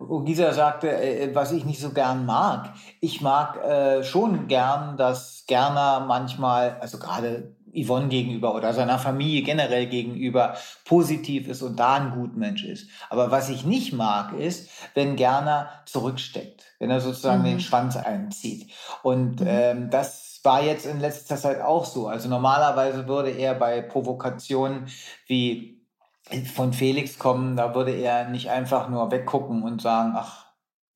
wo 0.00 0.20
Gisa 0.20 0.52
sagte, 0.52 0.90
äh, 0.90 1.32
was 1.32 1.52
ich 1.52 1.64
nicht 1.64 1.80
so 1.80 1.90
gern 1.90 2.26
mag. 2.26 2.72
Ich 3.00 3.20
mag 3.20 3.56
äh, 3.62 4.02
schon 4.02 4.48
gern, 4.48 4.96
dass 4.96 5.44
Gerner 5.46 6.00
manchmal, 6.00 6.76
also 6.80 6.98
gerade 6.98 7.55
Yvonne 7.76 8.08
gegenüber 8.08 8.54
oder 8.54 8.72
seiner 8.72 8.98
Familie 8.98 9.42
generell 9.42 9.86
gegenüber 9.86 10.56
positiv 10.84 11.48
ist 11.48 11.62
und 11.62 11.78
da 11.78 11.94
ein 11.94 12.12
Gutmensch 12.12 12.64
ist. 12.64 12.88
Aber 13.10 13.30
was 13.30 13.48
ich 13.48 13.64
nicht 13.64 13.92
mag, 13.92 14.32
ist, 14.32 14.70
wenn 14.94 15.16
Gerner 15.16 15.68
zurücksteckt, 15.84 16.64
wenn 16.78 16.90
er 16.90 17.00
sozusagen 17.00 17.42
Mhm. 17.42 17.46
den 17.46 17.60
Schwanz 17.60 17.96
einzieht. 17.96 18.70
Und 19.02 19.42
ähm, 19.44 19.90
das 19.90 20.40
war 20.42 20.62
jetzt 20.62 20.86
in 20.86 21.00
letzter 21.00 21.36
Zeit 21.36 21.60
auch 21.60 21.84
so. 21.84 22.06
Also 22.06 22.28
normalerweise 22.28 23.06
würde 23.08 23.30
er 23.30 23.54
bei 23.54 23.82
Provokationen 23.82 24.86
wie 25.26 25.82
von 26.54 26.72
Felix 26.72 27.18
kommen, 27.18 27.56
da 27.56 27.74
würde 27.74 27.92
er 27.92 28.28
nicht 28.28 28.50
einfach 28.50 28.88
nur 28.88 29.10
weggucken 29.10 29.62
und 29.62 29.80
sagen, 29.80 30.12
ach, 30.16 30.46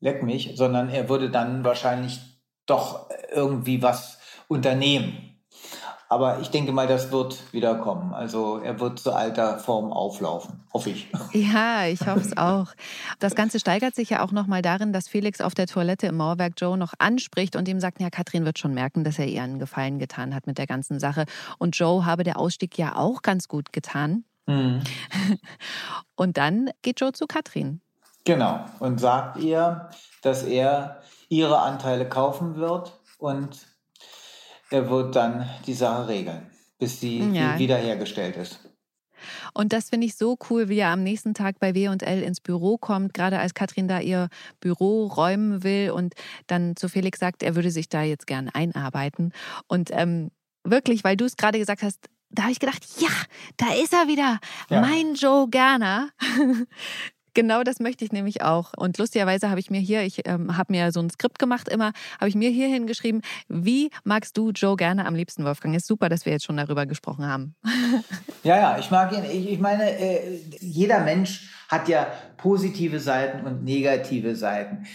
leck 0.01 0.23
mich, 0.23 0.53
sondern 0.57 0.89
er 0.89 1.09
würde 1.09 1.31
dann 1.31 1.65
wahrscheinlich 1.65 2.21
doch 2.67 3.09
irgendwie 3.33 3.83
was 3.83 4.19
unternehmen. 4.49 5.30
Aber 6.13 6.41
ich 6.41 6.51
denke 6.51 6.73
mal, 6.73 6.89
das 6.89 7.13
wird 7.13 7.53
wieder 7.53 7.77
kommen. 7.77 8.13
Also 8.13 8.59
er 8.59 8.81
wird 8.81 8.99
zu 8.99 9.13
alter 9.13 9.61
Form 9.61 9.93
auflaufen, 9.93 10.65
hoffe 10.73 10.91
ich. 10.91 11.09
Ja, 11.33 11.87
ich 11.87 12.01
hoffe 12.01 12.21
es 12.21 12.37
auch. 12.37 12.67
Das 13.21 13.37
Ganze 13.37 13.61
steigert 13.61 13.95
sich 13.95 14.11
ja 14.11 14.25
auch 14.25 14.33
nochmal 14.33 14.61
darin, 14.61 14.93
dass 14.93 15.07
Felix 15.07 15.41
auf 15.41 15.55
der 15.55 15.69
Toilette 15.69 16.09
im 16.09 16.17
Mauerwerk 16.17 16.55
Joe 16.57 16.77
noch 16.77 16.95
anspricht 16.99 17.55
und 17.55 17.69
ihm 17.69 17.79
sagt, 17.79 18.01
ja, 18.01 18.11
Katrin 18.11 18.45
wird 18.45 18.59
schon 18.59 18.75
merken, 18.75 19.05
dass 19.05 19.21
er 19.21 19.27
ihr 19.27 19.41
einen 19.41 19.61
Gefallen 19.61 20.01
getan 20.01 20.35
hat 20.35 20.49
mit 20.49 20.59
der 20.59 20.67
ganzen 20.67 20.99
Sache. 20.99 21.27
Und 21.59 21.79
Joe 21.79 22.05
habe 22.05 22.25
der 22.25 22.41
Ausstieg 22.41 22.77
ja 22.77 22.97
auch 22.97 23.23
ganz 23.23 23.47
gut 23.47 23.73
getan. 23.73 24.25
Mhm. 24.47 24.83
Und 26.17 26.37
dann 26.37 26.71
geht 26.83 27.01
Joe 27.01 27.13
zu 27.13 27.29
Katrin. 27.29 27.83
Genau. 28.25 28.65
Und 28.81 28.99
sagt 28.99 29.39
ihr, 29.39 29.89
dass 30.23 30.43
er 30.43 31.03
ihre 31.29 31.61
Anteile 31.61 32.09
kaufen 32.09 32.57
wird 32.57 32.99
und 33.19 33.70
er 34.71 34.89
wird 34.91 35.17
dann 35.17 35.49
die 35.67 35.75
Sache 35.75 36.09
regeln, 36.09 36.43
bis 36.79 37.01
sie 37.01 37.19
Ja. 37.33 37.59
wiederhergestellt 37.59 38.37
ist. 38.37 38.61
Und 39.53 39.75
das 39.75 39.91
finde 39.91 40.07
ich 40.07 40.15
so 40.17 40.39
cool, 40.49 40.71
wie 40.71 40.79
er 40.79 40.89
am 40.89 41.03
nächsten 41.03 41.35
Tag 41.35 41.59
bei 41.59 41.75
W&L 41.75 42.23
ins 42.23 42.41
Büro 42.41 42.79
kommt, 42.79 43.13
gerade 43.13 43.39
als 43.39 43.53
Katrin 43.53 43.87
da 43.87 44.01
ihr 44.01 44.29
Büro 44.61 45.07
räumen 45.09 45.63
will 45.63 45.91
und 45.91 46.15
dann 46.47 46.75
zu 46.77 46.89
Felix 46.89 47.19
sagt, 47.19 47.43
er 47.43 47.55
würde 47.55 47.71
sich 47.71 47.89
da 47.91 48.03
jetzt 48.03 48.27
gern 48.27 48.49
einarbeiten. 48.49 49.33
Und 49.67 49.91
ähm, 49.93 50.31
wirklich, 50.65 51.05
weil 51.05 51.17
du 51.19 51.27
es 51.27 51.37
gerade 51.37 51.59
gesagt 51.59 51.83
hast, 51.83 51.99
da 52.31 52.45
habe 52.45 52.53
ich 52.53 52.61
gedacht, 52.61 52.83
ja, 52.99 53.09
da 53.59 53.75
ist 53.75 53.93
er 53.93 54.07
wieder, 54.09 54.39
Ja. 54.71 54.81
mein 54.81 55.15
Joe 55.17 55.49
Gerner. 55.51 56.09
Genau 57.35 57.63
das 57.63 57.81
möchte 57.81 58.05
ich 58.05 58.13
nämlich 58.13 58.43
auch. 58.43 58.73
Und 58.77 58.99
lustigerweise 58.99 59.51
habe 59.51 59.61
ich 59.61 59.71
mir 59.71 59.81
hier, 59.81 60.03
ich 60.03 60.27
ähm, 60.29 60.57
habe 60.57 60.73
mir 60.73 60.93
so 60.93 61.01
ein 61.01 61.11
Skript 61.11 61.39
gemacht 61.39 61.69
immer, 61.69 61.93
habe 62.19 62.29
ich 62.29 62.35
mir 62.35 62.51
hier 62.51 62.69
hingeschrieben, 62.69 63.23
wie 63.49 63.91
magst 64.05 64.37
du 64.37 64.51
Joe 64.51 64.77
Gerner 64.77 65.07
am 65.07 65.15
liebsten, 65.15 65.45
Wolfgang? 65.45 65.77
Ist 65.77 65.87
super, 65.87 66.09
dass 66.09 66.27
wir 66.27 66.33
jetzt 66.33 66.45
schon 66.45 66.57
darüber 66.57 66.87
gesprochen 66.87 67.27
haben. 67.27 67.55
Ja, 68.43 68.57
ja, 68.57 68.79
ich 68.79 68.91
mag 68.91 69.13
ihn. 69.13 69.25
Ich, 69.25 69.53
ich 69.53 69.59
meine, 69.59 69.99
äh, 69.99 70.41
jeder 70.61 71.01
Mensch 71.01 71.51
hat 71.69 71.89
ja 71.89 72.07
positive 72.39 72.99
Seiten 72.99 73.47
und 73.47 73.65
negative 73.65 74.35
Seiten. 74.35 74.87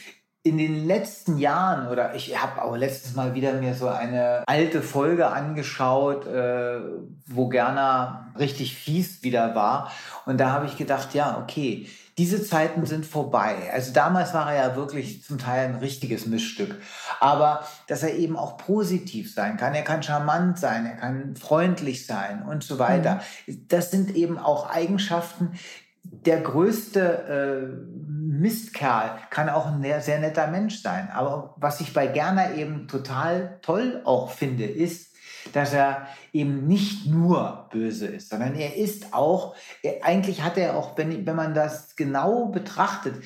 In 0.41 0.57
den 0.57 0.87
letzten 0.87 1.37
Jahren, 1.37 1.87
oder 1.87 2.15
ich 2.15 2.39
habe 2.41 2.63
auch 2.63 2.75
letztes 2.75 3.15
Mal 3.15 3.35
wieder 3.35 3.53
mir 3.53 3.75
so 3.75 3.87
eine 3.87 4.43
alte 4.47 4.81
Folge 4.81 5.27
angeschaut, 5.27 6.25
äh, 6.25 6.79
wo 7.27 7.49
Gerner 7.49 8.31
richtig 8.37 8.75
fies 8.75 9.21
wieder 9.21 9.53
war. 9.53 9.91
Und 10.25 10.39
da 10.39 10.51
habe 10.51 10.65
ich 10.65 10.77
gedacht, 10.77 11.13
ja, 11.13 11.39
okay, 11.39 11.87
diese 12.17 12.41
Zeiten 12.43 12.85
sind 12.85 13.05
vorbei. 13.05 13.69
Also 13.73 13.91
damals 13.91 14.33
war 14.33 14.53
er 14.53 14.69
ja 14.69 14.75
wirklich 14.75 15.23
zum 15.23 15.37
Teil 15.37 15.67
ein 15.67 15.75
richtiges 15.75 16.25
Missstück. 16.25 16.81
Aber 17.19 17.67
dass 17.87 18.03
er 18.03 18.15
eben 18.15 18.37
auch 18.37 18.57
positiv 18.57 19.33
sein 19.33 19.57
kann. 19.57 19.73
Er 19.75 19.83
kann 19.83 20.01
charmant 20.01 20.57
sein, 20.57 20.85
er 20.85 20.95
kann 20.95 21.35
freundlich 21.35 22.05
sein 22.05 22.43
und 22.43 22.63
so 22.63 22.79
weiter. 22.79 23.21
Das 23.67 23.91
sind 23.91 24.15
eben 24.15 24.37
auch 24.37 24.69
Eigenschaften. 24.69 25.59
Der 26.03 26.39
größte 26.39 27.01
äh, 27.01 27.95
Mistkerl 28.07 29.17
kann 29.29 29.49
auch 29.49 29.65
ein 29.65 29.81
sehr, 29.81 30.01
sehr 30.01 30.19
netter 30.19 30.47
Mensch 30.47 30.81
sein. 30.81 31.09
Aber 31.11 31.55
was 31.57 31.81
ich 31.81 31.93
bei 31.93 32.07
Gerner 32.07 32.55
eben 32.55 32.87
total 32.87 33.59
toll 33.61 34.01
auch 34.05 34.31
finde, 34.31 34.65
ist, 34.65 35.15
dass 35.53 35.73
er 35.73 36.07
eben 36.35 36.67
nicht 36.67 37.05
nur 37.05 37.69
böse 37.71 38.07
ist, 38.07 38.29
sondern 38.29 38.55
er 38.55 38.75
ist 38.75 39.13
auch, 39.13 39.55
er, 39.81 40.03
eigentlich 40.03 40.43
hat 40.43 40.57
er 40.57 40.75
auch, 40.75 40.97
wenn, 40.97 41.25
wenn 41.25 41.35
man 41.35 41.53
das 41.53 41.95
genau 41.95 42.47
betrachtet, 42.47 43.23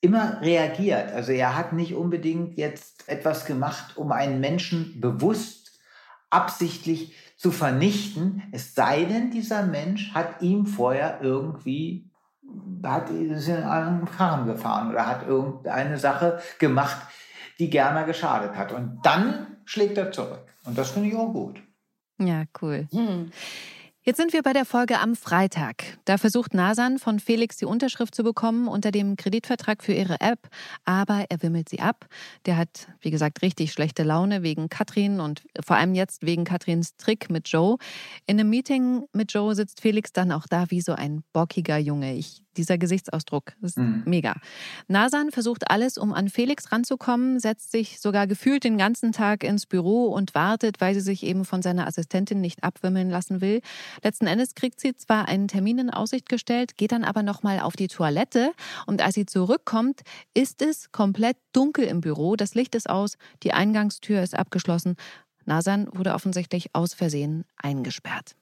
immer 0.00 0.40
reagiert. 0.40 1.12
Also 1.12 1.32
er 1.32 1.56
hat 1.56 1.74
nicht 1.74 1.94
unbedingt 1.94 2.56
jetzt 2.56 3.06
etwas 3.06 3.44
gemacht, 3.44 3.98
um 3.98 4.12
einen 4.12 4.40
Menschen 4.40 4.98
bewusst, 4.98 5.78
absichtlich 6.30 7.14
zu 7.36 7.52
vernichten, 7.52 8.42
es 8.50 8.74
sei 8.74 9.04
denn, 9.04 9.30
dieser 9.30 9.64
Mensch 9.64 10.14
hat 10.14 10.40
ihm 10.40 10.66
vorher 10.66 11.20
irgendwie, 11.22 12.10
hat 12.82 13.10
ist 13.10 13.48
in 13.48 13.56
einen 13.56 14.06
Karren 14.06 14.46
gefahren 14.46 14.90
oder 14.90 15.06
hat 15.06 15.26
irgendeine 15.28 15.98
Sache 15.98 16.40
gemacht, 16.58 16.96
die 17.58 17.68
Gerner 17.68 18.04
geschadet 18.04 18.56
hat. 18.56 18.72
Und 18.72 19.00
dann 19.02 19.58
schlägt 19.66 19.98
er 19.98 20.12
zurück. 20.12 20.46
Und 20.64 20.78
das 20.78 20.90
finde 20.90 21.10
ich 21.10 21.16
auch 21.16 21.32
gut. 21.32 21.62
Ja, 22.18 22.44
cool. 22.60 22.88
Hm. 22.90 23.30
Jetzt 24.08 24.16
sind 24.16 24.32
wir 24.32 24.42
bei 24.42 24.54
der 24.54 24.64
Folge 24.64 25.00
am 25.00 25.14
Freitag. 25.16 25.98
Da 26.06 26.16
versucht 26.16 26.54
Nasan 26.54 26.98
von 26.98 27.20
Felix 27.20 27.58
die 27.58 27.66
Unterschrift 27.66 28.14
zu 28.14 28.22
bekommen 28.22 28.66
unter 28.66 28.90
dem 28.90 29.16
Kreditvertrag 29.16 29.84
für 29.84 29.92
ihre 29.92 30.22
App, 30.22 30.48
aber 30.86 31.26
er 31.28 31.42
wimmelt 31.42 31.68
sie 31.68 31.80
ab. 31.80 32.06
Der 32.46 32.56
hat, 32.56 32.88
wie 33.02 33.10
gesagt, 33.10 33.42
richtig 33.42 33.70
schlechte 33.70 34.04
Laune 34.04 34.42
wegen 34.42 34.70
Katrin 34.70 35.20
und 35.20 35.42
vor 35.62 35.76
allem 35.76 35.94
jetzt 35.94 36.24
wegen 36.24 36.44
Katrins 36.44 36.96
Trick 36.96 37.28
mit 37.28 37.48
Joe. 37.48 37.76
In 38.24 38.40
einem 38.40 38.48
Meeting 38.48 39.04
mit 39.12 39.30
Joe 39.34 39.54
sitzt 39.54 39.82
Felix 39.82 40.10
dann 40.10 40.32
auch 40.32 40.46
da 40.48 40.70
wie 40.70 40.80
so 40.80 40.92
ein 40.92 41.22
bockiger 41.34 41.76
Junge. 41.76 42.14
Ich 42.14 42.40
dieser 42.58 42.76
Gesichtsausdruck. 42.76 43.52
Das 43.60 43.72
ist 43.72 43.78
mhm. 43.78 44.02
mega. 44.04 44.34
Nasan 44.88 45.30
versucht 45.30 45.70
alles, 45.70 45.96
um 45.96 46.12
an 46.12 46.28
Felix 46.28 46.70
ranzukommen, 46.72 47.40
setzt 47.40 47.70
sich 47.72 48.00
sogar 48.00 48.26
gefühlt 48.26 48.64
den 48.64 48.76
ganzen 48.76 49.12
Tag 49.12 49.44
ins 49.44 49.66
Büro 49.66 50.06
und 50.06 50.34
wartet, 50.34 50.80
weil 50.80 50.94
sie 50.94 51.00
sich 51.00 51.22
eben 51.22 51.44
von 51.44 51.62
seiner 51.62 51.86
Assistentin 51.86 52.40
nicht 52.40 52.64
abwimmeln 52.64 53.08
lassen 53.08 53.40
will. 53.40 53.60
Letzten 54.02 54.26
Endes 54.26 54.54
kriegt 54.54 54.80
sie 54.80 54.94
zwar 54.96 55.28
einen 55.28 55.48
Termin 55.48 55.78
in 55.78 55.90
Aussicht 55.90 56.28
gestellt, 56.28 56.76
geht 56.76 56.92
dann 56.92 57.04
aber 57.04 57.22
nochmal 57.22 57.60
auf 57.60 57.76
die 57.76 57.88
Toilette 57.88 58.52
und 58.86 59.00
als 59.00 59.14
sie 59.14 59.26
zurückkommt, 59.26 60.02
ist 60.34 60.60
es 60.60 60.92
komplett 60.92 61.36
dunkel 61.52 61.84
im 61.84 62.00
Büro. 62.00 62.36
Das 62.36 62.54
Licht 62.54 62.74
ist 62.74 62.90
aus, 62.90 63.16
die 63.42 63.52
Eingangstür 63.52 64.22
ist 64.22 64.36
abgeschlossen. 64.36 64.96
Nasan 65.44 65.88
wurde 65.92 66.14
offensichtlich 66.14 66.74
aus 66.74 66.94
Versehen 66.94 67.44
eingesperrt. 67.56 68.34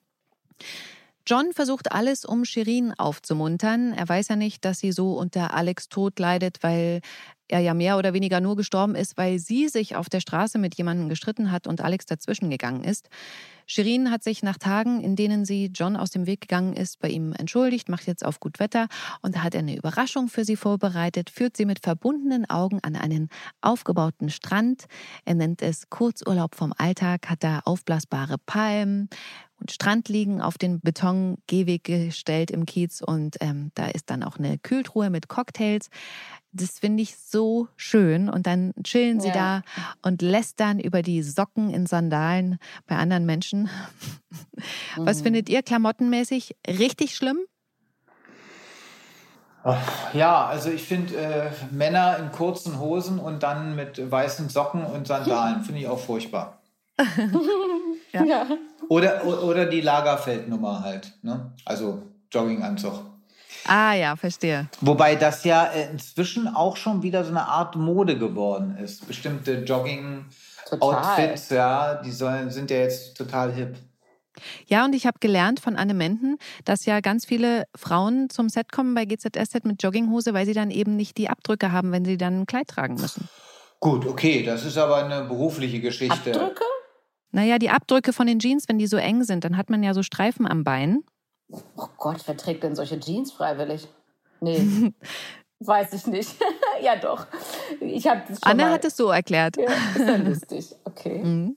John 1.28 1.52
versucht 1.52 1.90
alles, 1.90 2.24
um 2.24 2.44
Shirin 2.44 2.94
aufzumuntern. 2.96 3.92
Er 3.92 4.08
weiß 4.08 4.28
ja 4.28 4.36
nicht, 4.36 4.64
dass 4.64 4.78
sie 4.78 4.92
so 4.92 5.18
unter 5.18 5.54
Alex 5.54 5.88
Tod 5.88 6.20
leidet, 6.20 6.62
weil 6.62 7.00
er 7.48 7.60
ja 7.60 7.74
mehr 7.74 7.98
oder 7.98 8.12
weniger 8.12 8.40
nur 8.40 8.56
gestorben 8.56 8.94
ist, 8.94 9.16
weil 9.16 9.38
sie 9.38 9.68
sich 9.68 9.96
auf 9.96 10.08
der 10.08 10.20
Straße 10.20 10.58
mit 10.58 10.76
jemandem 10.76 11.08
gestritten 11.08 11.50
hat 11.50 11.66
und 11.66 11.80
Alex 11.80 12.06
dazwischen 12.06 12.50
gegangen 12.50 12.84
ist. 12.84 13.08
Shirin 13.66 14.10
hat 14.10 14.22
sich 14.22 14.44
nach 14.44 14.58
Tagen, 14.58 15.00
in 15.00 15.16
denen 15.16 15.44
sie 15.44 15.70
John 15.74 15.96
aus 15.96 16.10
dem 16.10 16.26
Weg 16.26 16.42
gegangen 16.42 16.74
ist, 16.74 17.00
bei 17.00 17.08
ihm 17.08 17.32
entschuldigt, 17.32 17.88
macht 17.88 18.06
jetzt 18.06 18.24
auf 18.24 18.38
gut 18.38 18.60
Wetter 18.60 18.86
und 19.22 19.42
hat 19.42 19.56
eine 19.56 19.76
Überraschung 19.76 20.28
für 20.28 20.44
sie 20.44 20.54
vorbereitet, 20.54 21.30
führt 21.30 21.56
sie 21.56 21.64
mit 21.64 21.80
verbundenen 21.80 22.48
Augen 22.48 22.78
an 22.82 22.94
einen 22.94 23.28
aufgebauten 23.60 24.30
Strand. 24.30 24.84
Er 25.24 25.34
nennt 25.34 25.62
es 25.62 25.90
Kurzurlaub 25.90 26.54
vom 26.54 26.72
Alltag, 26.76 27.28
hat 27.28 27.42
da 27.42 27.60
aufblasbare 27.64 28.36
Palmen, 28.38 29.08
und 29.60 29.70
Strand 29.70 30.08
liegen, 30.08 30.40
auf 30.40 30.58
den 30.58 30.80
Betongehweg 30.80 31.84
gestellt 31.84 32.50
im 32.50 32.66
Kiez 32.66 33.00
und 33.00 33.36
ähm, 33.40 33.70
da 33.74 33.86
ist 33.86 34.10
dann 34.10 34.22
auch 34.22 34.38
eine 34.38 34.58
Kühltruhe 34.58 35.10
mit 35.10 35.28
Cocktails. 35.28 35.88
Das 36.52 36.78
finde 36.78 37.02
ich 37.02 37.16
so 37.16 37.68
schön 37.76 38.28
und 38.28 38.46
dann 38.46 38.72
chillen 38.82 39.20
sie 39.20 39.28
ja. 39.28 39.34
da 39.34 39.62
und 40.02 40.22
lästern 40.22 40.78
über 40.78 41.02
die 41.02 41.22
Socken 41.22 41.70
in 41.70 41.86
Sandalen 41.86 42.58
bei 42.86 42.96
anderen 42.96 43.26
Menschen. 43.26 43.68
Was 44.96 45.20
mhm. 45.20 45.24
findet 45.24 45.48
ihr 45.48 45.62
klamottenmäßig 45.62 46.56
richtig 46.66 47.14
schlimm? 47.14 47.38
Ja, 50.12 50.46
also 50.46 50.70
ich 50.70 50.84
finde 50.84 51.16
äh, 51.16 51.50
Männer 51.72 52.18
in 52.18 52.30
kurzen 52.30 52.78
Hosen 52.78 53.18
und 53.18 53.42
dann 53.42 53.74
mit 53.74 54.10
weißen 54.10 54.48
Socken 54.48 54.84
und 54.84 55.08
Sandalen 55.08 55.62
finde 55.64 55.80
ich 55.80 55.88
auch 55.88 55.98
furchtbar. 55.98 56.55
Ja. 58.12 58.24
ja. 58.24 58.46
Oder, 58.88 59.24
oder 59.24 59.66
die 59.66 59.80
Lagerfeldnummer 59.80 60.82
halt, 60.82 61.12
ne? 61.22 61.52
also 61.64 62.02
Jogginganzug. 62.30 62.94
Ah 63.66 63.94
ja, 63.94 64.16
verstehe. 64.16 64.68
Wobei 64.80 65.16
das 65.16 65.44
ja 65.44 65.64
äh, 65.66 65.90
inzwischen 65.90 66.46
auch 66.48 66.76
schon 66.76 67.02
wieder 67.02 67.24
so 67.24 67.30
eine 67.30 67.46
Art 67.46 67.74
Mode 67.74 68.18
geworden 68.18 68.76
ist. 68.76 69.06
Bestimmte 69.08 69.64
Jogging-Outfits, 69.64 71.50
ja, 71.50 71.96
die 71.96 72.12
sollen, 72.12 72.50
sind 72.50 72.70
ja 72.70 72.78
jetzt 72.78 73.16
total 73.16 73.52
hip. 73.52 73.76
Ja, 74.66 74.84
und 74.84 74.94
ich 74.94 75.06
habe 75.06 75.18
gelernt 75.18 75.60
von 75.60 75.76
Anne 75.76 75.94
Menden, 75.94 76.36
dass 76.64 76.84
ja 76.84 77.00
ganz 77.00 77.24
viele 77.24 77.64
Frauen 77.74 78.28
zum 78.28 78.48
Set 78.48 78.70
kommen 78.70 78.94
bei 78.94 79.06
GZSZ 79.06 79.64
mit 79.64 79.82
Jogginghose, 79.82 80.34
weil 80.34 80.46
sie 80.46 80.52
dann 80.52 80.70
eben 80.70 80.94
nicht 80.94 81.16
die 81.16 81.28
Abdrücke 81.28 81.72
haben, 81.72 81.90
wenn 81.90 82.04
sie 82.04 82.18
dann 82.18 82.42
ein 82.42 82.46
Kleid 82.46 82.68
tragen 82.68 82.94
müssen. 82.96 83.28
Gut, 83.80 84.06
okay, 84.06 84.42
das 84.42 84.64
ist 84.64 84.78
aber 84.78 84.96
eine 84.96 85.24
berufliche 85.24 85.80
Geschichte. 85.80 86.34
Abdrücke? 86.34 86.64
Naja, 87.32 87.58
die 87.58 87.70
Abdrücke 87.70 88.12
von 88.12 88.26
den 88.26 88.38
Jeans, 88.38 88.68
wenn 88.68 88.78
die 88.78 88.86
so 88.86 88.96
eng 88.96 89.24
sind, 89.24 89.44
dann 89.44 89.56
hat 89.56 89.70
man 89.70 89.82
ja 89.82 89.94
so 89.94 90.02
Streifen 90.02 90.46
am 90.46 90.64
Bein. 90.64 91.04
Oh 91.76 91.88
Gott, 91.98 92.22
wer 92.26 92.36
trägt 92.36 92.62
denn 92.62 92.74
solche 92.74 92.98
Jeans 92.98 93.32
freiwillig? 93.32 93.88
Nee. 94.40 94.92
Weiß 95.60 95.92
ich 95.94 96.06
nicht. 96.06 96.36
ja, 96.82 96.96
doch. 96.96 97.26
Ich 97.80 98.08
Anne 98.10 98.64
mal... 98.64 98.72
hat 98.72 98.84
es 98.84 98.96
so 98.96 99.08
erklärt. 99.08 99.56
Ja, 99.56 99.64
ist 99.64 99.98
ja 99.98 100.16
lustig. 100.16 100.74
Okay. 100.84 101.22
Mhm. 101.24 101.56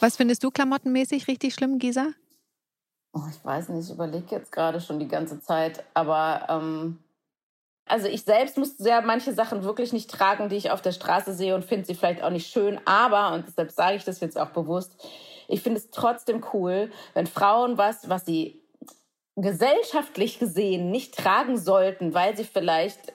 Was 0.00 0.16
findest 0.16 0.44
du 0.44 0.50
klamottenmäßig 0.50 1.28
richtig 1.28 1.54
schlimm, 1.54 1.78
Gisa? 1.78 2.08
Oh, 3.14 3.22
ich 3.30 3.42
weiß 3.42 3.70
nicht, 3.70 3.88
ich 3.88 3.94
überlege 3.94 4.26
jetzt 4.30 4.52
gerade 4.52 4.82
schon 4.82 4.98
die 4.98 5.08
ganze 5.08 5.40
Zeit. 5.40 5.82
Aber 5.94 6.46
ähm, 6.50 6.98
also 7.86 8.06
ich 8.06 8.22
selbst 8.22 8.58
muss 8.58 8.76
sehr 8.76 9.02
manche 9.02 9.32
Sachen 9.32 9.64
wirklich 9.64 9.92
nicht 9.92 10.10
tragen, 10.10 10.48
die 10.48 10.56
ich 10.56 10.70
auf 10.70 10.82
der 10.82 10.92
Straße 10.92 11.34
sehe 11.34 11.54
und 11.54 11.64
finde 11.64 11.86
sie 11.86 11.94
vielleicht 11.94 12.22
auch 12.22 12.30
nicht 12.30 12.50
schön. 12.50 12.80
Aber, 12.84 13.32
und 13.32 13.46
deshalb 13.46 13.70
sage 13.70 13.96
ich 13.96 14.04
das 14.04 14.20
jetzt 14.20 14.38
auch 14.38 14.50
bewusst, 14.50 14.96
ich 15.48 15.60
finde 15.60 15.78
es 15.78 15.90
trotzdem 15.90 16.44
cool, 16.52 16.90
wenn 17.14 17.26
Frauen 17.26 17.76
was, 17.76 18.08
was 18.08 18.24
sie 18.24 18.62
gesellschaftlich 19.36 20.38
gesehen 20.38 20.90
nicht 20.90 21.16
tragen 21.16 21.56
sollten, 21.56 22.14
weil 22.14 22.36
sie 22.36 22.44
vielleicht 22.44 23.14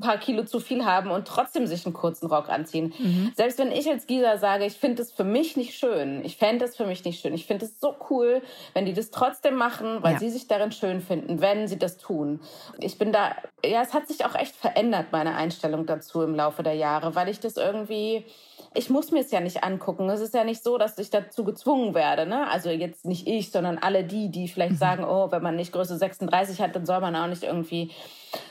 ein 0.00 0.08
paar 0.08 0.18
Kilo 0.18 0.44
zu 0.44 0.60
viel 0.60 0.84
haben 0.84 1.10
und 1.10 1.28
trotzdem 1.28 1.66
sich 1.66 1.84
einen 1.84 1.92
kurzen 1.92 2.26
Rock 2.26 2.48
anziehen. 2.48 2.94
Mhm. 2.98 3.32
Selbst 3.36 3.58
wenn 3.58 3.70
ich 3.70 3.88
als 3.88 4.06
Gisa 4.06 4.38
sage, 4.38 4.64
ich 4.64 4.74
finde 4.74 5.02
es 5.02 5.12
für 5.12 5.24
mich 5.24 5.56
nicht 5.56 5.78
schön, 5.78 6.24
ich 6.24 6.36
fände 6.36 6.64
es 6.64 6.76
für 6.76 6.86
mich 6.86 7.04
nicht 7.04 7.20
schön. 7.20 7.34
Ich 7.34 7.46
finde 7.46 7.66
es 7.66 7.78
so 7.80 7.94
cool, 8.08 8.42
wenn 8.72 8.86
die 8.86 8.94
das 8.94 9.10
trotzdem 9.10 9.54
machen, 9.54 10.02
weil 10.02 10.14
ja. 10.14 10.18
sie 10.18 10.30
sich 10.30 10.48
darin 10.48 10.72
schön 10.72 11.00
finden, 11.00 11.40
wenn 11.40 11.68
sie 11.68 11.78
das 11.78 11.98
tun. 11.98 12.40
Ich 12.78 12.98
bin 12.98 13.12
da, 13.12 13.36
ja, 13.64 13.82
es 13.82 13.92
hat 13.92 14.08
sich 14.08 14.24
auch 14.24 14.34
echt 14.34 14.56
verändert, 14.56 15.06
meine 15.12 15.34
Einstellung 15.34 15.86
dazu 15.86 16.22
im 16.22 16.34
Laufe 16.34 16.62
der 16.62 16.74
Jahre, 16.74 17.14
weil 17.14 17.28
ich 17.28 17.40
das 17.40 17.56
irgendwie 17.56 18.24
ich 18.72 18.88
muss 18.88 19.10
mir 19.10 19.20
es 19.20 19.32
ja 19.32 19.40
nicht 19.40 19.64
angucken. 19.64 20.08
Es 20.10 20.20
ist 20.20 20.32
ja 20.32 20.44
nicht 20.44 20.62
so, 20.62 20.78
dass 20.78 20.96
ich 20.98 21.10
dazu 21.10 21.42
gezwungen 21.42 21.92
werde. 21.92 22.24
Ne? 22.24 22.48
Also 22.48 22.70
jetzt 22.70 23.04
nicht 23.04 23.26
ich, 23.26 23.50
sondern 23.50 23.78
alle 23.78 24.04
die, 24.04 24.30
die 24.30 24.46
vielleicht 24.46 24.74
mhm. 24.74 24.78
sagen, 24.78 25.04
oh, 25.04 25.32
wenn 25.32 25.42
man 25.42 25.56
nicht 25.56 25.72
Größe 25.72 25.96
36 25.96 26.60
hat, 26.60 26.76
dann 26.76 26.86
soll 26.86 27.00
man 27.00 27.16
auch 27.16 27.26
nicht 27.26 27.42
irgendwie. 27.42 27.90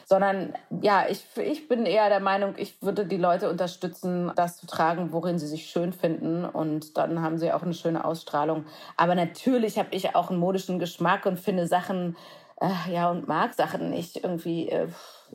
Sondern 0.06 0.54
ja, 0.82 1.06
ich, 1.08 1.24
ich 1.38 1.70
bin 1.70 1.86
eher 1.86 2.10
der 2.10 2.20
Meinung, 2.20 2.56
ich 2.58 2.82
würde 2.82 3.06
die 3.06 3.18
Leute 3.18 3.50
unterstützen, 3.50 4.32
das 4.36 4.58
zu 4.58 4.68
tragen, 4.68 5.14
worin 5.14 5.40
sie 5.40 5.48
sich 5.48 5.68
schön 5.68 5.94
finden. 5.94 6.44
Und 6.44 6.98
dann 6.98 7.22
haben 7.22 7.38
sie 7.38 7.54
auch 7.54 7.64
eine 7.64 7.74
schöne 7.74 8.04
Ausstrahlung. 8.04 8.66
Aber 8.98 9.16
natürlich 9.16 9.80
habe 9.80 9.90
ich 9.92 10.16
auch 10.16 10.30
einen 10.30 10.40
modischen 10.40 10.80
Geschmack 10.80 11.26
und 11.28 11.40
finde 11.40 11.66
Sachen, 11.66 12.18
äh, 12.60 12.92
ja, 12.94 13.10
und 13.10 13.30
mag 13.30 13.54
Sachen 13.54 13.90
nicht 13.90 14.22
irgendwie. 14.22 14.68
Äh, 14.68 14.90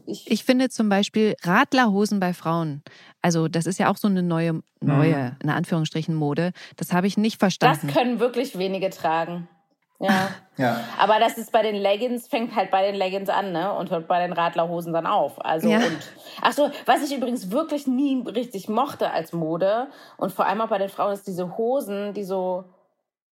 ich, 0.07 0.31
ich, 0.31 0.45
finde 0.45 0.69
zum 0.69 0.89
Beispiel 0.89 1.35
Radlerhosen 1.43 2.21
bei 2.21 2.33
Frauen. 2.33 2.83
Also 3.23 3.49
das 3.49 3.67
ist 3.67 3.79
ja 3.79 3.91
auch 3.91 3.97
so 3.97 4.09
eine 4.09 4.23
neue, 4.23 4.63
neue, 4.81 5.17
mhm. 5.17 5.37
in 5.43 5.51
Anführungsstrichen, 5.51 6.15
Mode. 6.15 6.53
Das 6.77 6.93
habe 6.93 7.07
ich 7.07 7.17
nicht 7.17 7.39
verstanden. 7.39 7.87
Das 7.87 7.97
können 7.97 8.21
wirklich 8.21 8.59
wenige 8.59 8.91
tragen. 8.91 9.49
Ja. 10.01 10.29
ja. 10.57 10.81
Aber 10.99 11.19
das 11.21 11.39
ist 11.39 11.53
bei 11.53 11.63
den 11.63 11.77
Leggings, 11.77 12.27
fängt 12.27 12.55
halt 12.55 12.71
bei 12.71 12.83
den 12.83 12.97
Leggings 12.97 13.29
an, 13.29 13.53
ne? 13.53 13.73
Und 13.73 13.91
hört 13.91 14.09
bei 14.09 14.27
den 14.27 14.33
Radlerhosen 14.33 14.93
dann 14.93 15.07
auf. 15.07 15.43
Also 15.43 15.69
ja. 15.69 15.79
und 15.79 15.99
ach 16.43 16.53
so, 16.53 16.71
was 16.85 17.09
ich 17.09 17.17
übrigens 17.17 17.53
wirklich 17.53 17.87
nie 17.87 18.23
richtig 18.27 18.69
mochte 18.69 19.13
als 19.13 19.33
Mode 19.33 19.87
und 20.17 20.33
vor 20.33 20.47
allem 20.47 20.61
auch 20.61 20.69
bei 20.69 20.79
den 20.79 20.89
Frauen 20.89 21.15
ist 21.15 21.27
diese 21.29 21.57
Hosen, 21.57 22.13
die 22.13 22.25
so 22.25 22.65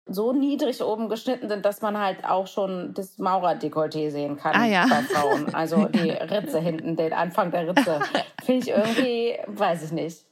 so 0.07 0.33
niedrig 0.33 0.83
oben 0.83 1.09
geschnitten 1.09 1.49
sind, 1.49 1.65
dass 1.65 1.81
man 1.81 1.99
halt 1.99 2.25
auch 2.25 2.47
schon 2.47 2.93
das 2.95 3.19
Maurerdekolleté 3.19 4.11
sehen 4.11 4.37
kann 4.37 4.55
ah, 4.55 4.67
ja. 4.67 4.87
bei 4.89 5.03
Frauen. 5.03 5.55
Also 5.55 5.85
die 5.93 6.11
Ritze 6.11 6.61
hinten, 6.61 6.97
den 6.97 7.13
Anfang 7.13 7.51
der 7.51 7.69
Ritze. 7.69 8.01
Finde 8.43 8.67
ich 8.67 8.71
irgendwie, 8.71 9.39
weiß 9.47 9.85
ich 9.85 9.93
nicht. 9.93 10.25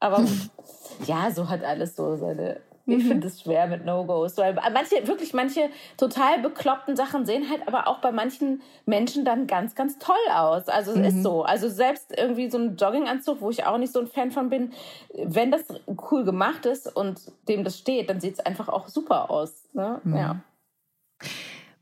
Aber 0.00 0.22
ja, 1.06 1.30
so 1.30 1.48
hat 1.48 1.64
alles 1.64 1.96
so 1.96 2.16
seine 2.16 2.60
Ich 2.86 3.04
finde 3.04 3.28
es 3.28 3.40
schwer 3.40 3.66
mit 3.66 3.86
No-Gos, 3.86 4.36
weil 4.36 4.54
manche, 4.72 5.06
wirklich 5.06 5.32
manche 5.32 5.70
total 5.96 6.40
bekloppten 6.40 6.96
Sachen 6.96 7.24
sehen 7.24 7.48
halt 7.48 7.66
aber 7.66 7.88
auch 7.88 7.98
bei 7.98 8.12
manchen 8.12 8.60
Menschen 8.84 9.24
dann 9.24 9.46
ganz, 9.46 9.74
ganz 9.74 9.98
toll 9.98 10.14
aus. 10.30 10.68
Also 10.68 10.92
es 10.92 10.98
mhm. 10.98 11.04
ist 11.04 11.22
so. 11.22 11.42
Also 11.42 11.68
selbst 11.68 12.12
irgendwie 12.16 12.50
so 12.50 12.58
ein 12.58 12.76
Jogginganzug, 12.76 13.40
wo 13.40 13.50
ich 13.50 13.64
auch 13.64 13.78
nicht 13.78 13.92
so 13.92 14.00
ein 14.00 14.06
Fan 14.06 14.30
von 14.30 14.50
bin, 14.50 14.72
wenn 15.14 15.50
das 15.50 15.64
cool 16.10 16.24
gemacht 16.24 16.66
ist 16.66 16.94
und 16.94 17.20
dem 17.48 17.64
das 17.64 17.78
steht, 17.78 18.10
dann 18.10 18.20
sieht 18.20 18.34
es 18.34 18.40
einfach 18.40 18.68
auch 18.68 18.88
super 18.88 19.30
aus. 19.30 19.64
Ne? 19.72 20.00
Mhm. 20.04 20.16
Ja. 20.16 20.36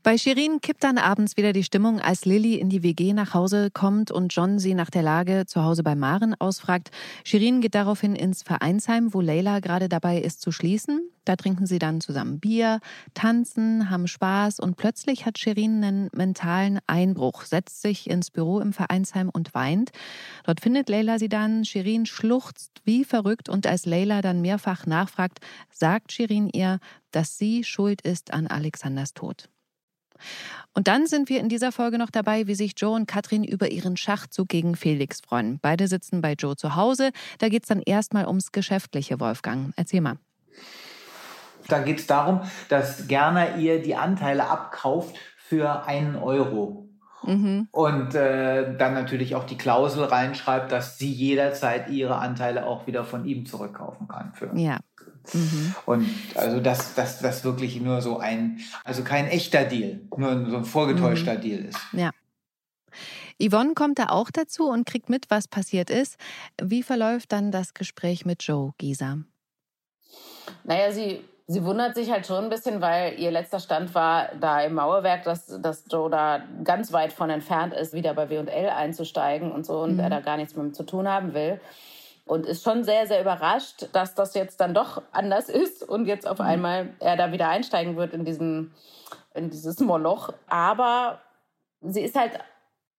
Bei 0.05 0.17
Shirin 0.17 0.59
kippt 0.59 0.83
dann 0.83 0.97
abends 0.97 1.37
wieder 1.37 1.53
die 1.53 1.63
Stimmung, 1.63 2.01
als 2.01 2.25
Lilly 2.25 2.55
in 2.55 2.67
die 2.67 2.83
WG 2.83 3.13
nach 3.13 3.33
Hause 3.33 3.71
kommt 3.71 4.11
und 4.11 4.35
John 4.35 4.59
sie 4.59 4.73
nach 4.73 4.89
der 4.89 5.01
Lage 5.01 5.45
zu 5.45 5.63
Hause 5.63 5.81
bei 5.81 5.95
Maren 5.95 6.35
ausfragt. 6.39 6.91
Shirin 7.23 7.61
geht 7.61 7.73
daraufhin 7.73 8.13
ins 8.13 8.43
Vereinsheim, 8.43 9.13
wo 9.13 9.21
Leila 9.21 9.61
gerade 9.61 9.87
dabei 9.87 10.19
ist 10.19 10.41
zu 10.41 10.51
schließen. 10.51 11.09
Da 11.23 11.37
trinken 11.37 11.67
sie 11.67 11.79
dann 11.79 12.01
zusammen 12.01 12.41
Bier, 12.41 12.81
tanzen, 13.13 13.89
haben 13.89 14.09
Spaß 14.09 14.59
und 14.59 14.75
plötzlich 14.75 15.25
hat 15.25 15.39
Shirin 15.39 15.81
einen 15.81 16.09
mentalen 16.13 16.79
Einbruch, 16.85 17.43
setzt 17.43 17.81
sich 17.81 18.09
ins 18.09 18.29
Büro 18.29 18.59
im 18.59 18.73
Vereinsheim 18.73 19.29
und 19.29 19.53
weint. 19.53 19.91
Dort 20.43 20.59
findet 20.59 20.89
Leila 20.89 21.17
sie 21.17 21.29
dann. 21.29 21.63
Shirin 21.63 22.05
schluchzt 22.05 22.81
wie 22.83 23.05
verrückt 23.05 23.47
und 23.47 23.65
als 23.65 23.85
Leila 23.85 24.21
dann 24.21 24.41
mehrfach 24.41 24.85
nachfragt, 24.85 25.39
sagt 25.71 26.11
Shirin 26.11 26.49
ihr, 26.49 26.79
dass 27.11 27.37
sie 27.37 27.63
schuld 27.63 28.01
ist 28.01 28.33
an 28.33 28.47
Alexanders 28.47 29.13
Tod. 29.13 29.47
Und 30.73 30.87
dann 30.87 31.05
sind 31.05 31.29
wir 31.29 31.39
in 31.39 31.49
dieser 31.49 31.71
Folge 31.71 31.97
noch 31.97 32.09
dabei, 32.09 32.47
wie 32.47 32.55
sich 32.55 32.73
Joe 32.77 32.95
und 32.95 33.07
Katrin 33.07 33.43
über 33.43 33.71
ihren 33.71 33.95
Schachzug 33.95 34.49
gegen 34.49 34.75
Felix 34.75 35.19
freuen. 35.21 35.59
Beide 35.61 35.87
sitzen 35.87 36.21
bei 36.21 36.33
Joe 36.33 36.55
zu 36.55 36.75
Hause. 36.75 37.11
Da 37.37 37.49
geht 37.49 37.63
es 37.63 37.69
dann 37.69 37.81
erstmal 37.81 38.27
ums 38.27 38.51
Geschäftliche, 38.51 39.19
Wolfgang. 39.19 39.73
Erzähl 39.75 40.01
mal. 40.01 40.17
Da 41.67 41.79
geht 41.79 41.99
es 41.99 42.07
darum, 42.07 42.41
dass 42.69 43.07
Gerner 43.07 43.57
ihr 43.57 43.81
die 43.81 43.95
Anteile 43.95 44.49
abkauft 44.49 45.15
für 45.37 45.85
einen 45.85 46.15
Euro. 46.15 46.89
Mhm. 47.23 47.67
Und 47.71 48.15
äh, 48.15 48.77
dann 48.77 48.93
natürlich 48.93 49.35
auch 49.35 49.45
die 49.45 49.57
Klausel 49.57 50.03
reinschreibt, 50.03 50.71
dass 50.71 50.97
sie 50.97 51.11
jederzeit 51.11 51.89
ihre 51.89 52.15
Anteile 52.17 52.65
auch 52.65 52.87
wieder 52.87 53.03
von 53.03 53.25
ihm 53.25 53.45
zurückkaufen 53.45 54.07
kann. 54.07 54.33
Für 54.33 54.51
ja. 54.55 54.79
Mhm. 55.33 55.75
Und 55.85 56.09
also 56.35 56.59
das, 56.59 56.95
das, 56.95 57.19
das 57.19 57.43
wirklich 57.43 57.79
nur 57.79 58.01
so 58.01 58.19
ein, 58.19 58.59
also 58.83 59.03
kein 59.03 59.27
echter 59.27 59.63
Deal, 59.63 60.01
nur 60.15 60.49
so 60.49 60.57
ein 60.57 60.65
vorgetäuschter 60.65 61.35
mhm. 61.35 61.41
Deal 61.41 61.65
ist. 61.65 61.79
Ja. 61.93 62.11
Yvonne 63.41 63.73
kommt 63.73 63.99
da 63.99 64.09
auch 64.09 64.29
dazu 64.29 64.69
und 64.69 64.85
kriegt 64.85 65.09
mit, 65.09 65.29
was 65.29 65.47
passiert 65.47 65.89
ist. 65.89 66.17
Wie 66.61 66.83
verläuft 66.83 67.31
dann 67.31 67.51
das 67.51 67.73
Gespräch 67.73 68.25
mit 68.25 68.43
Joe 68.43 68.73
Gieser? 68.77 69.19
Naja, 70.63 70.91
sie, 70.91 71.21
sie 71.47 71.63
wundert 71.65 71.95
sich 71.95 72.11
halt 72.11 72.25
schon 72.25 72.45
ein 72.45 72.49
bisschen, 72.49 72.81
weil 72.81 73.19
ihr 73.19 73.31
letzter 73.31 73.59
Stand 73.59 73.93
war 73.95 74.29
da 74.39 74.61
im 74.61 74.73
Mauerwerk, 74.73 75.23
dass, 75.23 75.47
dass 75.61 75.85
Joe 75.91 76.09
da 76.09 76.41
ganz 76.63 76.93
weit 76.93 77.13
von 77.13 77.29
entfernt 77.29 77.73
ist, 77.73 77.93
wieder 77.93 78.13
bei 78.13 78.29
W&L 78.29 78.69
einzusteigen 78.69 79.51
und 79.51 79.65
so 79.65 79.81
und 79.81 79.93
mhm. 79.93 79.99
er 79.99 80.09
da 80.09 80.19
gar 80.21 80.37
nichts 80.37 80.55
mit 80.55 80.65
ihm 80.65 80.73
zu 80.73 80.83
tun 80.83 81.07
haben 81.07 81.33
will 81.33 81.59
und 82.25 82.45
ist 82.45 82.63
schon 82.63 82.83
sehr, 82.83 83.07
sehr 83.07 83.21
überrascht, 83.21 83.89
dass 83.91 84.15
das 84.15 84.33
jetzt 84.33 84.61
dann 84.61 84.73
doch 84.73 85.01
anders 85.11 85.49
ist 85.49 85.87
und 85.87 86.05
jetzt 86.05 86.27
auf 86.27 86.39
mhm. 86.39 86.45
einmal 86.45 86.89
er 86.99 87.17
da 87.17 87.31
wieder 87.31 87.49
einsteigen 87.49 87.97
wird 87.97 88.13
in, 88.13 88.25
diesen, 88.25 88.73
in 89.33 89.49
dieses 89.49 89.79
Moloch. 89.79 90.33
Aber 90.47 91.19
sie 91.81 92.01
ist 92.01 92.15
halt 92.15 92.39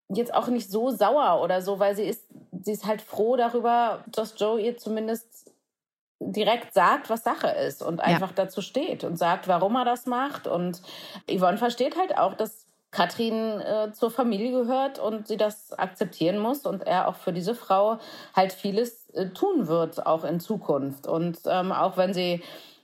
jetzt 0.08 0.34
auch 0.34 0.48
nicht 0.48 0.70
so 0.70 0.90
sauer 0.90 1.42
oder 1.42 1.62
so, 1.62 1.78
weil 1.78 1.96
sie 1.96 2.04
ist, 2.04 2.26
sie 2.62 2.72
ist 2.72 2.86
halt 2.86 3.00
froh 3.00 3.36
darüber, 3.36 4.04
dass 4.08 4.38
Joe 4.38 4.60
ihr 4.60 4.76
zumindest 4.76 5.53
direkt 6.20 6.72
sagt, 6.74 7.10
was 7.10 7.24
Sache 7.24 7.48
ist 7.48 7.82
und 7.82 8.00
einfach 8.00 8.30
ja. 8.30 8.34
dazu 8.36 8.60
steht 8.60 9.04
und 9.04 9.16
sagt, 9.16 9.48
warum 9.48 9.76
er 9.76 9.84
das 9.84 10.06
macht. 10.06 10.46
Und 10.46 10.82
Yvonne 11.30 11.58
versteht 11.58 11.96
halt 11.98 12.16
auch, 12.16 12.34
dass 12.34 12.66
Katrin 12.90 13.60
äh, 13.60 13.92
zur 13.92 14.10
Familie 14.10 14.52
gehört 14.52 14.98
und 14.98 15.26
sie 15.26 15.36
das 15.36 15.72
akzeptieren 15.72 16.38
muss 16.38 16.64
und 16.64 16.86
er 16.86 17.08
auch 17.08 17.16
für 17.16 17.32
diese 17.32 17.54
Frau 17.54 17.98
halt 18.34 18.52
vieles 18.52 19.10
äh, 19.10 19.30
tun 19.30 19.66
wird, 19.66 20.06
auch 20.06 20.24
in 20.24 20.38
Zukunft. 20.40 21.06
Und 21.06 21.38
ähm, 21.46 21.72
auch 21.72 21.96
wenn 21.96 22.14
sie 22.14 22.42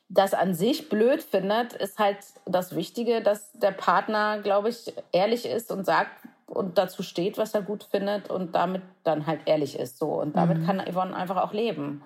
das 0.09 0.35
an 0.35 0.55
sich 0.55 0.89
blöd 0.89 1.22
findet, 1.22 1.72
ist 1.72 2.01
halt 2.01 2.18
das 2.45 2.74
Wichtige, 2.74 3.22
dass 3.22 3.53
der 3.53 3.70
Partner, 3.70 4.41
glaube 4.41 4.68
ich, 4.68 4.93
ehrlich 5.12 5.47
ist 5.47 5.70
und 5.70 5.87
sagt 5.87 6.11
und 6.47 6.78
dazu 6.78 7.05
steht, 7.05 7.39
was 7.39 7.55
er 7.55 7.62
gut 7.62 7.85
findet 7.85 8.28
und 8.28 8.57
damit 8.57 8.83
dann 9.05 9.28
halt 9.28 9.43
ehrlich 9.47 9.78
ist 9.78 9.99
so. 9.99 10.09
Und 10.09 10.37
damit 10.37 10.59
mhm. 10.59 10.66
kann 10.66 10.81
Yvonne 10.81 11.14
einfach 11.14 11.37
auch 11.37 11.53
leben. 11.53 12.03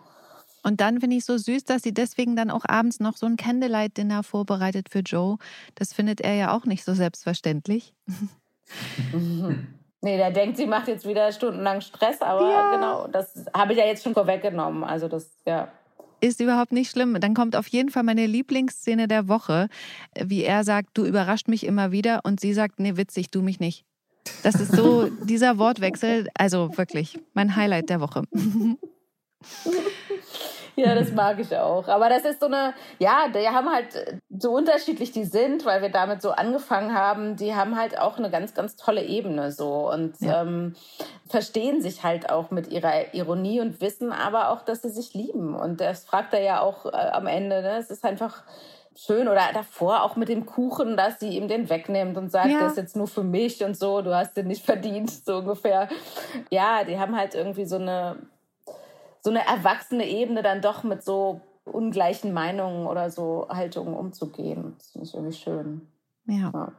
Und 0.64 0.80
dann 0.80 1.00
finde 1.00 1.16
ich 1.16 1.24
so 1.24 1.36
süß, 1.36 1.64
dass 1.64 1.82
sie 1.82 1.94
deswegen 1.94 2.34
dann 2.34 2.50
auch 2.50 2.64
abends 2.66 2.98
noch 2.98 3.16
so 3.16 3.26
ein 3.26 3.36
Candlelight-Dinner 3.36 4.22
vorbereitet 4.22 4.88
für 4.88 5.00
Joe. 5.00 5.36
Das 5.74 5.92
findet 5.92 6.20
er 6.20 6.34
ja 6.34 6.56
auch 6.56 6.64
nicht 6.64 6.84
so 6.84 6.94
selbstverständlich. 6.94 7.94
Nee, 10.04 10.18
der 10.18 10.30
denkt, 10.32 10.58
sie 10.58 10.66
macht 10.66 10.86
jetzt 10.86 11.08
wieder 11.08 11.32
stundenlang 11.32 11.80
Stress, 11.80 12.20
aber 12.20 12.50
ja. 12.50 12.74
genau, 12.74 13.08
das 13.08 13.46
habe 13.54 13.72
ich 13.72 13.78
ja 13.78 13.86
jetzt 13.86 14.04
schon 14.04 14.12
vorweggenommen. 14.12 14.84
Also 14.84 15.08
das, 15.08 15.30
ja. 15.46 15.68
Ist 16.20 16.40
überhaupt 16.40 16.72
nicht 16.72 16.90
schlimm. 16.90 17.18
Dann 17.20 17.32
kommt 17.32 17.56
auf 17.56 17.66
jeden 17.68 17.88
Fall 17.88 18.02
meine 18.02 18.26
Lieblingsszene 18.26 19.08
der 19.08 19.28
Woche, 19.28 19.68
wie 20.20 20.44
er 20.44 20.62
sagt, 20.62 20.90
du 20.92 21.06
überrascht 21.06 21.48
mich 21.48 21.64
immer 21.64 21.90
wieder 21.90 22.20
und 22.24 22.38
sie 22.38 22.52
sagt, 22.52 22.80
nee, 22.80 22.98
witzig, 22.98 23.30
du 23.30 23.40
mich 23.40 23.60
nicht. 23.60 23.86
Das 24.42 24.56
ist 24.56 24.72
so 24.72 25.08
dieser 25.24 25.56
Wortwechsel, 25.56 26.28
also 26.34 26.76
wirklich 26.76 27.18
mein 27.32 27.56
Highlight 27.56 27.88
der 27.88 28.02
Woche. 28.02 28.24
Ja, 30.76 30.94
das 30.94 31.12
mag 31.12 31.38
ich 31.38 31.56
auch. 31.56 31.86
Aber 31.88 32.08
das 32.08 32.24
ist 32.24 32.40
so 32.40 32.46
eine, 32.46 32.74
ja, 32.98 33.28
die 33.28 33.48
haben 33.48 33.68
halt, 33.70 34.20
so 34.28 34.50
unterschiedlich 34.52 35.12
die 35.12 35.24
sind, 35.24 35.64
weil 35.64 35.82
wir 35.82 35.88
damit 35.88 36.22
so 36.22 36.30
angefangen 36.30 36.94
haben, 36.94 37.36
die 37.36 37.54
haben 37.54 37.76
halt 37.76 37.98
auch 37.98 38.18
eine 38.18 38.30
ganz, 38.30 38.54
ganz 38.54 38.76
tolle 38.76 39.04
Ebene 39.04 39.52
so 39.52 39.90
und 39.90 40.20
ja. 40.20 40.42
ähm, 40.42 40.74
verstehen 41.28 41.80
sich 41.80 42.02
halt 42.02 42.30
auch 42.30 42.50
mit 42.50 42.72
ihrer 42.72 43.14
Ironie 43.14 43.60
und 43.60 43.80
wissen 43.80 44.12
aber 44.12 44.50
auch, 44.50 44.62
dass 44.62 44.82
sie 44.82 44.90
sich 44.90 45.14
lieben. 45.14 45.54
Und 45.54 45.80
das 45.80 46.04
fragt 46.04 46.34
er 46.34 46.42
ja 46.42 46.60
auch 46.60 46.86
äh, 46.86 46.90
am 46.90 47.26
Ende. 47.26 47.62
Ne? 47.62 47.76
Es 47.78 47.90
ist 47.90 48.04
einfach 48.04 48.42
schön 48.96 49.28
oder 49.28 49.42
davor 49.52 50.02
auch 50.02 50.16
mit 50.16 50.28
dem 50.28 50.46
Kuchen, 50.46 50.96
dass 50.96 51.20
sie 51.20 51.30
ihm 51.30 51.48
den 51.48 51.68
wegnimmt 51.68 52.16
und 52.16 52.30
sagt, 52.30 52.50
ja. 52.50 52.60
das 52.60 52.72
ist 52.72 52.78
jetzt 52.78 52.96
nur 52.96 53.08
für 53.08 53.24
mich 53.24 53.64
und 53.64 53.76
so, 53.76 54.02
du 54.02 54.14
hast 54.14 54.36
den 54.36 54.46
nicht 54.46 54.64
verdient, 54.64 55.10
so 55.10 55.38
ungefähr. 55.38 55.88
Ja, 56.50 56.84
die 56.84 56.98
haben 56.98 57.16
halt 57.16 57.34
irgendwie 57.34 57.64
so 57.64 57.76
eine 57.76 58.16
so 59.24 59.30
eine 59.30 59.46
erwachsene 59.46 60.06
Ebene 60.06 60.42
dann 60.42 60.60
doch 60.60 60.82
mit 60.82 61.02
so 61.02 61.40
ungleichen 61.64 62.34
Meinungen 62.34 62.86
oder 62.86 63.10
so 63.10 63.48
Haltungen 63.48 63.94
umzugehen. 63.94 64.74
Das 64.76 64.90
finde 64.90 65.08
ich 65.08 65.14
irgendwie 65.14 65.36
schön. 65.36 65.88
ja. 66.26 66.50
ja. 66.52 66.72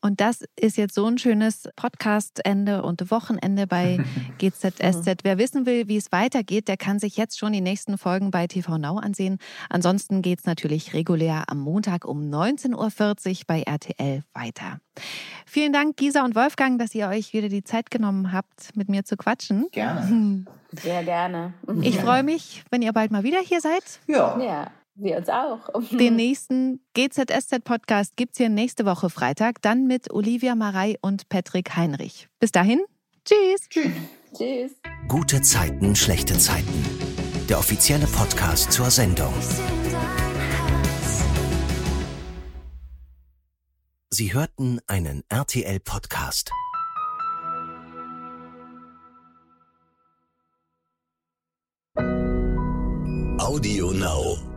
Und 0.00 0.20
das 0.20 0.44
ist 0.56 0.76
jetzt 0.76 0.94
so 0.94 1.06
ein 1.06 1.18
schönes 1.18 1.68
Podcastende 1.76 2.82
und 2.82 3.10
Wochenende 3.10 3.66
bei 3.66 3.98
GZSZ. 4.38 5.18
Wer 5.22 5.38
wissen 5.38 5.66
will, 5.66 5.88
wie 5.88 5.96
es 5.96 6.12
weitergeht, 6.12 6.68
der 6.68 6.76
kann 6.76 6.98
sich 6.98 7.16
jetzt 7.16 7.38
schon 7.38 7.52
die 7.52 7.60
nächsten 7.60 7.98
Folgen 7.98 8.30
bei 8.30 8.46
TV 8.46 8.78
Now 8.78 8.98
ansehen. 8.98 9.38
Ansonsten 9.68 10.22
geht 10.22 10.40
es 10.40 10.46
natürlich 10.46 10.94
regulär 10.94 11.44
am 11.48 11.58
Montag 11.58 12.04
um 12.04 12.30
19.40 12.30 12.74
Uhr 12.76 13.36
bei 13.46 13.62
RTL 13.62 14.22
weiter. 14.32 14.80
Vielen 15.46 15.72
Dank, 15.72 15.96
Gisa 15.96 16.24
und 16.24 16.34
Wolfgang, 16.34 16.78
dass 16.78 16.94
ihr 16.94 17.08
euch 17.08 17.32
wieder 17.32 17.48
die 17.48 17.64
Zeit 17.64 17.90
genommen 17.90 18.32
habt, 18.32 18.74
mit 18.76 18.88
mir 18.88 19.04
zu 19.04 19.16
quatschen. 19.16 19.68
Gerne. 19.72 20.44
Sehr 20.72 21.04
gerne. 21.04 21.54
Ich 21.82 21.96
freue 22.00 22.22
mich, 22.22 22.64
wenn 22.70 22.82
ihr 22.82 22.92
bald 22.92 23.10
mal 23.10 23.22
wieder 23.22 23.40
hier 23.40 23.60
seid. 23.60 24.00
Ja. 24.06 24.38
Ja. 24.40 24.70
Wir 24.96 25.18
uns 25.18 25.28
auch. 25.28 25.68
Den 25.90 26.16
nächsten 26.16 26.80
GZSZ-Podcast 26.94 28.16
gibt 28.16 28.32
es 28.32 28.38
hier 28.38 28.48
nächste 28.48 28.86
Woche 28.86 29.10
Freitag, 29.10 29.60
dann 29.62 29.86
mit 29.86 30.10
Olivia 30.10 30.54
Marei 30.54 30.96
und 31.02 31.28
Patrick 31.28 31.76
Heinrich. 31.76 32.28
Bis 32.40 32.50
dahin, 32.50 32.80
tschüss. 33.24 33.68
Tschüss. 33.68 33.92
Tschüss. 34.36 34.72
Gute 35.08 35.42
Zeiten, 35.42 35.94
schlechte 35.94 36.36
Zeiten. 36.38 36.84
Der 37.48 37.58
offizielle 37.58 38.06
Podcast 38.06 38.72
zur 38.72 38.90
Sendung. 38.90 39.32
Sie 44.10 44.32
hörten 44.32 44.80
einen 44.86 45.22
RTL-Podcast. 45.28 46.50
Audio 53.38 53.92
Now. 53.92 54.55